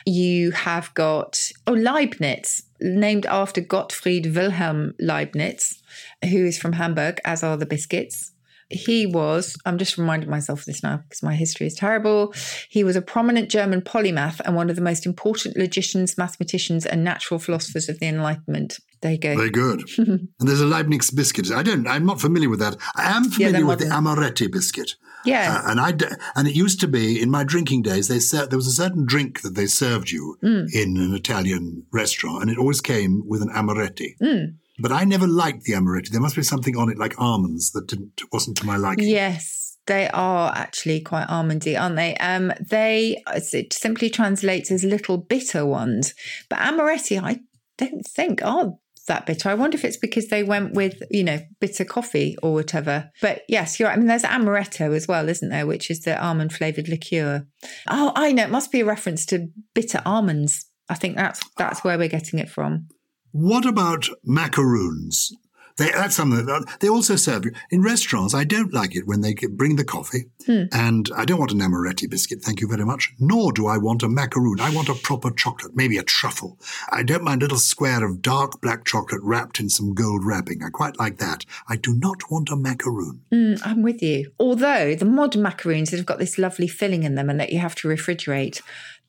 You 0.06 0.50
have 0.52 0.92
got, 0.94 1.38
oh, 1.66 1.74
Leibniz, 1.74 2.64
named 2.80 3.26
after 3.26 3.60
Gottfried 3.60 4.34
Wilhelm 4.34 4.94
Leibniz, 5.00 5.82
who 6.24 6.44
is 6.44 6.58
from 6.58 6.74
Hamburg, 6.74 7.20
as 7.24 7.42
are 7.42 7.56
the 7.56 7.66
biscuits. 7.66 8.32
He 8.70 9.04
was, 9.04 9.56
I'm 9.66 9.78
just 9.78 9.98
reminding 9.98 10.30
myself 10.30 10.60
of 10.60 10.66
this 10.66 10.82
now 10.82 10.98
because 10.98 11.24
my 11.24 11.34
history 11.34 11.66
is 11.66 11.74
terrible. 11.74 12.32
He 12.68 12.84
was 12.84 12.94
a 12.94 13.02
prominent 13.02 13.50
German 13.50 13.82
polymath 13.82 14.40
and 14.44 14.54
one 14.54 14.70
of 14.70 14.76
the 14.76 14.82
most 14.82 15.06
important 15.06 15.56
logicians, 15.56 16.16
mathematicians, 16.16 16.86
and 16.86 17.02
natural 17.02 17.40
philosophers 17.40 17.88
of 17.88 17.98
the 17.98 18.06
Enlightenment. 18.06 18.78
There 19.00 19.12
you 19.12 19.18
go. 19.18 19.34
Very 19.34 19.50
good. 19.50 19.82
and 19.98 20.28
there's 20.38 20.60
a 20.60 20.66
Leibniz 20.66 21.10
biscuit. 21.10 21.50
I 21.50 21.64
don't. 21.64 21.88
I'm 21.88 22.06
not 22.06 22.20
familiar 22.20 22.48
with 22.48 22.60
that. 22.60 22.76
I 22.94 23.16
am 23.16 23.24
familiar 23.24 23.58
they're 23.58 23.66
with 23.66 23.80
the 23.80 24.00
modern. 24.00 24.24
Amaretti 24.24 24.50
biscuit. 24.50 24.94
Yeah. 25.24 25.62
Uh, 25.64 25.70
and 25.70 25.80
I 25.80 25.92
and 26.34 26.48
it 26.48 26.54
used 26.56 26.80
to 26.80 26.88
be 26.88 27.20
in 27.20 27.30
my 27.30 27.44
drinking 27.44 27.82
days. 27.82 28.08
They 28.08 28.20
said 28.20 28.50
there 28.50 28.58
was 28.58 28.66
a 28.66 28.72
certain 28.72 29.04
drink 29.06 29.42
that 29.42 29.54
they 29.54 29.66
served 29.66 30.10
you 30.10 30.36
Mm. 30.42 30.72
in 30.74 30.96
an 30.96 31.14
Italian 31.14 31.84
restaurant, 31.92 32.42
and 32.42 32.50
it 32.50 32.58
always 32.58 32.80
came 32.80 33.22
with 33.26 33.42
an 33.42 33.50
amaretti. 33.50 34.16
Mm. 34.22 34.54
But 34.78 34.92
I 34.92 35.04
never 35.04 35.26
liked 35.26 35.64
the 35.64 35.74
amaretti. 35.74 36.08
There 36.10 36.20
must 36.22 36.36
be 36.36 36.42
something 36.42 36.76
on 36.76 36.90
it 36.90 36.96
like 36.98 37.14
almonds 37.20 37.72
that 37.72 37.86
didn't 37.88 38.22
wasn't 38.32 38.56
to 38.58 38.66
my 38.66 38.76
liking. 38.76 39.08
Yes, 39.08 39.76
they 39.86 40.08
are 40.08 40.52
actually 40.54 41.00
quite 41.00 41.28
almondy, 41.28 41.78
aren't 41.78 41.96
they? 41.96 42.16
Um, 42.16 42.52
they 42.58 43.22
it 43.34 43.72
simply 43.74 44.08
translates 44.08 44.70
as 44.70 44.84
little 44.84 45.18
bitter 45.18 45.66
ones, 45.66 46.14
but 46.48 46.58
amaretti, 46.60 47.22
I 47.22 47.40
don't 47.76 48.06
think 48.06 48.42
are 48.42 48.74
that 49.10 49.26
bitter. 49.26 49.48
I 49.50 49.54
wonder 49.54 49.76
if 49.76 49.84
it's 49.84 49.96
because 49.96 50.28
they 50.28 50.42
went 50.42 50.72
with 50.72 51.02
you 51.10 51.22
know 51.22 51.40
bitter 51.60 51.84
coffee 51.84 52.36
or 52.42 52.54
whatever. 52.54 53.10
But 53.20 53.42
yes, 53.48 53.78
you're. 53.78 53.88
right. 53.88 53.94
I 53.94 53.98
mean, 53.98 54.06
there's 54.06 54.22
amaretto 54.22 54.94
as 54.94 55.06
well, 55.06 55.28
isn't 55.28 55.50
there? 55.50 55.66
Which 55.66 55.90
is 55.90 56.00
the 56.00 56.20
almond 56.22 56.52
flavored 56.52 56.88
liqueur. 56.88 57.46
Oh, 57.88 58.12
I 58.16 58.32
know. 58.32 58.44
It 58.44 58.50
must 58.50 58.72
be 58.72 58.80
a 58.80 58.84
reference 58.86 59.26
to 59.26 59.48
bitter 59.74 60.00
almonds. 60.06 60.64
I 60.88 60.94
think 60.94 61.16
that's 61.16 61.40
that's 61.58 61.84
where 61.84 61.98
we're 61.98 62.08
getting 62.08 62.38
it 62.38 62.48
from. 62.48 62.88
What 63.32 63.66
about 63.66 64.08
macaroons? 64.24 65.30
They, 65.80 65.90
that's 65.90 66.14
something 66.14 66.44
that 66.44 66.76
they 66.80 66.88
also 66.88 67.16
serve 67.16 67.46
you 67.46 67.52
in 67.70 67.80
restaurants. 67.82 68.34
I 68.34 68.44
don't 68.44 68.72
like 68.74 68.94
it 68.94 69.06
when 69.06 69.22
they 69.22 69.34
bring 69.34 69.76
the 69.76 69.84
coffee, 69.84 70.26
Hmm. 70.46 70.64
and 70.72 71.08
I 71.16 71.24
don't 71.24 71.38
want 71.38 71.52
an 71.52 71.60
amaretti 71.60 72.08
biscuit, 72.08 72.42
thank 72.42 72.60
you 72.60 72.68
very 72.68 72.84
much. 72.84 73.12
Nor 73.18 73.50
do 73.52 73.66
I 73.66 73.78
want 73.78 74.02
a 74.02 74.08
macaroon. 74.08 74.60
I 74.60 74.74
want 74.74 74.88
a 74.90 74.94
proper 74.94 75.30
chocolate, 75.30 75.72
maybe 75.74 75.96
a 75.96 76.02
truffle. 76.02 76.58
I 76.90 77.02
don't 77.02 77.24
mind 77.24 77.42
a 77.42 77.46
little 77.46 77.58
square 77.58 78.04
of 78.04 78.20
dark 78.20 78.60
black 78.60 78.84
chocolate 78.84 79.22
wrapped 79.22 79.58
in 79.58 79.70
some 79.70 79.94
gold 79.94 80.22
wrapping. 80.24 80.62
I 80.62 80.68
quite 80.68 80.98
like 80.98 81.16
that. 81.18 81.46
I 81.68 81.76
do 81.76 81.94
not 81.94 82.30
want 82.30 82.50
a 82.50 82.56
macaroon. 82.56 83.22
Mm, 83.32 83.60
I'm 83.64 83.82
with 83.82 84.02
you. 84.02 84.32
Although 84.38 84.94
the 84.94 85.04
modern 85.06 85.42
macaroons 85.42 85.90
that 85.90 85.96
have 85.96 86.06
got 86.06 86.18
this 86.18 86.36
lovely 86.38 86.68
filling 86.68 87.04
in 87.04 87.14
them 87.14 87.30
and 87.30 87.40
that 87.40 87.52
you 87.52 87.58
have 87.58 87.74
to 87.76 87.88
refrigerate, 87.88 88.60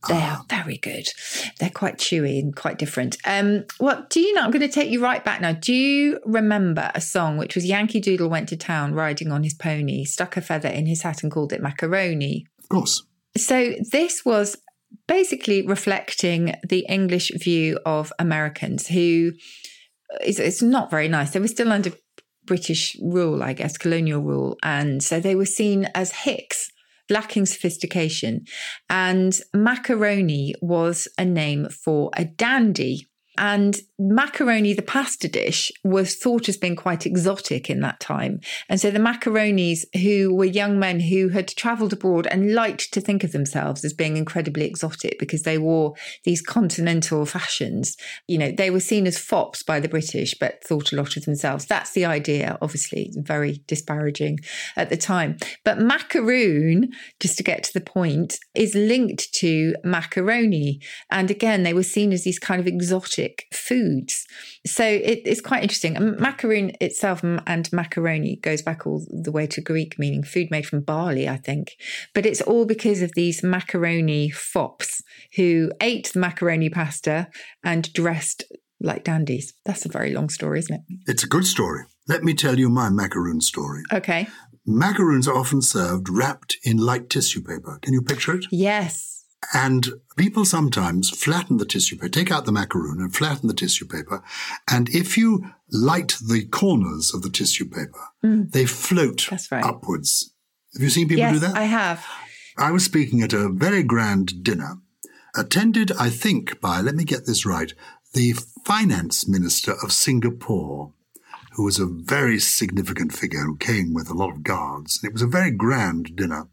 they 0.08 0.22
are 0.22 0.44
very 0.50 0.78
good. 0.78 1.08
They're 1.60 1.70
quite 1.70 1.98
chewy 1.98 2.40
and 2.40 2.56
quite 2.56 2.78
different. 2.78 3.18
Um, 3.26 3.66
what 3.78 4.10
do 4.10 4.20
you 4.20 4.34
know? 4.34 4.42
I'm 4.42 4.52
going 4.52 4.62
to 4.62 4.68
take 4.68 4.90
you 4.90 5.02
right 5.02 5.24
back 5.24 5.42
now. 5.42 5.54
Do 5.54 5.74
you 5.74 6.20
remember 6.26 6.92
a 6.96 7.02
song 7.02 7.38
which 7.38 7.56
was 7.56 7.66
Yankee 7.66 8.00
Doodle 8.00 8.30
went 8.30 8.50
to 8.50 8.58
town 8.58 8.94
riding 8.94 9.32
on 9.32 9.44
his 9.44 9.54
pony, 9.54 10.04
stuck 10.06 10.38
a 10.38 10.42
feather 10.42 10.70
in 10.70 10.88
his 10.88 11.04
hat 11.04 11.24
and 11.24 11.32
called 11.32 11.54
it 11.54 11.62
macaroni? 11.62 12.48
Of 12.60 12.70
course. 12.70 13.04
So 13.38 13.76
this 13.92 14.26
was 14.26 14.58
basically 15.08 15.66
reflecting 15.66 16.56
the 16.68 16.86
English 16.90 17.32
view 17.36 17.80
of 17.86 18.12
Americans 18.20 18.88
who 18.88 19.34
it's, 20.20 20.40
it's 20.40 20.62
not 20.62 20.92
very 20.92 21.08
nice. 21.08 21.32
They 21.32 21.40
were 21.40 21.48
still 21.48 21.72
under 21.72 21.92
British 22.46 22.98
rule, 23.02 23.44
I 23.44 23.54
guess, 23.54 23.78
colonial 23.78 24.22
rule. 24.22 24.58
And 24.64 25.02
so 25.04 25.20
they 25.20 25.36
were 25.36 25.46
seen 25.46 25.90
as 25.96 26.12
hicks, 26.12 26.71
lacking 27.12 27.46
sophistication. 27.46 28.46
And 28.90 29.40
macaroni 29.54 30.56
was 30.62 31.08
a 31.18 31.26
name 31.26 31.70
for 31.70 32.10
a 32.16 32.26
dandy. 32.26 33.08
And 33.38 33.80
macaroni, 34.02 34.74
the 34.74 34.82
pasta 34.82 35.28
dish, 35.28 35.72
was 35.84 36.16
thought 36.16 36.50
as 36.50 36.58
being 36.58 36.76
quite 36.76 37.06
exotic 37.06 37.70
in 37.70 37.82
that 37.82 38.00
time. 38.00 38.40
And 38.68 38.80
so 38.80 38.90
the 38.90 39.00
macaronis, 39.00 39.86
who 40.02 40.34
were 40.34 40.46
young 40.46 40.80
men 40.80 41.00
who 41.00 41.30
had 41.30 41.48
travelled 41.50 41.94
abroad 41.94 42.28
and 42.28 42.54
liked 42.54 42.92
to 42.94 43.02
think 43.02 43.24
of 43.24 43.32
themselves 43.32 43.86
as 43.86 43.94
being 43.94 44.18
incredibly 44.18 44.66
exotic 44.66 45.20
because 45.20 45.44
they 45.44 45.58
wore 45.58 45.94
these 46.24 46.42
continental 46.42 47.26
fashions, 47.26 47.96
you 48.28 48.38
know, 48.38 48.52
they 48.52 48.72
were 48.72 48.80
seen 48.80 49.06
as 49.06 49.18
fops 49.18 49.62
by 49.64 49.80
the 49.80 49.90
British, 49.90 50.34
but 50.40 50.64
thought 50.64 50.92
a 50.92 50.96
lot 50.96 51.16
of 51.16 51.26
themselves. 51.26 51.66
That's 51.66 51.92
the 51.92 52.06
idea, 52.06 52.58
obviously, 52.62 53.12
very 53.16 53.62
disparaging 53.68 54.40
at 54.76 54.90
the 54.90 54.98
time. 54.98 55.38
But 55.64 55.80
macaroon, 55.80 56.92
just 57.20 57.38
to 57.38 57.44
get 57.44 57.64
to 57.64 57.74
the 57.74 57.82
point, 57.82 58.38
is 58.56 58.74
linked 58.74 59.32
to 59.36 59.76
macaroni. 59.84 60.82
And 61.12 61.30
again, 61.30 61.64
they 61.64 61.74
were 61.74 61.84
seen 61.84 62.12
as 62.12 62.24
these 62.24 62.40
kind 62.40 62.60
of 62.60 62.68
exotic 62.68 63.46
foods. 63.54 63.91
So 64.66 64.86
it, 64.86 65.22
it's 65.26 65.42
quite 65.42 65.64
interesting. 65.64 65.94
Macaroon 66.20 66.72
itself 66.82 67.24
and 67.24 67.72
macaroni 67.74 68.38
goes 68.38 68.62
back 68.62 68.86
all 68.86 69.06
the 69.10 69.32
way 69.32 69.48
to 69.48 69.62
Greek, 69.62 69.98
meaning 70.00 70.24
food 70.24 70.50
made 70.52 70.66
from 70.66 70.82
barley, 70.82 71.28
I 71.28 71.38
think. 71.38 71.76
But 72.14 72.26
it's 72.26 72.42
all 72.42 72.66
because 72.66 73.02
of 73.02 73.14
these 73.16 73.44
macaroni 73.44 74.30
fops 74.30 75.02
who 75.36 75.72
ate 75.82 76.12
the 76.14 76.20
macaroni 76.20 76.70
pasta 76.70 77.28
and 77.64 77.92
dressed 77.94 78.44
like 78.80 79.04
dandies. 79.04 79.54
That's 79.66 79.86
a 79.86 79.90
very 79.90 80.14
long 80.14 80.30
story, 80.30 80.60
isn't 80.60 80.76
it? 80.76 80.82
It's 81.06 81.24
a 81.24 81.28
good 81.28 81.46
story. 81.46 81.84
Let 82.08 82.24
me 82.24 82.34
tell 82.34 82.58
you 82.58 82.70
my 82.70 82.90
macaroon 82.90 83.42
story. 83.42 83.84
Okay. 83.92 84.28
Macaroons 84.66 85.28
are 85.28 85.38
often 85.38 85.62
served 85.62 86.10
wrapped 86.10 86.58
in 86.64 86.78
light 86.78 87.10
tissue 87.10 87.42
paper. 87.42 87.80
Can 87.82 87.94
you 87.94 88.02
picture 88.02 88.36
it? 88.36 88.46
Yes. 88.52 89.21
And 89.54 89.88
people 90.18 90.46
sometimes 90.46 91.10
flatten 91.10 91.58
the 91.58 91.66
tissue 91.66 91.96
paper, 91.96 92.10
take 92.10 92.32
out 92.32 92.46
the 92.46 92.52
macaroon 92.52 93.00
and 93.02 93.14
flatten 93.14 93.48
the 93.48 93.54
tissue 93.56 93.86
paper. 93.88 94.24
And 94.70 94.88
if 94.90 95.18
you 95.18 95.46
light 95.72 96.16
the 96.26 96.46
corners 96.46 97.12
of 97.14 97.24
the 97.24 97.30
tissue 97.30 97.66
paper, 97.66 98.00
they 98.22 98.66
float 98.66 99.18
Mm. 99.32 99.52
Right. 99.52 99.64
upwards. 99.64 100.32
Have 100.74 100.84
you 100.84 100.90
seen 100.90 101.08
people 101.08 101.20
yes, 101.20 101.34
do 101.34 101.40
that? 101.40 101.56
I 101.58 101.64
have. 101.64 102.06
I 102.58 102.72
was 102.72 102.86
speaking 102.86 103.22
at 103.22 103.34
a 103.34 103.50
very 103.50 103.82
grand 103.84 104.44
dinner, 104.44 104.78
attended, 105.36 105.92
I 105.94 106.10
think, 106.10 106.62
by, 106.62 106.82
let 106.82 106.96
me 106.96 107.04
get 107.04 107.26
this 107.26 107.46
right, 107.46 107.74
the 108.14 108.34
finance 108.66 109.28
minister 109.28 109.74
of 109.84 109.92
Singapore, 109.92 110.94
who 111.54 111.64
was 111.64 111.80
a 111.80 111.86
very 111.86 112.40
significant 112.40 113.12
figure 113.14 113.42
who 113.42 113.58
came 113.58 113.94
with 113.94 114.10
a 114.10 114.14
lot 114.14 114.30
of 114.30 114.44
guards. 114.44 115.00
And 115.02 115.10
it 115.10 115.14
was 115.14 115.22
a 115.22 115.28
very 115.28 115.52
grand 115.52 116.16
dinner 116.16 116.48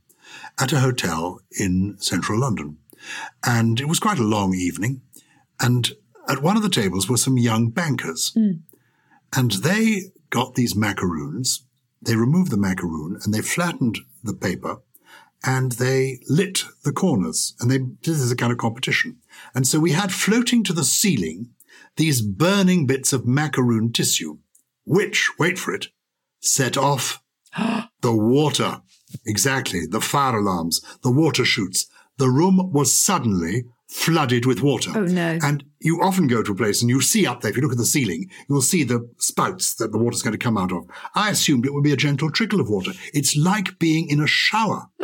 at 0.60 0.72
a 0.72 0.80
hotel 0.80 1.40
in 1.58 1.96
central 1.98 2.40
London. 2.40 2.78
And 3.44 3.80
it 3.80 3.88
was 3.88 4.00
quite 4.00 4.18
a 4.18 4.24
long 4.24 4.54
evening. 4.54 5.02
And 5.60 5.90
at 6.28 6.42
one 6.42 6.56
of 6.56 6.62
the 6.62 6.68
tables 6.68 7.08
were 7.08 7.16
some 7.16 7.38
young 7.38 7.70
bankers. 7.70 8.32
Mm. 8.36 8.60
And 9.36 9.52
they 9.52 10.12
got 10.30 10.54
these 10.54 10.74
macaroons. 10.74 11.64
They 12.02 12.16
removed 12.16 12.50
the 12.50 12.56
macaroon 12.56 13.18
and 13.22 13.32
they 13.32 13.40
flattened 13.40 13.98
the 14.22 14.34
paper 14.34 14.82
and 15.44 15.72
they 15.72 16.20
lit 16.28 16.64
the 16.84 16.92
corners 16.92 17.54
and 17.60 17.70
they 17.70 17.78
did 17.78 18.00
this 18.02 18.22
as 18.22 18.32
a 18.32 18.36
kind 18.36 18.52
of 18.52 18.58
competition. 18.58 19.18
And 19.54 19.66
so 19.66 19.78
we 19.78 19.92
had 19.92 20.12
floating 20.12 20.64
to 20.64 20.72
the 20.72 20.84
ceiling 20.84 21.50
these 21.96 22.22
burning 22.22 22.86
bits 22.86 23.12
of 23.12 23.26
macaroon 23.26 23.92
tissue, 23.92 24.38
which, 24.84 25.30
wait 25.38 25.58
for 25.58 25.74
it, 25.74 25.88
set 26.40 26.76
off 26.76 27.22
the 28.00 28.12
water. 28.12 28.82
Exactly. 29.26 29.86
The 29.86 30.00
fire 30.00 30.38
alarms, 30.38 30.80
the 31.02 31.10
water 31.10 31.44
chutes. 31.44 31.86
The 32.18 32.28
room 32.28 32.72
was 32.72 32.92
suddenly 32.92 33.64
flooded 33.88 34.44
with 34.44 34.62
water. 34.62 34.90
Oh, 34.94 35.04
no. 35.04 35.38
And 35.42 35.64
you 35.80 36.00
often 36.02 36.26
go 36.26 36.42
to 36.42 36.52
a 36.52 36.54
place 36.54 36.82
and 36.82 36.90
you 36.90 37.00
see 37.00 37.26
up 37.26 37.40
there, 37.40 37.50
if 37.50 37.56
you 37.56 37.62
look 37.62 37.72
at 37.72 37.78
the 37.78 37.86
ceiling, 37.86 38.28
you'll 38.48 38.60
see 38.60 38.84
the 38.84 39.08
spouts 39.18 39.74
that 39.76 39.92
the 39.92 39.98
water's 39.98 40.22
going 40.22 40.32
to 40.32 40.38
come 40.38 40.58
out 40.58 40.72
of. 40.72 40.86
I 41.14 41.30
assumed 41.30 41.64
it 41.64 41.72
would 41.72 41.84
be 41.84 41.92
a 41.92 41.96
gentle 41.96 42.30
trickle 42.30 42.60
of 42.60 42.68
water. 42.68 42.92
It's 43.14 43.36
like 43.36 43.78
being 43.78 44.08
in 44.08 44.20
a 44.20 44.26
shower. 44.26 44.88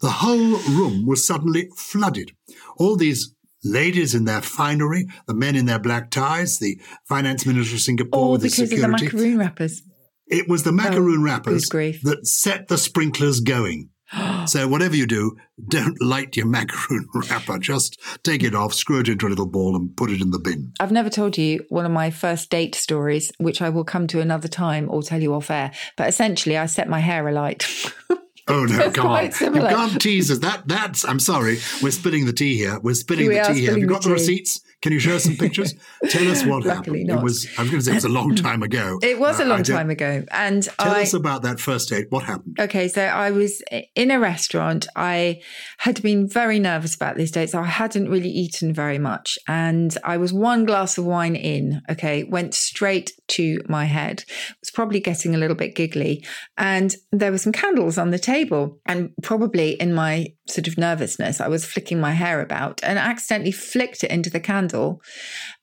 the 0.00 0.10
whole 0.10 0.58
room 0.70 1.06
was 1.06 1.26
suddenly 1.26 1.70
flooded. 1.76 2.32
All 2.76 2.96
these 2.96 3.32
ladies 3.64 4.14
in 4.14 4.24
their 4.24 4.42
finery, 4.42 5.06
the 5.26 5.34
men 5.34 5.56
in 5.56 5.66
their 5.66 5.78
black 5.78 6.10
ties, 6.10 6.58
the 6.58 6.78
finance 7.04 7.46
minister 7.46 7.74
of 7.76 7.80
Singapore 7.80 8.20
All 8.20 8.32
with 8.32 8.42
his 8.42 8.56
because 8.56 8.72
of 8.72 8.80
the 8.80 8.88
macaroon 8.88 9.38
wrappers. 9.38 9.82
It 10.26 10.48
was 10.48 10.62
the 10.64 10.70
oh, 10.70 10.74
macaroon 10.74 11.20
Oh, 11.20 11.24
wrappers 11.24 11.68
that 11.68 12.20
set 12.26 12.68
the 12.68 12.78
sprinklers 12.78 13.40
going. 13.40 13.90
so 14.46 14.68
whatever 14.68 14.94
you 14.96 15.06
do, 15.06 15.36
don't 15.68 16.00
light 16.00 16.36
your 16.36 16.46
macaroon 16.46 17.06
wrapper. 17.14 17.58
Just 17.58 18.00
take 18.22 18.42
it 18.42 18.54
off, 18.54 18.72
screw 18.74 19.00
it 19.00 19.08
into 19.08 19.26
a 19.26 19.30
little 19.30 19.46
ball, 19.46 19.74
and 19.76 19.96
put 19.96 20.10
it 20.10 20.20
in 20.20 20.30
the 20.30 20.38
bin. 20.38 20.72
I've 20.80 20.92
never 20.92 21.10
told 21.10 21.36
you 21.38 21.64
one 21.68 21.84
of 21.86 21.92
my 21.92 22.10
first 22.10 22.50
date 22.50 22.74
stories, 22.74 23.32
which 23.38 23.60
I 23.62 23.68
will 23.68 23.84
come 23.84 24.06
to 24.08 24.20
another 24.20 24.48
time 24.48 24.88
or 24.90 25.02
tell 25.02 25.22
you 25.22 25.34
off 25.34 25.50
air. 25.50 25.72
But 25.96 26.08
essentially, 26.08 26.56
I 26.56 26.66
set 26.66 26.88
my 26.88 27.00
hair 27.00 27.26
alight. 27.28 27.66
Oh 28.48 28.64
no, 28.64 28.78
It's 28.78 28.94
come 28.94 29.08
on! 29.08 29.32
similar. 29.32 29.68
You 29.70 29.76
can't 29.76 30.00
tease 30.00 30.30
us. 30.30 30.38
That 30.38 30.68
that's. 30.68 31.04
I'm 31.04 31.18
sorry. 31.18 31.58
We're 31.82 31.90
spilling 31.90 32.26
the 32.26 32.32
tea 32.32 32.56
here. 32.56 32.78
We're 32.78 32.94
spilling 32.94 33.26
We 33.26 33.34
the 33.34 33.42
tea 33.42 33.60
here. 33.62 33.70
Have 33.70 33.78
you 33.80 33.88
got 33.88 34.02
the 34.02 34.10
tea. 34.10 34.12
receipts? 34.12 34.60
Can 34.86 34.92
you 34.92 35.00
show 35.00 35.16
us 35.16 35.24
some 35.24 35.36
pictures? 35.36 35.74
Tell 36.10 36.30
us 36.30 36.44
what 36.46 36.62
happened. 36.62 37.06
not. 37.08 37.18
It 37.18 37.24
was. 37.24 37.48
I 37.58 37.62
was 37.62 37.70
going 37.72 37.80
to 37.80 37.84
say 37.84 37.90
it 37.90 37.94
was 37.96 38.04
a 38.04 38.08
long 38.08 38.36
time 38.46 38.62
ago. 38.62 39.00
it 39.02 39.18
was 39.18 39.40
Uh, 39.40 39.42
a 39.42 39.46
long 39.46 39.64
time 39.64 39.90
ago. 39.90 40.24
And 40.30 40.62
Tell 40.62 40.92
I. 40.92 41.02
us 41.02 41.12
about 41.12 41.42
that 41.42 41.58
first 41.58 41.88
date. 41.88 42.06
What 42.10 42.22
happened? 42.22 42.56
Okay, 42.60 42.86
so 42.86 43.02
I 43.02 43.32
was 43.32 43.60
in 43.96 44.12
a 44.12 44.20
restaurant. 44.20 44.86
I 44.94 45.40
had 45.78 46.00
been 46.02 46.28
very 46.28 46.60
nervous 46.60 46.94
about 46.94 47.16
this 47.16 47.32
date, 47.32 47.50
so 47.50 47.58
I 47.58 47.66
hadn't 47.66 48.08
really 48.08 48.28
eaten 48.30 48.72
very 48.72 48.98
much. 48.98 49.40
And 49.48 49.98
I 50.04 50.18
was 50.18 50.32
one 50.32 50.64
glass 50.66 50.98
of 50.98 51.04
wine 51.04 51.34
in, 51.34 51.82
okay, 51.90 52.22
went 52.22 52.54
straight 52.54 53.10
to 53.30 53.58
my 53.68 53.86
head. 53.86 54.22
Was 54.62 54.70
probably 54.70 55.00
getting 55.00 55.34
a 55.34 55.38
little 55.38 55.56
bit 55.56 55.74
giggly. 55.74 56.24
And 56.56 56.94
there 57.10 57.32
were 57.32 57.38
some 57.38 57.52
candles 57.52 57.98
on 57.98 58.12
the 58.12 58.20
table. 58.20 58.78
And 58.86 59.10
probably 59.24 59.70
in 59.80 59.94
my 59.94 60.28
sort 60.46 60.68
of 60.68 60.78
nervousness, 60.78 61.40
I 61.40 61.48
was 61.48 61.64
flicking 61.66 61.98
my 62.00 62.12
hair 62.12 62.40
about 62.40 62.80
and 62.84 63.00
accidentally 63.00 63.50
flicked 63.50 64.04
it 64.04 64.12
into 64.12 64.30
the 64.30 64.38
candle. 64.38 64.75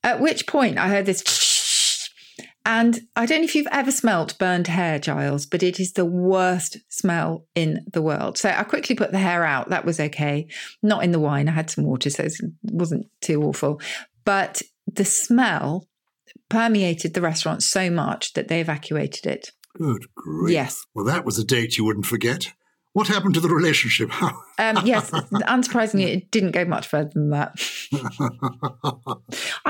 At 0.02 0.20
which 0.20 0.46
point 0.46 0.78
I 0.78 0.88
heard 0.88 1.06
this 1.06 1.22
And 2.66 3.00
I 3.14 3.26
don't 3.26 3.40
know 3.40 3.44
if 3.44 3.54
you've 3.54 3.66
ever 3.70 3.90
smelt 3.90 4.38
burned 4.38 4.68
hair, 4.68 4.98
Gyles, 4.98 5.44
but 5.44 5.62
it 5.62 5.78
is 5.78 5.92
the 5.92 6.06
worst 6.06 6.78
smell 6.88 7.46
in 7.54 7.84
the 7.92 8.00
world. 8.00 8.38
So 8.38 8.48
I 8.48 8.62
quickly 8.64 8.96
put 8.96 9.12
the 9.12 9.18
hair 9.18 9.44
out. 9.44 9.68
That 9.68 9.84
was 9.84 10.00
okay. 10.00 10.48
Not 10.82 11.04
in 11.04 11.12
the 11.12 11.20
wine. 11.20 11.48
I 11.48 11.52
had 11.52 11.70
some 11.70 11.84
water, 11.84 12.08
so 12.08 12.22
it 12.24 12.32
wasn't 12.62 13.06
too 13.20 13.42
awful. 13.42 13.80
But 14.24 14.62
the 14.86 15.04
smell 15.04 15.86
permeated 16.48 17.12
the 17.12 17.20
restaurant 17.20 17.62
so 17.62 17.90
much 17.90 18.32
that 18.32 18.48
they 18.48 18.60
evacuated 18.60 19.26
it. 19.26 19.50
Good 19.76 20.06
grief. 20.14 20.54
Yes. 20.54 20.86
Well, 20.94 21.04
that 21.04 21.24
was 21.24 21.38
a 21.38 21.44
date 21.44 21.76
you 21.76 21.84
wouldn't 21.84 22.06
forget. 22.06 22.52
What 22.94 23.08
happened 23.08 23.34
to 23.34 23.40
the 23.40 23.48
relationship? 23.48 24.10
Um, 24.56 24.78
yes, 24.84 25.10
unsurprisingly, 25.10 26.04
it 26.04 26.30
didn't 26.30 26.52
go 26.52 26.64
much 26.64 26.86
further 26.86 27.10
than 27.12 27.30
that. 27.30 27.60
I 27.92 27.98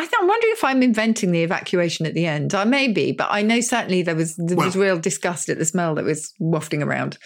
th- 0.03 0.13
I'm 0.21 0.29
wondering 0.29 0.53
if 0.53 0.63
I'm 0.63 0.83
inventing 0.83 1.33
the 1.33 1.43
evacuation 1.43 2.05
at 2.05 2.13
the 2.13 2.27
end. 2.27 2.55
I 2.55 2.65
may 2.65 2.89
be, 2.89 3.13
but 3.13 3.29
I 3.31 3.41
know 3.41 3.63
certainly 3.63 4.03
there 4.03 4.15
was 4.15 4.37
there 4.37 4.59
was 4.59 4.77
real 4.77 4.99
disgust 4.99 5.49
at 5.49 5.57
the 5.57 5.65
smell 5.65 5.95
that 5.95 6.05
was 6.05 6.35
wafting 6.39 6.83
around. 6.83 7.17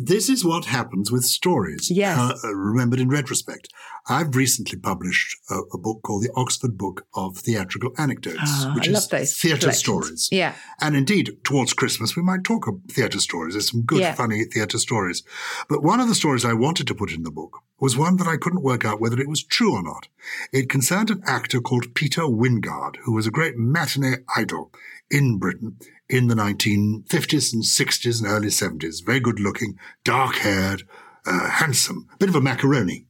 This 0.00 0.28
is 0.28 0.44
what 0.44 0.66
happens 0.66 1.10
with 1.10 1.24
stories. 1.24 1.90
Yes. 1.90 2.16
uh, 2.44 2.54
remembered 2.54 3.00
in 3.00 3.08
retrospect. 3.08 3.68
I've 4.08 4.36
recently 4.36 4.78
published 4.78 5.36
a, 5.50 5.56
a 5.74 5.78
book 5.78 6.02
called 6.04 6.22
the 6.22 6.30
Oxford 6.36 6.78
Book 6.78 7.04
of 7.14 7.36
Theatrical 7.38 7.90
Anecdotes, 7.98 8.38
Ah, 8.40 8.72
which 8.76 8.88
I 8.88 8.92
is 8.92 9.08
theatre 9.36 9.58
collections. 9.58 9.76
stories. 9.78 10.28
Yeah. 10.30 10.54
And 10.80 10.94
indeed, 10.94 11.38
towards 11.42 11.72
Christmas, 11.72 12.14
we 12.14 12.22
might 12.22 12.44
talk 12.44 12.68
of 12.68 12.78
theatre 12.88 13.18
stories. 13.18 13.54
There's 13.54 13.70
some 13.72 13.82
good, 13.82 13.98
Yeah. 13.98 14.14
funny 14.14 14.44
theatre 14.44 14.78
stories. 14.78 15.24
But 15.68 15.82
one 15.82 15.98
of 15.98 16.06
the 16.06 16.14
stories 16.14 16.44
I 16.44 16.52
wanted 16.52 16.86
to 16.86 16.94
put 16.94 17.10
in 17.12 17.24
the 17.24 17.32
book 17.32 17.58
was 17.80 17.96
one 17.96 18.18
that 18.18 18.28
I 18.28 18.36
couldn't 18.36 18.62
work 18.62 18.84
out 18.84 19.00
whether 19.00 19.20
it 19.20 19.28
was 19.28 19.42
true 19.42 19.74
or 19.74 19.82
not. 19.82 20.06
It 20.52 20.70
concerned 20.70 21.10
an 21.10 21.22
actor 21.26 21.60
called 21.60 21.94
Peter 21.94 22.22
Wyngarde, 22.22 22.98
who 23.04 23.12
was 23.14 23.26
a 23.26 23.32
great 23.32 23.56
matinee 23.56 24.18
idol 24.36 24.70
in 25.10 25.38
Britain 25.38 25.76
in 26.08 26.28
the 26.28 26.34
1950s 26.34 27.52
and 27.52 27.62
60s 27.62 28.20
and 28.22 28.30
early 28.30 28.48
70s. 28.48 29.04
Very 29.04 29.20
good 29.20 29.40
looking, 29.40 29.78
dark 30.04 30.36
haired, 30.36 30.84
uh, 31.26 31.50
handsome, 31.50 32.06
bit 32.18 32.28
of 32.28 32.34
a 32.34 32.40
macaroni. 32.40 33.06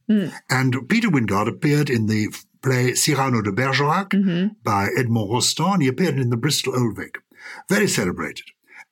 And 0.49 0.87
Peter 0.89 1.09
Wyngarde 1.09 1.49
appeared 1.49 1.89
in 1.89 2.07
the 2.07 2.27
play 2.61 2.93
Cyrano 2.93 3.41
de 3.41 3.51
Bergerac 3.51 4.11
by 4.63 4.89
Edmond 4.97 5.29
Rostand, 5.31 5.81
he 5.81 5.87
appeared 5.87 6.19
in 6.19 6.29
the 6.29 6.37
Bristol 6.37 6.75
Old 6.77 6.97
Vic. 6.97 7.19
Very 7.69 7.87
celebrated. 7.87 8.45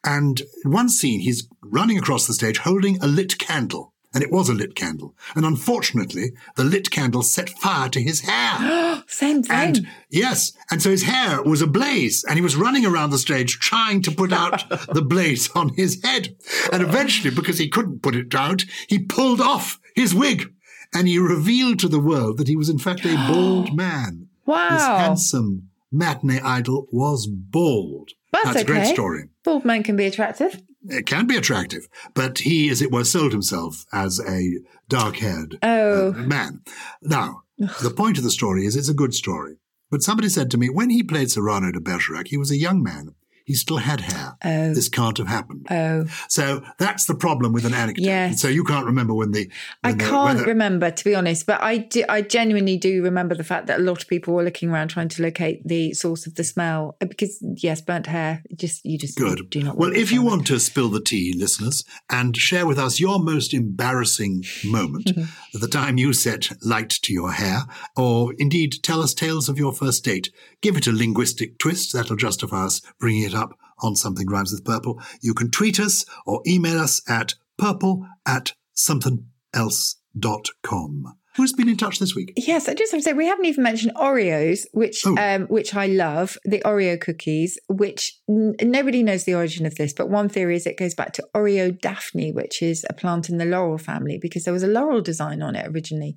And 0.03 0.41
in 0.63 0.71
one 0.71 0.87
scene, 0.87 1.19
he's 1.19 1.49
running 1.61 1.97
across 1.97 2.27
the 2.27 2.33
stage 2.33 2.59
holding 2.59 2.97
a 3.03 3.07
lit 3.07 3.37
candle. 3.37 3.93
And 4.17 4.23
it 4.23 4.31
was 4.31 4.49
a 4.49 4.53
lit 4.55 4.73
candle. 4.73 5.13
And 5.35 5.45
unfortunately, 5.45 6.31
the 6.55 6.63
lit 6.63 6.89
candle 6.89 7.21
set 7.21 7.51
fire 7.51 7.87
to 7.89 8.01
his 8.01 8.21
hair. 8.21 9.03
Same 9.07 9.43
thing. 9.43 9.55
And 9.55 9.87
yes, 10.09 10.53
and 10.71 10.81
so 10.81 10.89
his 10.89 11.03
hair 11.03 11.43
was 11.43 11.61
ablaze, 11.61 12.23
and 12.23 12.35
he 12.35 12.41
was 12.41 12.55
running 12.55 12.83
around 12.83 13.11
the 13.11 13.19
stage 13.19 13.59
trying 13.59 14.01
to 14.01 14.11
put 14.11 14.33
out 14.33 14.67
the 14.91 15.03
blaze 15.03 15.51
on 15.51 15.69
his 15.75 16.03
head. 16.03 16.35
And 16.73 16.81
eventually, 16.81 17.29
because 17.29 17.59
he 17.59 17.69
couldn't 17.69 18.01
put 18.01 18.15
it 18.15 18.33
out, 18.33 18.65
he 18.87 18.97
pulled 18.97 19.39
off 19.39 19.79
his 19.93 20.15
wig, 20.15 20.51
and 20.95 21.07
he 21.07 21.19
revealed 21.19 21.77
to 21.81 21.87
the 21.87 21.99
world 21.99 22.39
that 22.39 22.47
he 22.47 22.55
was 22.55 22.69
in 22.69 22.79
fact 22.79 23.05
a 23.05 23.15
bald 23.31 23.75
man. 23.77 24.29
Wow! 24.47 24.69
This 24.71 24.81
handsome 24.81 25.69
matinee 25.91 26.41
idol 26.41 26.87
was 26.91 27.27
bald. 27.27 28.13
That's 28.33 28.61
a 28.61 28.65
great 28.65 28.87
story. 28.87 29.29
Bald 29.43 29.63
men 29.63 29.83
can 29.83 29.95
be 29.95 30.07
attractive. 30.07 30.59
It 30.85 31.05
can 31.05 31.25
be 31.27 31.35
attractive, 31.35 31.87
but 32.13 32.39
he, 32.39 32.69
as 32.69 32.81
it 32.81 32.91
were, 32.91 33.03
sold 33.03 33.31
himself 33.31 33.85
as 33.91 34.19
a 34.19 34.59
dark-haired 34.87 35.57
Oh. 35.63 36.09
uh, 36.09 36.11
man. 36.13 36.61
Now, 37.01 37.41
the 37.57 37.93
point 37.95 38.17
of 38.17 38.23
the 38.23 38.31
story 38.31 38.65
is 38.65 38.75
it's 38.75 38.89
a 38.89 38.93
good 38.93 39.13
story. 39.13 39.55
But 39.89 40.03
somebody 40.03 40.29
said 40.29 40.51
to 40.51 40.57
me, 40.57 40.69
when 40.69 40.89
he 40.89 41.01
played 41.01 41.31
Cyrano 41.31 41.71
de 41.71 41.79
Bergerac, 41.79 42.27
he 42.27 42.37
was 42.37 42.51
a 42.51 42.57
young 42.57 42.83
man. 42.83 43.15
He 43.47 43.53
still 43.53 43.77
had 43.77 44.01
hair. 44.01 44.37
Oh. 44.43 44.73
This 44.73 44.89
can't 44.89 45.17
have 45.19 45.29
happened. 45.29 45.67
Oh. 45.71 46.05
So 46.27 46.61
that's 46.79 47.05
the 47.05 47.15
problem 47.15 47.53
with 47.53 47.63
an 47.63 47.73
anecdote. 47.73 48.03
Yes. 48.03 48.41
So 48.41 48.49
you 48.49 48.65
can't 48.65 48.85
remember 48.85 49.13
when 49.13 49.31
the. 49.31 49.49
I 49.85 49.91
when 49.91 49.97
the- 49.99 50.03
can't 50.03 50.37
whether- 50.39 50.49
remember, 50.49 50.91
to 50.91 51.03
be 51.05 51.15
honest, 51.15 51.45
but 51.45 51.63
I 51.63 51.77
do, 51.77 52.03
I 52.09 52.23
genuinely 52.23 52.75
do 52.75 53.01
remember 53.01 53.35
the 53.35 53.45
fact 53.45 53.67
that 53.67 53.79
a 53.79 53.83
lot 53.83 54.01
of 54.01 54.09
people 54.09 54.33
were 54.33 54.43
looking 54.43 54.69
around 54.69 54.89
trying 54.89 55.07
to 55.07 55.21
locate 55.21 55.65
the 55.65 55.93
source 55.93 56.27
of 56.27 56.35
the 56.35 56.43
smell 56.43 56.97
uh, 56.99 57.05
because 57.05 57.41
yes, 57.55 57.79
burnt 57.79 58.07
hair. 58.07 58.43
Just 58.53 58.83
you 58.83 58.97
just 58.97 59.17
Good. 59.17 59.49
do 59.49 59.63
not. 59.63 59.77
well, 59.77 59.95
if 59.95 60.11
you 60.11 60.21
want 60.21 60.45
to 60.47 60.59
spill 60.59 60.89
the 60.89 60.99
tea, 60.99 61.33
listeners, 61.33 61.85
and 62.09 62.35
share 62.35 62.67
with 62.67 62.77
us 62.77 62.99
your 62.99 63.17
most 63.17 63.53
embarrassing 63.53 64.43
moment, 64.65 65.05
mm-hmm. 65.05 65.57
the 65.57 65.69
time 65.69 65.97
you 65.97 66.11
set 66.11 66.51
light 66.61 66.89
to 66.89 67.13
your 67.13 67.31
hair, 67.31 67.61
or 67.95 68.33
indeed 68.37 68.75
tell 68.83 69.01
us 69.01 69.13
tales 69.13 69.47
of 69.47 69.57
your 69.57 69.71
first 69.71 70.03
date, 70.03 70.31
give 70.61 70.75
it 70.75 70.85
a 70.85 70.91
linguistic 70.91 71.57
twist. 71.59 71.93
That'll 71.93 72.17
justify 72.17 72.65
us 72.65 72.81
bringing 72.99 73.23
it 73.23 73.36
up 73.37 73.53
on 73.79 73.95
Something 73.95 74.27
Rhymes 74.27 74.51
with 74.51 74.65
Purple. 74.65 75.01
You 75.21 75.33
can 75.33 75.49
tweet 75.51 75.79
us 75.79 76.05
or 76.25 76.41
email 76.47 76.79
us 76.79 77.01
at 77.07 77.35
purple 77.57 78.05
at 78.25 78.53
somethingelse.com. 78.75 81.13
Who's 81.35 81.53
been 81.53 81.69
in 81.69 81.77
touch 81.77 81.99
this 81.99 82.15
week? 82.15 82.33
Yes, 82.35 82.67
I 82.67 82.73
just 82.73 82.91
have 82.91 83.01
to 83.01 83.03
say 83.03 83.13
we 83.13 83.27
haven't 83.27 83.45
even 83.45 83.63
mentioned 83.63 83.93
Oreos, 83.95 84.61
which 84.73 85.03
Oh. 85.05 85.15
um, 85.19 85.43
which 85.43 85.75
I 85.75 85.85
love, 85.85 86.35
the 86.45 86.59
Oreo 86.65 86.99
cookies. 86.99 87.59
Which 87.69 88.19
n- 88.27 88.55
nobody 88.59 89.03
knows 89.03 89.25
the 89.25 89.35
origin 89.35 89.67
of 89.67 89.75
this, 89.75 89.93
but 89.93 90.09
one 90.09 90.29
theory 90.29 90.55
is 90.55 90.65
it 90.65 90.77
goes 90.79 90.95
back 90.95 91.13
to 91.13 91.23
Oreodaphne, 91.35 92.33
which 92.33 92.63
is 92.63 92.83
a 92.89 92.93
plant 92.93 93.29
in 93.29 93.37
the 93.37 93.45
laurel 93.45 93.77
family, 93.77 94.17
because 94.19 94.45
there 94.45 94.53
was 94.53 94.63
a 94.63 94.67
laurel 94.67 94.99
design 94.99 95.43
on 95.43 95.55
it 95.55 95.67
originally. 95.67 96.15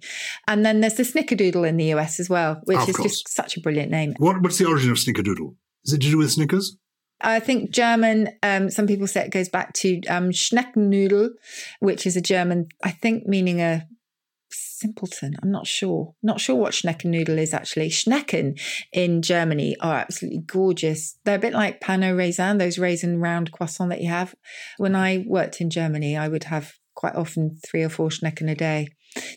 And 0.49 0.65
then 0.65 0.81
there's 0.81 0.95
the 0.95 1.03
Snickerdoodle 1.03 1.69
in 1.69 1.77
the 1.77 1.93
US 1.93 2.19
as 2.19 2.31
well, 2.31 2.63
which 2.65 2.79
Of 2.79 2.89
is 2.89 2.97
course. 2.97 3.13
just 3.13 3.29
such 3.29 3.59
a 3.59 3.61
brilliant 3.61 3.91
name. 3.91 4.15
What, 4.17 4.41
what's 4.41 4.57
the 4.57 4.65
origin 4.67 4.91
of 4.91 4.97
Snickerdoodle? 4.97 5.55
Is 5.85 5.93
it 5.93 6.01
to 6.01 6.11
do 6.11 6.17
with 6.17 6.31
Snickers? 6.33 6.79
I 7.21 7.41
think 7.41 7.71
German, 7.71 8.31
um, 8.43 8.71
some 8.71 8.87
people 8.87 9.07
say 9.07 9.25
it 9.25 9.31
goes 9.31 9.49
back 9.49 9.73
to 9.75 10.01
um, 10.07 10.31
Schneckennudel, 10.31 11.31
which 11.81 12.07
is 12.07 12.17
a 12.17 12.21
German, 12.21 12.69
I 12.83 12.91
think, 12.91 13.27
meaning 13.27 13.61
a 13.61 13.87
simpleton. 14.51 15.37
I'm 15.43 15.51
not 15.51 15.67
sure. 15.67 16.15
Not 16.23 16.41
sure 16.41 16.57
what 16.57 16.73
Schneckennudel 16.73 17.39
is 17.39 17.55
actually. 17.55 17.91
Schnecken 17.91 18.59
in 18.93 19.23
Germany 19.23 19.77
are 19.81 19.97
absolutely 19.97 20.41
gorgeous. 20.47 21.19
They're 21.25 21.37
a 21.37 21.41
bit 21.41 21.53
like 21.53 21.81
pain 21.81 22.03
au 22.03 22.15
raisin, 22.15 22.59
those 22.59 22.79
raisin 22.79 23.21
round 23.21 23.53
croissant 23.53 23.91
that 23.91 24.01
you 24.01 24.09
have. 24.09 24.35
When 24.79 24.97
I 24.97 25.25
worked 25.27 25.61
in 25.61 25.71
Germany, 25.71 26.17
I 26.17 26.29
would 26.29 26.45
have 26.45 26.73
quite 26.95 27.15
often 27.15 27.59
three 27.65 27.83
or 27.83 27.89
four 27.89 28.09
Schnecken 28.09 28.51
a 28.51 28.55
day. 28.55 28.89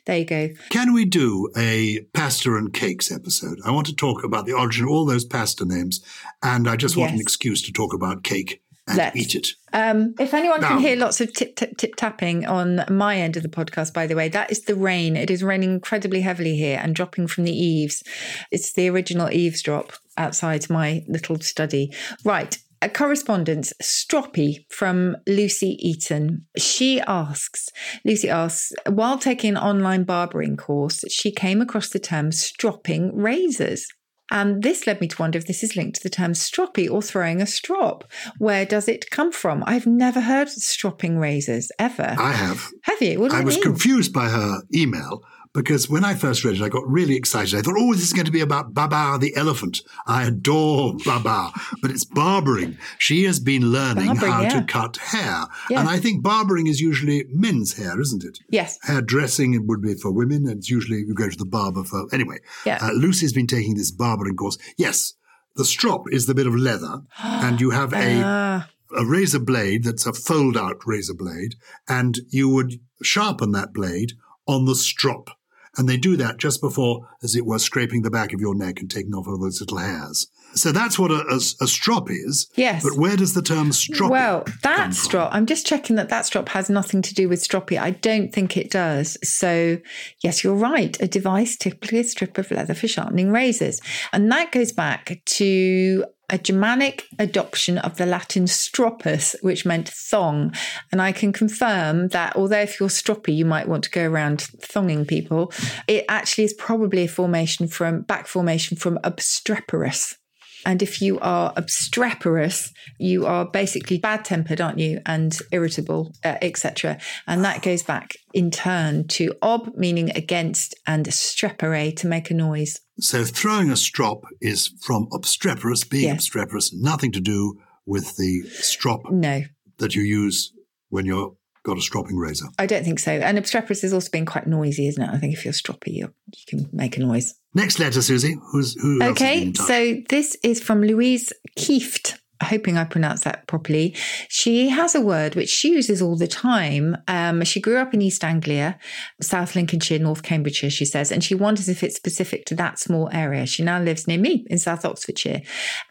There 0.05 0.17
you 0.17 0.25
go. 0.25 0.49
Can 0.69 0.93
we 0.93 1.05
do 1.05 1.49
a 1.57 2.01
pasta 2.13 2.55
and 2.55 2.73
cakes 2.73 3.11
episode? 3.11 3.59
I 3.65 3.71
want 3.71 3.87
to 3.87 3.95
talk 3.95 4.23
about 4.23 4.45
the 4.45 4.53
origin 4.53 4.85
of 4.85 4.91
all 4.91 5.05
those 5.05 5.25
pasta 5.25 5.65
names, 5.65 6.03
and 6.41 6.67
I 6.67 6.75
just 6.75 6.95
want 6.97 7.13
an 7.13 7.19
excuse 7.19 7.61
to 7.63 7.71
talk 7.71 7.93
about 7.93 8.23
cake 8.23 8.61
and 8.87 8.97
Let's. 8.97 9.15
eat 9.15 9.35
it. 9.35 9.47
Um, 9.71 10.13
if 10.19 10.33
anyone 10.33 10.59
Now- 10.59 10.67
can 10.69 10.79
hear 10.79 10.97
lots 10.97 11.21
of 11.21 11.31
tip, 11.33 11.55
tip, 11.55 11.77
tip 11.77 11.95
tapping 11.95 12.45
on 12.45 12.83
my 12.89 13.17
end 13.17 13.37
of 13.37 13.43
the 13.43 13.49
podcast, 13.49 13.93
by 13.93 14.07
the 14.07 14.15
way, 14.15 14.27
that 14.29 14.51
is 14.51 14.63
the 14.63 14.75
rain. 14.75 15.15
It 15.15 15.31
is 15.31 15.41
raining 15.41 15.71
incredibly 15.71 16.19
heavily 16.21 16.57
here 16.57 16.79
and 16.83 16.93
dropping 16.93 17.27
from 17.27 17.45
the 17.45 17.57
eaves. 17.57 18.03
It's 18.51 18.73
the 18.73 18.89
original 18.89 19.31
eavesdrop 19.31 19.93
outside 20.17 20.69
my 20.69 21.03
little 21.07 21.39
study. 21.39 21.93
Right. 22.25 22.57
A 22.83 22.89
correspondence, 22.89 23.71
Stroppy 23.81 24.65
from 24.69 25.15
Lucy 25.25 25.77
Eaton. 25.79 26.45
She 26.57 26.99
asks, 26.99 27.69
Lucy 28.03 28.29
asks, 28.29 28.73
while 28.89 29.17
taking 29.17 29.51
an 29.51 29.57
online 29.57 30.03
barbering 30.03 30.57
course, 30.57 31.05
she 31.09 31.31
came 31.31 31.61
across 31.61 31.87
the 31.87 31.99
term 31.99 32.33
stropping 32.33 33.15
razors. 33.15 33.87
And 34.29 34.63
this 34.63 34.85
led 34.85 34.99
me 34.99 35.07
to 35.07 35.15
wonder 35.17 35.37
if 35.37 35.47
this 35.47 35.63
is 35.63 35.77
linked 35.77 35.95
to 35.95 36.03
the 36.03 36.09
term 36.09 36.33
stroppy 36.33 36.91
or 36.91 37.01
throwing 37.01 37.41
a 37.41 37.45
strop. 37.45 38.03
Where 38.37 38.65
does 38.65 38.89
it 38.89 39.09
come 39.09 39.31
from? 39.31 39.63
I've 39.65 39.87
never 39.87 40.19
heard 40.19 40.49
of 40.49 40.53
stropping 40.53 41.17
razors 41.17 41.71
ever. 41.79 42.17
I 42.19 42.33
have. 42.33 42.69
Have 42.81 43.01
you? 43.01 43.17
What 43.17 43.31
I 43.31 43.45
was 43.45 43.55
mean? 43.55 43.63
confused 43.63 44.11
by 44.11 44.27
her 44.27 44.61
email 44.75 45.23
because 45.53 45.89
when 45.89 46.03
I 46.03 46.15
first 46.15 46.43
read 46.43 46.55
it, 46.55 46.61
I 46.61 46.69
got 46.69 46.87
really 46.87 47.15
excited. 47.15 47.53
I 47.57 47.61
thought, 47.61 47.75
oh, 47.77 47.93
this 47.93 48.03
is 48.03 48.13
going 48.13 48.25
to 48.25 48.31
be 48.31 48.41
about 48.41 48.73
Babar 48.73 49.19
the 49.19 49.35
elephant. 49.35 49.81
I 50.07 50.25
adore 50.25 50.95
Babar, 51.05 51.51
but 51.81 51.91
it's 51.91 52.05
barbering. 52.05 52.77
She 52.97 53.23
has 53.25 53.39
been 53.39 53.71
learning 53.71 54.07
Barbering, 54.07 54.31
how 54.31 54.41
yeah. 54.41 54.59
to 54.59 54.63
cut 54.65 54.97
hair. 54.97 55.45
Yeah. 55.69 55.79
And 55.81 55.89
I 55.89 55.97
think 55.99 56.23
barbering 56.23 56.67
is 56.67 56.81
usually 56.81 57.25
men's 57.29 57.77
hair, 57.77 57.99
isn't 58.01 58.23
it? 58.23 58.39
Yes. 58.49 58.79
Hairdressing 58.83 59.67
would 59.67 59.81
be 59.81 59.93
for 59.95 60.11
women, 60.11 60.47
and 60.47 60.57
it's 60.57 60.69
usually 60.69 60.97
you 60.99 61.13
go 61.13 61.29
to 61.29 61.37
the 61.37 61.45
barber 61.45 61.83
for. 61.83 62.07
Anyway, 62.11 62.37
Yeah. 62.65 62.79
uh, 62.81 62.91
Lucy's 62.91 63.33
been 63.33 63.47
taking 63.47 63.75
this 63.75 63.91
barbering 63.91 64.35
course. 64.35 64.57
Yes, 64.77 65.13
the 65.55 65.65
strop 65.65 66.05
is 66.11 66.25
the 66.25 66.33
bit 66.35 66.47
of 66.47 66.55
leather, 66.55 67.01
and 67.23 67.61
you 67.61 67.69
have 67.69 67.93
a 67.93 68.21
Ah, 68.23 68.69
a 68.95 69.05
razor 69.05 69.39
blade 69.39 69.83
that's 69.83 70.05
a 70.05 70.13
fold 70.13 70.57
out 70.57 70.77
razor 70.85 71.13
blade, 71.13 71.55
and 71.87 72.19
you 72.29 72.49
would 72.49 72.79
sharpen 73.03 73.51
that 73.51 73.73
blade 73.73 74.13
on 74.47 74.65
the 74.65 74.75
strop. 74.75 75.29
And 75.75 75.89
they 75.89 75.97
do 75.97 76.15
that 76.17 76.37
just 76.37 76.61
before, 76.61 77.09
as 77.23 77.35
it 77.35 77.45
were, 77.45 77.59
scraping 77.59 78.03
the 78.03 78.11
back 78.11 78.33
of 78.33 78.39
your 78.39 78.55
neck 78.55 78.79
and 78.79 78.89
taking 78.89 79.13
off 79.13 79.27
all 79.27 79.39
those 79.39 79.59
little 79.59 79.79
hairs. 79.79 80.27
So 80.53 80.71
that's 80.71 80.99
what 80.99 81.09
a, 81.09 81.25
a, 81.29 81.37
a 81.37 81.67
strop 81.67 82.11
is. 82.11 82.47
Yes. 82.55 82.83
But 82.83 82.97
where 82.97 83.17
does 83.17 83.33
the 83.33 83.41
term 83.41 83.71
strop 83.71 84.11
well, 84.11 84.45
that 84.61 84.93
strop, 84.93 85.33
I'm 85.33 85.47
just 85.47 85.65
checking 85.65 85.95
that 85.95 86.09
that 86.09 86.27
strop 86.27 86.49
has 86.49 86.69
nothing 86.69 87.01
to 87.01 87.13
do 87.15 87.27
with 87.27 87.39
stroppy. 87.39 87.79
I 87.79 87.91
don't 87.91 88.31
think 88.31 88.55
it 88.55 88.69
does. 88.69 89.17
So, 89.27 89.79
yes, 90.21 90.43
you're 90.43 90.53
right. 90.53 90.95
A 91.01 91.07
device, 91.07 91.57
typically 91.57 91.99
a 91.99 92.03
strip 92.03 92.37
of 92.37 92.51
leather 92.51 92.75
for 92.75 92.87
sharpening 92.87 93.31
razors. 93.31 93.81
And 94.11 94.31
that 94.31 94.51
goes 94.51 94.71
back 94.71 95.21
to 95.25 96.05
a 96.33 96.37
Germanic 96.39 97.07
adoption 97.19 97.77
of 97.77 97.97
the 97.97 98.07
Latin 98.07 98.45
stropus, 98.45 99.35
which 99.43 99.67
meant 99.67 99.87
thong. 99.87 100.51
And 100.91 100.99
I 100.99 101.11
can 101.11 101.31
confirm 101.31 102.07
that 102.07 102.35
although 102.35 102.59
if 102.59 102.79
you're 102.79 102.89
stroppy, 102.89 103.35
you 103.35 103.45
might 103.45 103.67
want 103.67 103.83
to 103.83 103.91
go 103.91 104.09
around 104.09 104.39
thonging 104.39 105.07
people, 105.07 105.53
it 105.87 106.05
actually 106.09 106.45
is 106.45 106.53
probably 106.53 107.03
a 107.03 107.07
formation 107.07 107.67
from 107.67 108.01
back 108.01 108.25
formation 108.25 108.75
from 108.75 108.97
obstreperous. 109.03 110.17
And 110.65 110.81
if 110.81 111.03
you 111.03 111.19
are 111.19 111.53
obstreperous, 111.55 112.73
you 112.97 113.27
are 113.27 113.45
basically 113.45 113.99
bad 113.99 114.25
tempered, 114.25 114.59
aren't 114.59 114.79
you? 114.79 115.01
And 115.05 115.37
irritable, 115.51 116.13
uh, 116.23 116.37
etc. 116.41 116.97
And 117.27 117.45
that 117.45 117.61
goes 117.61 117.83
back 117.83 118.15
in 118.33 118.49
turn 118.49 119.07
to 119.09 119.35
ob, 119.43 119.75
meaning 119.75 120.09
against, 120.15 120.73
and 120.87 121.05
strepere, 121.05 121.95
to 121.97 122.07
make 122.07 122.31
a 122.31 122.33
noise. 122.33 122.79
So 122.99 123.23
throwing 123.23 123.69
a 123.71 123.75
strop 123.75 124.23
is 124.41 124.71
from 124.81 125.07
obstreperous, 125.11 125.83
being 125.83 126.07
Yeah. 126.07 126.13
obstreperous, 126.13 126.73
nothing 126.73 127.11
to 127.13 127.19
do 127.19 127.55
with 127.85 128.15
the 128.17 128.43
strop 128.49 129.11
No, 129.11 129.43
that 129.79 129.95
you 129.95 130.03
use 130.03 130.53
when 130.89 131.05
you're 131.05 131.35
got 131.63 131.77
a 131.77 131.81
stropping 131.81 132.17
razor. 132.17 132.45
I 132.59 132.65
don't 132.65 132.83
think 132.83 132.99
so. 132.99 133.11
And 133.13 133.37
obstreperous 133.37 133.83
is 133.85 133.93
also 133.93 134.09
being 134.11 134.25
quite 134.25 134.47
noisy, 134.47 134.87
isn't 134.87 135.01
it? 135.01 135.09
I 135.09 135.17
think 135.17 135.33
if 135.33 135.45
you're 135.45 135.53
stroppy, 135.53 135.93
you 135.93 136.13
you 136.27 136.43
can 136.47 136.69
make 136.73 136.97
a 136.97 136.99
noise. 136.99 137.33
Next 137.55 137.79
letter, 137.79 138.01
Susie. 138.01 138.35
Who's 138.51 138.73
who? 138.81 139.01
Okay, 139.01 139.53
so 139.53 140.01
this 140.09 140.35
is 140.43 140.61
from 140.61 140.81
Louise 140.81 141.31
Kieft. 141.57 142.17
Hoping 142.43 142.77
I 142.77 142.83
pronounced 142.83 143.23
that 143.23 143.47
properly. 143.47 143.95
She 144.29 144.69
has 144.69 144.95
a 144.95 145.01
word 145.01 145.35
which 145.35 145.49
she 145.49 145.71
uses 145.71 146.01
all 146.01 146.17
the 146.17 146.27
time. 146.27 146.97
Um, 147.07 147.43
she 147.43 147.59
grew 147.59 147.77
up 147.77 147.93
in 147.93 148.01
East 148.01 148.23
Anglia, 148.23 148.77
South 149.21 149.55
Lincolnshire, 149.55 149.99
North 149.99 150.23
Cambridgeshire, 150.23 150.69
she 150.69 150.85
says, 150.85 151.11
and 151.11 151.23
she 151.23 151.35
wonders 151.35 151.69
if 151.69 151.83
it's 151.83 151.95
specific 151.95 152.45
to 152.45 152.55
that 152.55 152.79
small 152.79 153.09
area. 153.11 153.45
She 153.45 153.63
now 153.63 153.81
lives 153.81 154.07
near 154.07 154.19
me 154.19 154.45
in 154.49 154.57
South 154.57 154.85
Oxfordshire. 154.85 155.41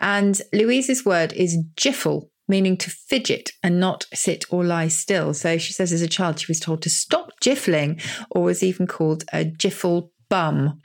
And 0.00 0.40
Louise's 0.52 1.04
word 1.04 1.32
is 1.32 1.58
jiffle, 1.76 2.30
meaning 2.48 2.76
to 2.78 2.90
fidget 2.90 3.50
and 3.62 3.80
not 3.80 4.06
sit 4.12 4.44
or 4.50 4.64
lie 4.64 4.88
still. 4.88 5.34
So 5.34 5.58
she 5.58 5.72
says 5.72 5.92
as 5.92 6.02
a 6.02 6.08
child, 6.08 6.38
she 6.38 6.50
was 6.50 6.60
told 6.60 6.82
to 6.82 6.90
stop 6.90 7.30
jiffling 7.40 8.00
or 8.30 8.42
was 8.42 8.62
even 8.62 8.86
called 8.86 9.24
a 9.32 9.44
jiffle 9.44 10.12
bum. 10.28 10.80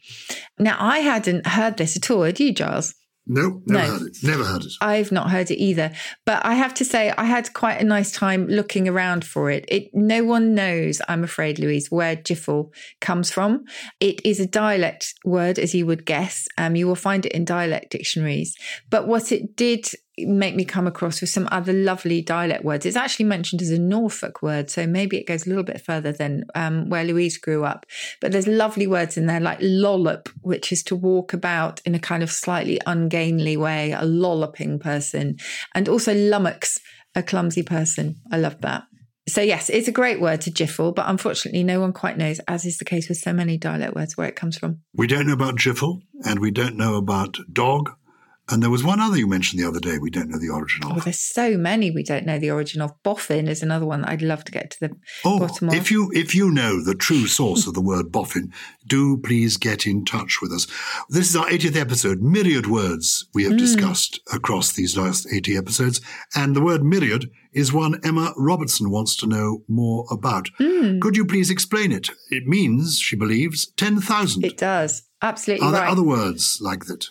Now, 0.60 0.76
I 0.78 1.00
hadn't 1.00 1.48
heard 1.48 1.78
this 1.78 1.96
at 1.96 2.12
all. 2.12 2.24
Had 2.24 2.40
you, 2.40 2.54
Gyles? 2.54 2.94
No, 3.28 3.62
never 3.66 3.88
no. 3.88 3.98
heard 3.98 4.08
it. 4.08 4.18
Never 4.24 4.44
heard 4.44 4.64
it. 4.64 4.72
I've 4.82 5.12
not 5.12 5.30
heard 5.30 5.52
it 5.52 5.62
either. 5.62 5.92
But 6.26 6.46
I 6.46 6.56
have 6.56 6.74
to 6.76 6.86
say, 6.86 7.14
I 7.18 7.26
had 7.26 7.54
quite 7.54 7.82
a 7.82 7.84
nice 7.84 8.12
time 8.12 8.48
looking 8.48 8.88
around 8.88 9.26
for 9.26 9.52
it. 9.52 9.66
It 9.68 9.90
no 9.94 10.24
one 10.24 10.56
knows, 10.56 11.02
I'm 11.08 11.24
afraid, 11.24 11.60
Louise, 11.60 11.92
where 11.92 12.16
jiffle 12.16 12.74
comes 13.02 13.30
from. 13.32 13.66
It 14.00 14.26
is 14.26 14.40
a 14.40 14.48
dialect 14.48 15.14
word, 15.26 15.60
as 15.60 15.76
you 15.76 15.86
would 15.86 16.06
guess. 16.06 16.48
Um, 16.58 16.76
you 16.76 16.88
will 16.88 16.96
find 16.96 17.26
it 17.26 17.34
in 17.34 17.46
dialect 17.46 17.92
dictionaries. 17.92 18.56
But 18.90 19.08
what 19.08 19.32
it 19.32 19.56
did 19.56 19.88
make 20.20 20.56
me 20.56 20.66
come 20.66 20.88
across 20.88 21.22
with 21.22 21.30
some 21.30 21.48
other 21.52 21.74
lovely 21.74 22.22
dialect 22.22 22.64
words. 22.64 22.86
It's 22.86 22.96
actually 22.96 23.26
mentioned 23.26 23.62
as 23.62 23.70
a 23.70 23.80
Norfolk 23.80 24.42
word, 24.42 24.70
so 24.70 24.88
maybe 24.88 25.18
it 25.18 25.28
goes 25.28 25.46
a 25.46 25.50
little 25.50 25.64
bit 25.64 25.82
further 25.82 26.12
than 26.12 26.46
um, 26.56 26.90
where 26.90 27.04
Louise 27.04 27.38
grew 27.38 27.64
up. 27.64 27.86
But 28.22 28.32
there's 28.32 28.48
lovely 28.48 28.88
words 28.88 29.18
in 29.18 29.28
there 29.28 29.40
like 29.40 29.60
lollop, 29.62 30.30
which 30.42 30.72
is 30.72 30.84
to 30.84 30.96
walk 30.96 31.34
about 31.34 31.82
in 31.86 31.94
a 31.94 32.00
kind 32.00 32.24
of 32.24 32.32
slightly 32.32 32.80
ungainly 32.86 33.58
way, 33.58 33.92
a 33.92 34.06
lolloping 34.06 34.80
person, 34.80 35.38
and 35.76 35.88
also 35.88 36.14
lummox, 36.14 36.80
a 37.16 37.22
clumsy 37.22 37.64
person. 37.64 38.16
I 38.32 38.38
love 38.38 38.62
that. 38.62 38.84
So 39.30 39.42
yes, 39.42 39.70
it's 39.70 39.90
a 39.90 39.92
great 39.92 40.22
word 40.22 40.40
to 40.42 40.52
jiffle, 40.52 40.94
but 40.94 41.10
unfortunately, 41.10 41.64
no 41.64 41.82
one 41.82 41.92
quite 41.92 42.18
knows, 42.18 42.40
as 42.48 42.66
is 42.66 42.78
the 42.78 42.86
case 42.86 43.10
with 43.10 43.18
so 43.18 43.34
many 43.34 43.58
dialect 43.58 43.94
words, 43.94 44.16
where 44.16 44.28
it 44.28 44.38
comes 44.38 44.58
from. 44.58 44.80
We 44.94 45.06
don't 45.06 45.28
know 45.28 45.34
about 45.34 45.58
jiffle, 45.58 46.02
and 46.24 46.40
we 46.40 46.50
don't 46.50 46.78
know 46.78 46.96
about 46.96 47.38
dog. 47.52 47.92
And 48.50 48.64
there 48.64 48.70
was 48.70 48.84
one 48.84 49.00
other 49.02 49.18
you 49.18 49.28
mentioned 49.28 49.62
the 49.62 49.68
other 49.68 49.80
day. 49.80 49.98
We 49.98 50.10
don't 50.10 50.30
know 50.30 50.40
the 50.40 50.50
origin 50.50 50.82
Oh, 50.86 50.96
of. 50.96 51.04
there's 51.04 51.20
so 51.20 51.58
many 51.58 51.92
we 51.92 52.04
don't 52.04 52.26
know 52.26 52.40
the 52.40 52.52
origin 52.52 52.82
of. 52.82 52.92
Boffin 53.04 53.48
is 53.50 53.62
another 53.62 53.86
one 53.86 54.02
that 54.02 54.10
I'd 54.10 54.22
love 54.22 54.44
to 54.46 54.52
get 54.52 54.72
to 54.72 54.80
the 54.80 54.92
Oh, 55.26 55.40
bottom 55.40 55.68
of. 55.70 55.76
if 55.76 55.92
you 55.92 56.10
if 56.14 56.34
you 56.34 56.50
know 56.52 56.82
the 56.84 56.96
true 56.96 57.28
source 57.28 57.68
of 57.68 57.74
the 57.74 57.82
word 57.82 58.12
boffin, 58.12 58.54
do 58.86 59.18
please 59.18 59.58
get 59.58 59.86
in 59.86 60.06
touch 60.06 60.40
with 60.42 60.54
us. 60.54 60.66
This 61.10 61.30
is 61.30 61.36
our 61.36 61.48
80th 61.48 61.76
episode. 61.76 62.22
Myriad 62.22 62.68
words 62.68 63.26
we 63.34 63.44
have 63.44 63.58
discussed 63.58 64.20
across 64.34 64.72
these 64.72 64.98
last 64.98 65.28
80 65.32 65.58
episodes, 65.58 66.00
and 66.34 66.56
the 66.56 66.62
word 66.62 66.84
myriad 66.84 67.30
is 67.54 67.74
one 67.74 68.00
Emma 68.04 68.34
Robertson 68.38 68.90
wants 68.92 69.16
to 69.18 69.28
know 69.28 69.64
more 69.68 70.06
about. 70.12 70.48
Hmm. 70.58 71.00
Could 71.00 71.18
you 71.18 71.26
please 71.26 71.50
explain 71.50 71.92
it? 71.92 72.10
It 72.30 72.46
means, 72.48 73.00
she 73.00 73.16
believes, 73.16 73.66
10,000. 73.78 74.46
It 74.46 74.58
does. 74.58 75.04
Absolutely 75.22 75.66
Are 75.66 75.72
there 75.72 75.88
other 75.88 76.04
words 76.04 76.60
like 76.62 76.86
that? 76.86 77.08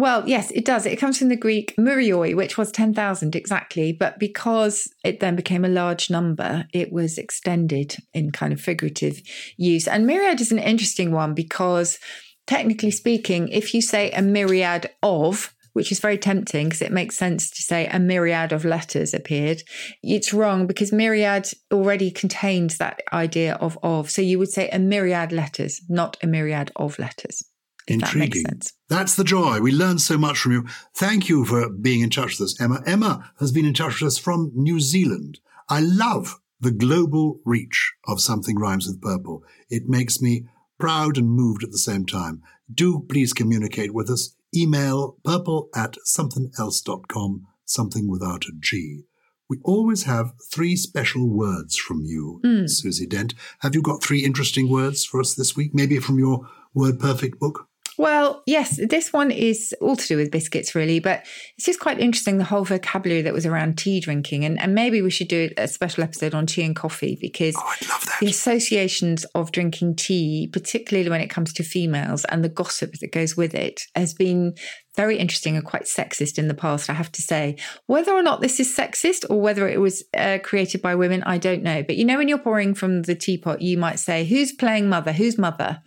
Well, 0.00 0.26
yes, 0.26 0.50
it 0.52 0.64
does. 0.64 0.86
It 0.86 0.96
comes 0.96 1.18
from 1.18 1.28
the 1.28 1.36
Greek 1.36 1.76
murioi, 1.76 2.34
which 2.34 2.56
was 2.56 2.72
10,000 2.72 3.36
exactly. 3.36 3.92
But 3.92 4.18
because 4.18 4.90
it 5.04 5.20
then 5.20 5.36
became 5.36 5.62
a 5.62 5.68
large 5.68 6.08
number, 6.08 6.64
it 6.72 6.90
was 6.90 7.18
extended 7.18 7.96
in 8.14 8.30
kind 8.30 8.54
of 8.54 8.62
figurative 8.62 9.20
use. 9.58 9.86
And 9.86 10.06
myriad 10.06 10.40
is 10.40 10.52
an 10.52 10.58
interesting 10.58 11.12
one 11.12 11.34
because, 11.34 11.98
technically 12.46 12.90
speaking, 12.90 13.48
if 13.48 13.74
you 13.74 13.82
say 13.82 14.10
a 14.12 14.22
myriad 14.22 14.88
of, 15.02 15.54
which 15.74 15.92
is 15.92 16.00
very 16.00 16.16
tempting 16.16 16.68
because 16.68 16.80
it 16.80 16.92
makes 16.92 17.18
sense 17.18 17.50
to 17.50 17.60
say 17.60 17.86
a 17.88 17.98
myriad 17.98 18.52
of 18.52 18.64
letters 18.64 19.12
appeared. 19.12 19.62
It's 20.02 20.32
wrong 20.32 20.66
because 20.66 20.94
myriad 20.94 21.46
already 21.70 22.10
contains 22.10 22.78
that 22.78 23.02
idea 23.12 23.56
of 23.56 23.78
of. 23.82 24.10
So 24.10 24.22
you 24.22 24.38
would 24.38 24.50
say 24.50 24.70
a 24.70 24.78
myriad 24.78 25.30
letters, 25.30 25.82
not 25.90 26.16
a 26.22 26.26
myriad 26.26 26.72
of 26.74 26.98
letters. 26.98 27.49
That 27.98 28.14
Intriguing. 28.14 28.44
sense. 28.46 28.72
That's 28.88 29.16
the 29.16 29.24
joy. 29.24 29.60
We 29.60 29.72
learn 29.72 29.98
so 29.98 30.16
much 30.16 30.38
from 30.38 30.52
you. 30.52 30.66
Thank 30.94 31.28
you 31.28 31.44
for 31.44 31.68
being 31.68 32.00
in 32.00 32.10
touch 32.10 32.38
with 32.38 32.46
us, 32.46 32.60
Emma. 32.60 32.82
Emma 32.86 33.32
has 33.38 33.52
been 33.52 33.66
in 33.66 33.74
touch 33.74 34.00
with 34.00 34.08
us 34.08 34.18
from 34.18 34.52
New 34.54 34.80
Zealand. 34.80 35.40
I 35.68 35.80
love 35.80 36.40
the 36.60 36.70
global 36.70 37.40
reach 37.44 37.92
of 38.06 38.20
Something 38.20 38.58
Rhymes 38.58 38.86
with 38.86 39.00
Purple. 39.00 39.42
It 39.68 39.88
makes 39.88 40.20
me 40.20 40.46
proud 40.78 41.16
and 41.16 41.30
moved 41.30 41.64
at 41.64 41.70
the 41.70 41.78
same 41.78 42.06
time. 42.06 42.42
Do 42.72 43.04
please 43.08 43.32
communicate 43.32 43.94
with 43.94 44.10
us. 44.10 44.34
Email 44.54 45.16
purple 45.24 45.68
at 45.74 45.96
somethingelse.com, 46.06 47.46
something 47.64 48.08
without 48.08 48.44
a 48.44 48.52
G. 48.58 49.04
We 49.48 49.58
always 49.64 50.04
have 50.04 50.32
three 50.52 50.76
special 50.76 51.28
words 51.28 51.76
from 51.76 52.04
you, 52.04 52.40
hmm. 52.44 52.66
Susie 52.66 53.06
Dent. 53.06 53.34
Have 53.60 53.74
you 53.74 53.82
got 53.82 54.02
three 54.02 54.24
interesting 54.24 54.68
words 54.68 55.04
for 55.04 55.20
us 55.20 55.34
this 55.34 55.56
week? 55.56 55.74
Maybe 55.74 55.98
from 55.98 56.18
your 56.18 56.48
Word 56.72 57.00
Perfect 57.00 57.40
book? 57.40 57.66
Well, 58.00 58.42
yes, 58.46 58.80
this 58.88 59.12
one 59.12 59.30
is 59.30 59.74
all 59.82 59.94
to 59.94 60.08
do 60.08 60.16
with 60.16 60.30
biscuits, 60.30 60.74
really, 60.74 61.00
but 61.00 61.22
it's 61.58 61.66
just 61.66 61.80
quite 61.80 62.00
interesting 62.00 62.38
the 62.38 62.44
whole 62.44 62.64
vocabulary 62.64 63.20
that 63.20 63.34
was 63.34 63.44
around 63.44 63.76
tea 63.76 64.00
drinking. 64.00 64.46
And, 64.46 64.58
and 64.58 64.74
maybe 64.74 65.02
we 65.02 65.10
should 65.10 65.28
do 65.28 65.50
a 65.58 65.68
special 65.68 66.02
episode 66.02 66.34
on 66.34 66.46
tea 66.46 66.62
and 66.62 66.74
coffee 66.74 67.18
because 67.20 67.54
Oh, 67.58 67.74
I'd 67.82 67.88
love 67.90 68.06
that. 68.06 68.16
the 68.20 68.28
associations 68.28 69.24
of 69.34 69.52
drinking 69.52 69.96
tea, 69.96 70.48
particularly 70.50 71.10
when 71.10 71.20
it 71.20 71.28
comes 71.28 71.52
to 71.52 71.62
females 71.62 72.24
and 72.24 72.42
the 72.42 72.48
gossip 72.48 72.94
that 73.00 73.12
goes 73.12 73.36
with 73.36 73.54
it, 73.54 73.82
has 73.94 74.14
been 74.14 74.54
very 74.96 75.18
interesting 75.18 75.54
and 75.54 75.64
quite 75.64 75.84
sexist 75.84 76.36
in 76.38 76.48
the 76.48 76.54
past, 76.54 76.88
I 76.90 76.94
have 76.94 77.12
to 77.12 77.22
say. 77.22 77.56
Whether 77.86 78.12
or 78.12 78.22
not 78.22 78.40
this 78.40 78.58
is 78.58 78.74
sexist 78.74 79.24
or 79.30 79.40
whether 79.40 79.68
it 79.68 79.78
was 79.80 80.02
uh, 80.16 80.38
created 80.42 80.80
by 80.80 80.94
women, 80.94 81.22
I 81.24 81.36
don't 81.36 81.62
know. 81.62 81.82
But 81.82 81.96
you 81.96 82.06
know, 82.06 82.16
when 82.16 82.28
you're 82.28 82.38
pouring 82.38 82.74
from 82.74 83.02
the 83.02 83.14
teapot, 83.14 83.60
you 83.60 83.76
might 83.76 83.98
say, 84.00 84.24
Who's 84.24 84.52
playing 84.52 84.88
mother? 84.88 85.12
Who's 85.12 85.36
mother? 85.38 85.82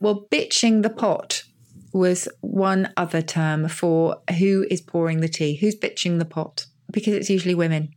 Well, 0.00 0.26
bitching 0.30 0.82
the 0.82 0.90
pot 0.90 1.44
was 1.92 2.28
one 2.40 2.92
other 2.96 3.22
term 3.22 3.68
for 3.68 4.20
who 4.38 4.66
is 4.70 4.80
pouring 4.80 5.20
the 5.20 5.28
tea, 5.28 5.56
who's 5.56 5.76
bitching 5.76 6.18
the 6.18 6.24
pot, 6.24 6.66
because 6.90 7.14
it's 7.14 7.30
usually 7.30 7.54
women. 7.54 7.90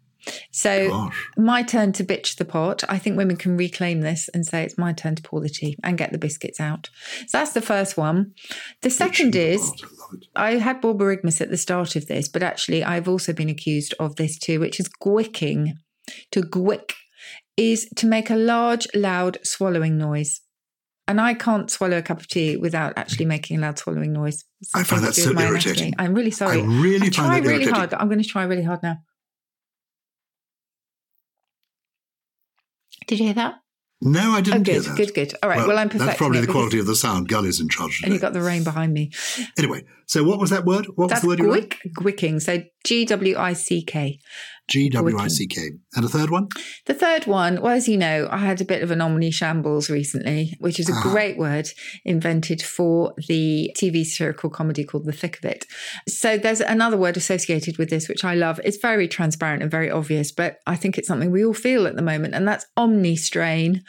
So, 0.51 0.89
Gosh. 0.89 1.29
my 1.37 1.63
turn 1.63 1.93
to 1.93 2.03
bitch 2.03 2.35
the 2.35 2.45
pot. 2.45 2.83
I 2.89 2.97
think 2.97 3.17
women 3.17 3.37
can 3.37 3.55
reclaim 3.55 4.01
this 4.01 4.29
and 4.33 4.45
say 4.45 4.63
it's 4.63 4.77
my 4.77 4.91
turn 4.93 5.15
to 5.15 5.23
pour 5.23 5.39
the 5.39 5.49
tea 5.49 5.77
and 5.83 5.97
get 5.97 6.11
the 6.11 6.17
biscuits 6.17 6.59
out. 6.59 6.89
So, 7.27 7.37
that's 7.37 7.53
the 7.53 7.61
first 7.61 7.97
one. 7.97 8.33
The 8.81 8.89
second 8.89 9.35
is 9.35 9.71
Oh, 9.83 10.17
I. 10.35 10.49
I 10.49 10.57
had 10.57 10.81
borborygmus 10.81 11.41
at 11.41 11.49
the 11.49 11.57
start 11.57 11.95
of 11.95 12.07
this, 12.07 12.27
but 12.27 12.43
actually, 12.43 12.83
I've 12.83 13.07
also 13.07 13.33
been 13.33 13.49
accused 13.49 13.93
of 13.99 14.15
this 14.17 14.37
too, 14.37 14.59
which 14.59 14.79
is 14.79 14.89
gwicking. 14.89 15.73
To 16.31 16.41
gwick 16.41 16.93
is 17.55 17.89
to 17.95 18.05
make 18.05 18.29
a 18.29 18.35
large, 18.35 18.87
loud 18.93 19.37
swallowing 19.43 19.97
noise. 19.97 20.41
And 21.09 21.21
I 21.21 21.33
can't 21.33 21.71
swallow 21.71 21.97
a 21.97 22.01
cup 22.01 22.19
of 22.19 22.27
tea 22.27 22.57
without 22.57 22.93
actually 22.97 23.25
making 23.25 23.57
a 23.57 23.61
loud 23.61 23.79
swallowing 23.79 24.11
noise. 24.11 24.43
It's 24.59 24.75
I 24.75 24.83
find 24.83 25.03
that 25.03 25.15
so 25.15 25.31
irritating. 25.39 25.93
Anatomy. 25.93 25.93
I'm 25.99 26.13
really 26.13 26.31
sorry. 26.31 26.59
I 26.61 26.65
really 26.65 27.07
I 27.07 27.09
try 27.09 27.37
really 27.37 27.53
irritating. 27.53 27.73
hard. 27.73 27.93
I'm 27.93 28.07
going 28.09 28.21
to 28.21 28.27
try 28.27 28.43
really 28.43 28.63
hard 28.63 28.83
now. 28.83 28.97
Did 33.07 33.19
you 33.19 33.25
hear 33.25 33.35
that? 33.35 33.55
No, 34.01 34.33
I 34.33 34.39
Oh, 34.39 34.41
didn't 34.41 34.67
hear 34.67 34.75
good, 34.75 34.83
that. 34.85 34.97
good, 34.97 35.13
good. 35.13 35.33
All 35.41 35.49
right. 35.49 35.65
Well, 35.65 35.79
I'm 35.79 35.87
perfecting 35.87 36.05
That's 36.07 36.17
probably 36.17 36.41
the 36.41 36.51
quality 36.51 36.77
of 36.77 36.85
the 36.85 36.95
sound. 36.95 37.29
Gully's 37.29 37.59
in 37.59 37.69
charge 37.69 38.01
And 38.03 38.13
you 38.13 38.19
got 38.19 38.33
the 38.33 38.41
rain 38.41 38.63
behind 38.63 38.93
me. 38.93 39.11
Anyway, 39.57 39.85
so 40.05 40.23
what 40.23 40.39
was 40.39 40.51
that 40.51 40.65
word? 40.65 40.85
What 40.95 40.97
was 41.05 41.09
That's 41.09 41.21
the 41.21 41.27
word 41.29 41.39
you 41.39 41.45
wrote? 41.51 41.69
gwick, 41.69 41.93
gwicking. 42.17 42.41
So 42.41 42.61
G 42.83 43.05
W 43.05 43.37
I 43.37 43.53
C 43.53 43.81
K. 43.81 44.19
G 44.67 44.89
W 44.89 45.17
I 45.17 45.27
C 45.27 45.47
K. 45.47 45.71
And 45.95 46.03
a 46.03 46.09
third 46.09 46.29
one? 46.29 46.49
The 46.85 46.93
third 46.93 47.25
one, 47.25 47.61
well, 47.61 47.73
as 47.73 47.87
you 47.87 47.97
know, 47.97 48.27
I 48.29 48.37
had 48.37 48.59
a 48.59 48.65
bit 48.65 48.83
of 48.83 48.91
an 48.91 48.99
omnishambles 48.99 49.89
recently, 49.89 50.55
which 50.59 50.79
is 50.79 50.89
a 50.89 50.93
ah. 50.93 51.01
great 51.03 51.37
word 51.37 51.69
invented 52.03 52.61
for 52.61 53.13
the 53.27 53.71
TV 53.77 54.05
satirical 54.05 54.49
comedy 54.49 54.83
called 54.83 55.05
The 55.05 55.13
Thick 55.13 55.37
of 55.37 55.45
It. 55.45 55.65
So 56.07 56.37
there's 56.37 56.59
another 56.59 56.97
word 56.97 57.15
associated 57.15 57.77
with 57.77 57.89
this, 57.89 58.09
which 58.09 58.25
I 58.25 58.35
love. 58.35 58.59
It's 58.65 58.77
very 58.77 59.07
transparent 59.07 59.61
and 59.61 59.71
very 59.71 59.89
obvious, 59.89 60.31
but 60.31 60.57
I 60.67 60.75
think 60.75 60.97
it's 60.97 61.07
something 61.07 61.31
we 61.31 61.45
all 61.45 61.53
feel 61.53 61.87
at 61.87 61.95
the 61.95 62.01
moment, 62.01 62.35
and 62.35 62.45
that's 62.47 62.65
omnistrain. 62.77 63.81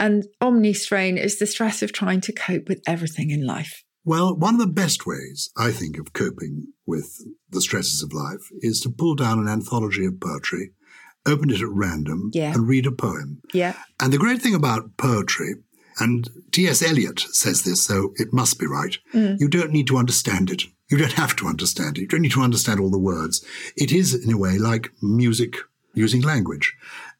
And 0.00 0.24
omnistrain 0.42 1.16
is 1.16 1.38
the 1.38 1.46
stress 1.46 1.82
of 1.82 1.92
trying 1.92 2.20
to 2.22 2.32
cope 2.32 2.68
with 2.68 2.82
everything 2.86 3.30
in 3.30 3.46
life. 3.46 3.83
Well, 4.04 4.36
one 4.36 4.54
of 4.54 4.60
the 4.60 4.66
best 4.66 5.06
ways, 5.06 5.50
I 5.56 5.70
think, 5.70 5.98
of 5.98 6.12
coping 6.12 6.68
with 6.86 7.22
the 7.50 7.60
stresses 7.60 8.02
of 8.02 8.12
life 8.12 8.50
is 8.60 8.80
to 8.82 8.90
pull 8.90 9.14
down 9.14 9.38
an 9.38 9.48
anthology 9.48 10.04
of 10.04 10.20
poetry, 10.20 10.72
open 11.26 11.50
it 11.50 11.62
at 11.62 11.68
random, 11.68 12.30
Yeah. 12.34 12.52
and 12.52 12.68
read 12.68 12.86
a 12.86 12.92
poem. 12.92 13.40
Yeah. 13.54 13.74
And 14.00 14.12
the 14.12 14.18
great 14.18 14.42
thing 14.42 14.54
about 14.54 14.96
poetry, 14.98 15.54
and 15.98 16.28
T.S. 16.52 16.82
Eliot 16.82 17.20
says 17.20 17.62
this, 17.62 17.82
so 17.82 18.12
it 18.16 18.32
must 18.32 18.58
be 18.58 18.66
right, 18.66 18.98
mm. 19.14 19.40
you 19.40 19.48
don't 19.48 19.72
need 19.72 19.86
to 19.86 19.96
understand 19.96 20.50
it. 20.50 20.64
You 20.90 20.98
don't 20.98 21.12
have 21.12 21.34
to 21.36 21.46
understand 21.46 21.96
it. 21.96 22.02
You 22.02 22.08
don't 22.08 22.22
need 22.22 22.32
to 22.32 22.42
understand 22.42 22.80
all 22.80 22.90
the 22.90 22.98
words. 22.98 23.42
It 23.76 23.90
is, 23.90 24.12
in 24.12 24.32
a 24.32 24.36
way, 24.36 24.58
like 24.58 24.90
music 25.00 25.56
using 25.94 26.20
language. 26.20 26.74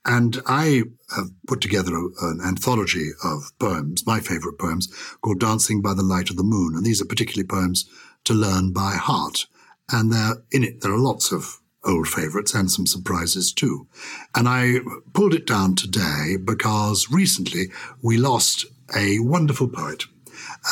And 0.07 0.41
I 0.47 0.83
have 1.17 1.31
put 1.47 1.61
together 1.61 1.95
a, 1.95 2.09
an 2.21 2.41
anthology 2.45 3.11
of 3.23 3.53
poems, 3.59 4.07
my 4.07 4.21
favorite 4.21 4.59
poems, 4.59 4.89
called 5.23 5.41
Dancing 5.41 5.81
by 5.81 5.95
the 5.95 6.03
Light 6.03 6.31
of 6.31 6.37
the 6.37 6.43
Moon. 6.43 6.75
And 6.75 6.85
these 6.85 7.01
are 7.01 7.07
particularly 7.07 7.47
poems 7.47 7.89
to 8.25 8.35
learn 8.35 8.73
by 8.73 8.93
heart. 8.93 9.47
And 9.91 10.13
in 10.51 10.65
it, 10.65 10.81
there 10.81 10.93
are 10.93 10.99
lots 10.99 11.33
of 11.33 11.61
old 11.87 12.09
favorites 12.09 12.55
and 12.55 12.71
some 12.71 12.87
surprises 12.87 13.53
too. 13.53 13.87
And 14.35 14.49
I 14.49 14.79
pulled 15.13 15.35
it 15.35 15.47
down 15.47 15.75
today 15.75 16.37
because 16.43 17.11
recently 17.11 17.67
we 18.03 18.17
lost 18.17 18.67
a 18.97 19.19
wonderful 19.21 19.69
poet, 19.69 20.05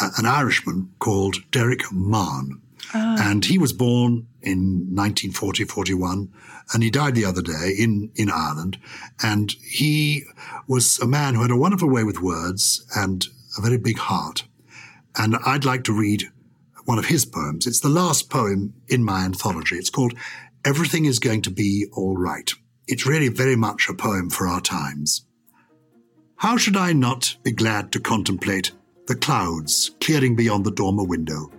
uh, 0.01 0.11
an 0.17 0.27
Irishman 0.27 0.91
called 0.99 1.37
Derek 1.51 1.81
Mahon. 1.93 2.61
Ah. 2.95 3.31
And 3.31 3.45
he 3.45 3.59
was 3.59 3.73
born 3.73 4.27
in 4.43 4.89
1940, 4.95 5.65
41, 5.65 6.33
and 6.73 6.83
he 6.83 6.91
died 6.91 7.15
the 7.15 7.25
other 7.25 7.43
day 7.43 7.75
in, 7.79 8.11
in 8.15 8.31
Ireland. 8.31 8.79
And 9.23 9.55
he 9.63 10.25
was 10.67 10.99
a 10.99 11.07
man 11.07 11.35
who 11.35 11.43
had 11.43 11.51
a 11.51 11.57
wonderful 11.57 11.89
way 11.89 12.05
with 12.05 12.21
words 12.21 12.85
and 12.97 13.27
a 13.59 13.63
very 13.63 13.79
big 13.79 13.99
heart. 13.99 14.45
And 15.17 15.37
I'd 15.45 15.65
like 15.65 15.85
to 15.85 15.99
read 15.99 16.25
one 16.85 16.99
of 16.99 17.07
his 17.07 17.25
poems. 17.25 17.67
It's 17.67 17.81
the 17.81 17.89
last 17.89 18.31
poem 18.31 18.75
in 18.89 19.05
my 19.05 19.25
anthology. 19.25 19.77
It's 19.77 19.91
called 19.91 20.15
Everything 20.65 21.05
is 21.05 21.19
Going 21.19 21.43
to 21.43 21.51
Be 21.51 21.87
All 21.93 22.17
Right. 22.17 22.51
It's 22.87 23.07
really 23.07 23.29
very 23.29 23.57
much 23.57 23.89
a 23.89 23.95
poem 23.95 24.31
for 24.31 24.47
our 24.47 24.61
times. 24.61 25.25
How 26.37 26.57
should 26.57 26.77
I 26.77 26.93
not 26.93 27.37
be 27.45 27.53
glad 27.53 27.93
to 27.93 28.01
contemplate 28.01 28.73
the 29.07 29.15
clouds 29.15 29.93
clearing 30.01 30.35
beyond 30.35 30.65
the 30.65 30.73
dormer 30.73 31.05
window 31.05 31.51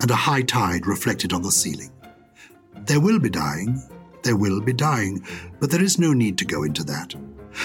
and 0.00 0.10
a 0.10 0.16
high 0.16 0.42
tide 0.42 0.86
reflected 0.86 1.32
on 1.32 1.42
the 1.42 1.52
ceiling? 1.52 1.90
There 2.86 3.00
will 3.00 3.18
be 3.18 3.30
dying, 3.30 3.82
there 4.22 4.36
will 4.36 4.60
be 4.60 4.72
dying, 4.72 5.24
but 5.60 5.70
there 5.70 5.82
is 5.82 5.98
no 5.98 6.12
need 6.12 6.38
to 6.38 6.44
go 6.44 6.62
into 6.62 6.84
that. 6.84 7.14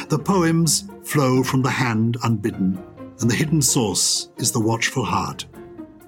The 0.09 0.19
poems 0.19 0.89
flow 1.03 1.43
from 1.43 1.61
the 1.61 1.69
hand 1.69 2.17
unbidden, 2.23 2.81
and 3.19 3.29
the 3.29 3.35
hidden 3.35 3.61
source 3.61 4.29
is 4.37 4.51
the 4.51 4.59
watchful 4.59 5.05
heart. 5.05 5.45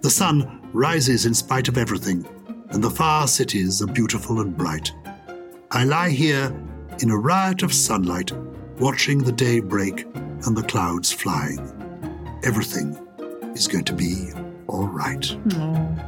The 0.01 0.09
sun 0.09 0.61
rises 0.73 1.25
in 1.25 1.33
spite 1.33 1.67
of 1.67 1.77
everything, 1.77 2.25
and 2.69 2.83
the 2.83 2.89
far 2.89 3.27
cities 3.27 3.81
are 3.81 3.87
beautiful 3.87 4.41
and 4.41 4.57
bright. 4.57 4.91
I 5.71 5.83
lie 5.83 6.09
here 6.09 6.55
in 6.99 7.09
a 7.09 7.17
riot 7.17 7.63
of 7.63 7.73
sunlight, 7.73 8.31
watching 8.79 9.19
the 9.19 9.31
day 9.31 9.59
break 9.59 10.05
and 10.45 10.55
the 10.57 10.63
clouds 10.63 11.11
flying. 11.11 11.59
Everything 12.43 12.97
is 13.55 13.67
going 13.67 13.85
to 13.85 13.93
be 13.93 14.29
all 14.73 14.87
right. 14.87 15.37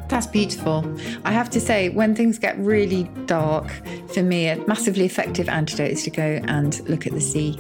That's 0.10 0.26
beautiful. 0.26 0.84
I 1.24 1.32
have 1.32 1.52
to 1.52 1.62
say, 1.62 1.90
when 1.90 2.16
things 2.16 2.40
get 2.40 2.58
really 2.58 3.04
dark, 3.28 3.72
for 4.12 4.24
me, 4.24 4.48
a 4.48 4.58
massively 4.66 5.06
effective 5.06 5.48
antidote 5.48 5.92
is 5.92 6.04
to 6.06 6.10
go 6.10 6.42
and 6.46 6.88
look 6.90 7.06
at 7.06 7.14
the 7.14 7.22
sea. 7.22 7.60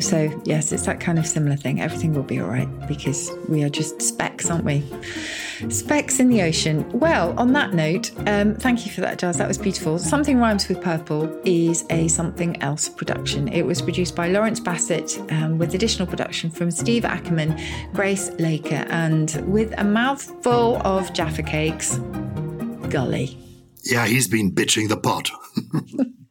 So, 0.00 0.42
yes, 0.44 0.72
it's 0.72 0.86
that 0.86 0.98
kind 0.98 1.18
of 1.18 1.26
similar 1.28 1.54
thing. 1.54 1.80
Everything 1.80 2.12
will 2.12 2.24
be 2.24 2.40
all 2.40 2.48
right 2.48 2.68
because 2.88 3.30
we 3.48 3.62
are 3.62 3.68
just 3.68 4.02
specks, 4.02 4.50
aren't 4.50 4.64
we? 4.64 4.82
Specks 5.68 6.18
in 6.18 6.28
the 6.28 6.42
ocean. 6.42 6.88
Well, 6.90 7.38
on 7.38 7.52
that 7.52 7.72
note, 7.72 8.10
um, 8.26 8.56
thank 8.56 8.84
you 8.84 8.90
for 8.90 9.00
that, 9.02 9.18
Jazz. 9.18 9.38
That 9.38 9.46
was 9.46 9.58
beautiful. 9.58 9.98
Something 9.98 10.40
Rhymes 10.40 10.68
with 10.68 10.80
Purple 10.80 11.40
is 11.44 11.84
a 11.90 12.08
something 12.08 12.60
else 12.62 12.88
production. 12.88 13.46
It 13.46 13.62
was 13.62 13.80
produced 13.80 14.16
by 14.16 14.28
Lawrence 14.28 14.58
Bassett 14.58 15.20
um, 15.30 15.58
with 15.58 15.74
additional 15.74 16.08
production 16.08 16.50
from 16.50 16.72
Steve 16.72 17.04
Ackerman, 17.04 17.60
Grace 17.92 18.30
Laker, 18.40 18.86
and 18.88 19.40
with 19.46 19.72
a 19.78 19.84
mouthful 20.32 20.76
of 20.86 21.12
Jaffa 21.12 21.42
cakes. 21.42 21.98
Golly. 22.88 23.36
Yeah, 23.84 24.06
he's 24.06 24.28
been 24.28 24.52
bitching 24.54 24.88
the 24.88 24.96
pot. 24.96 25.30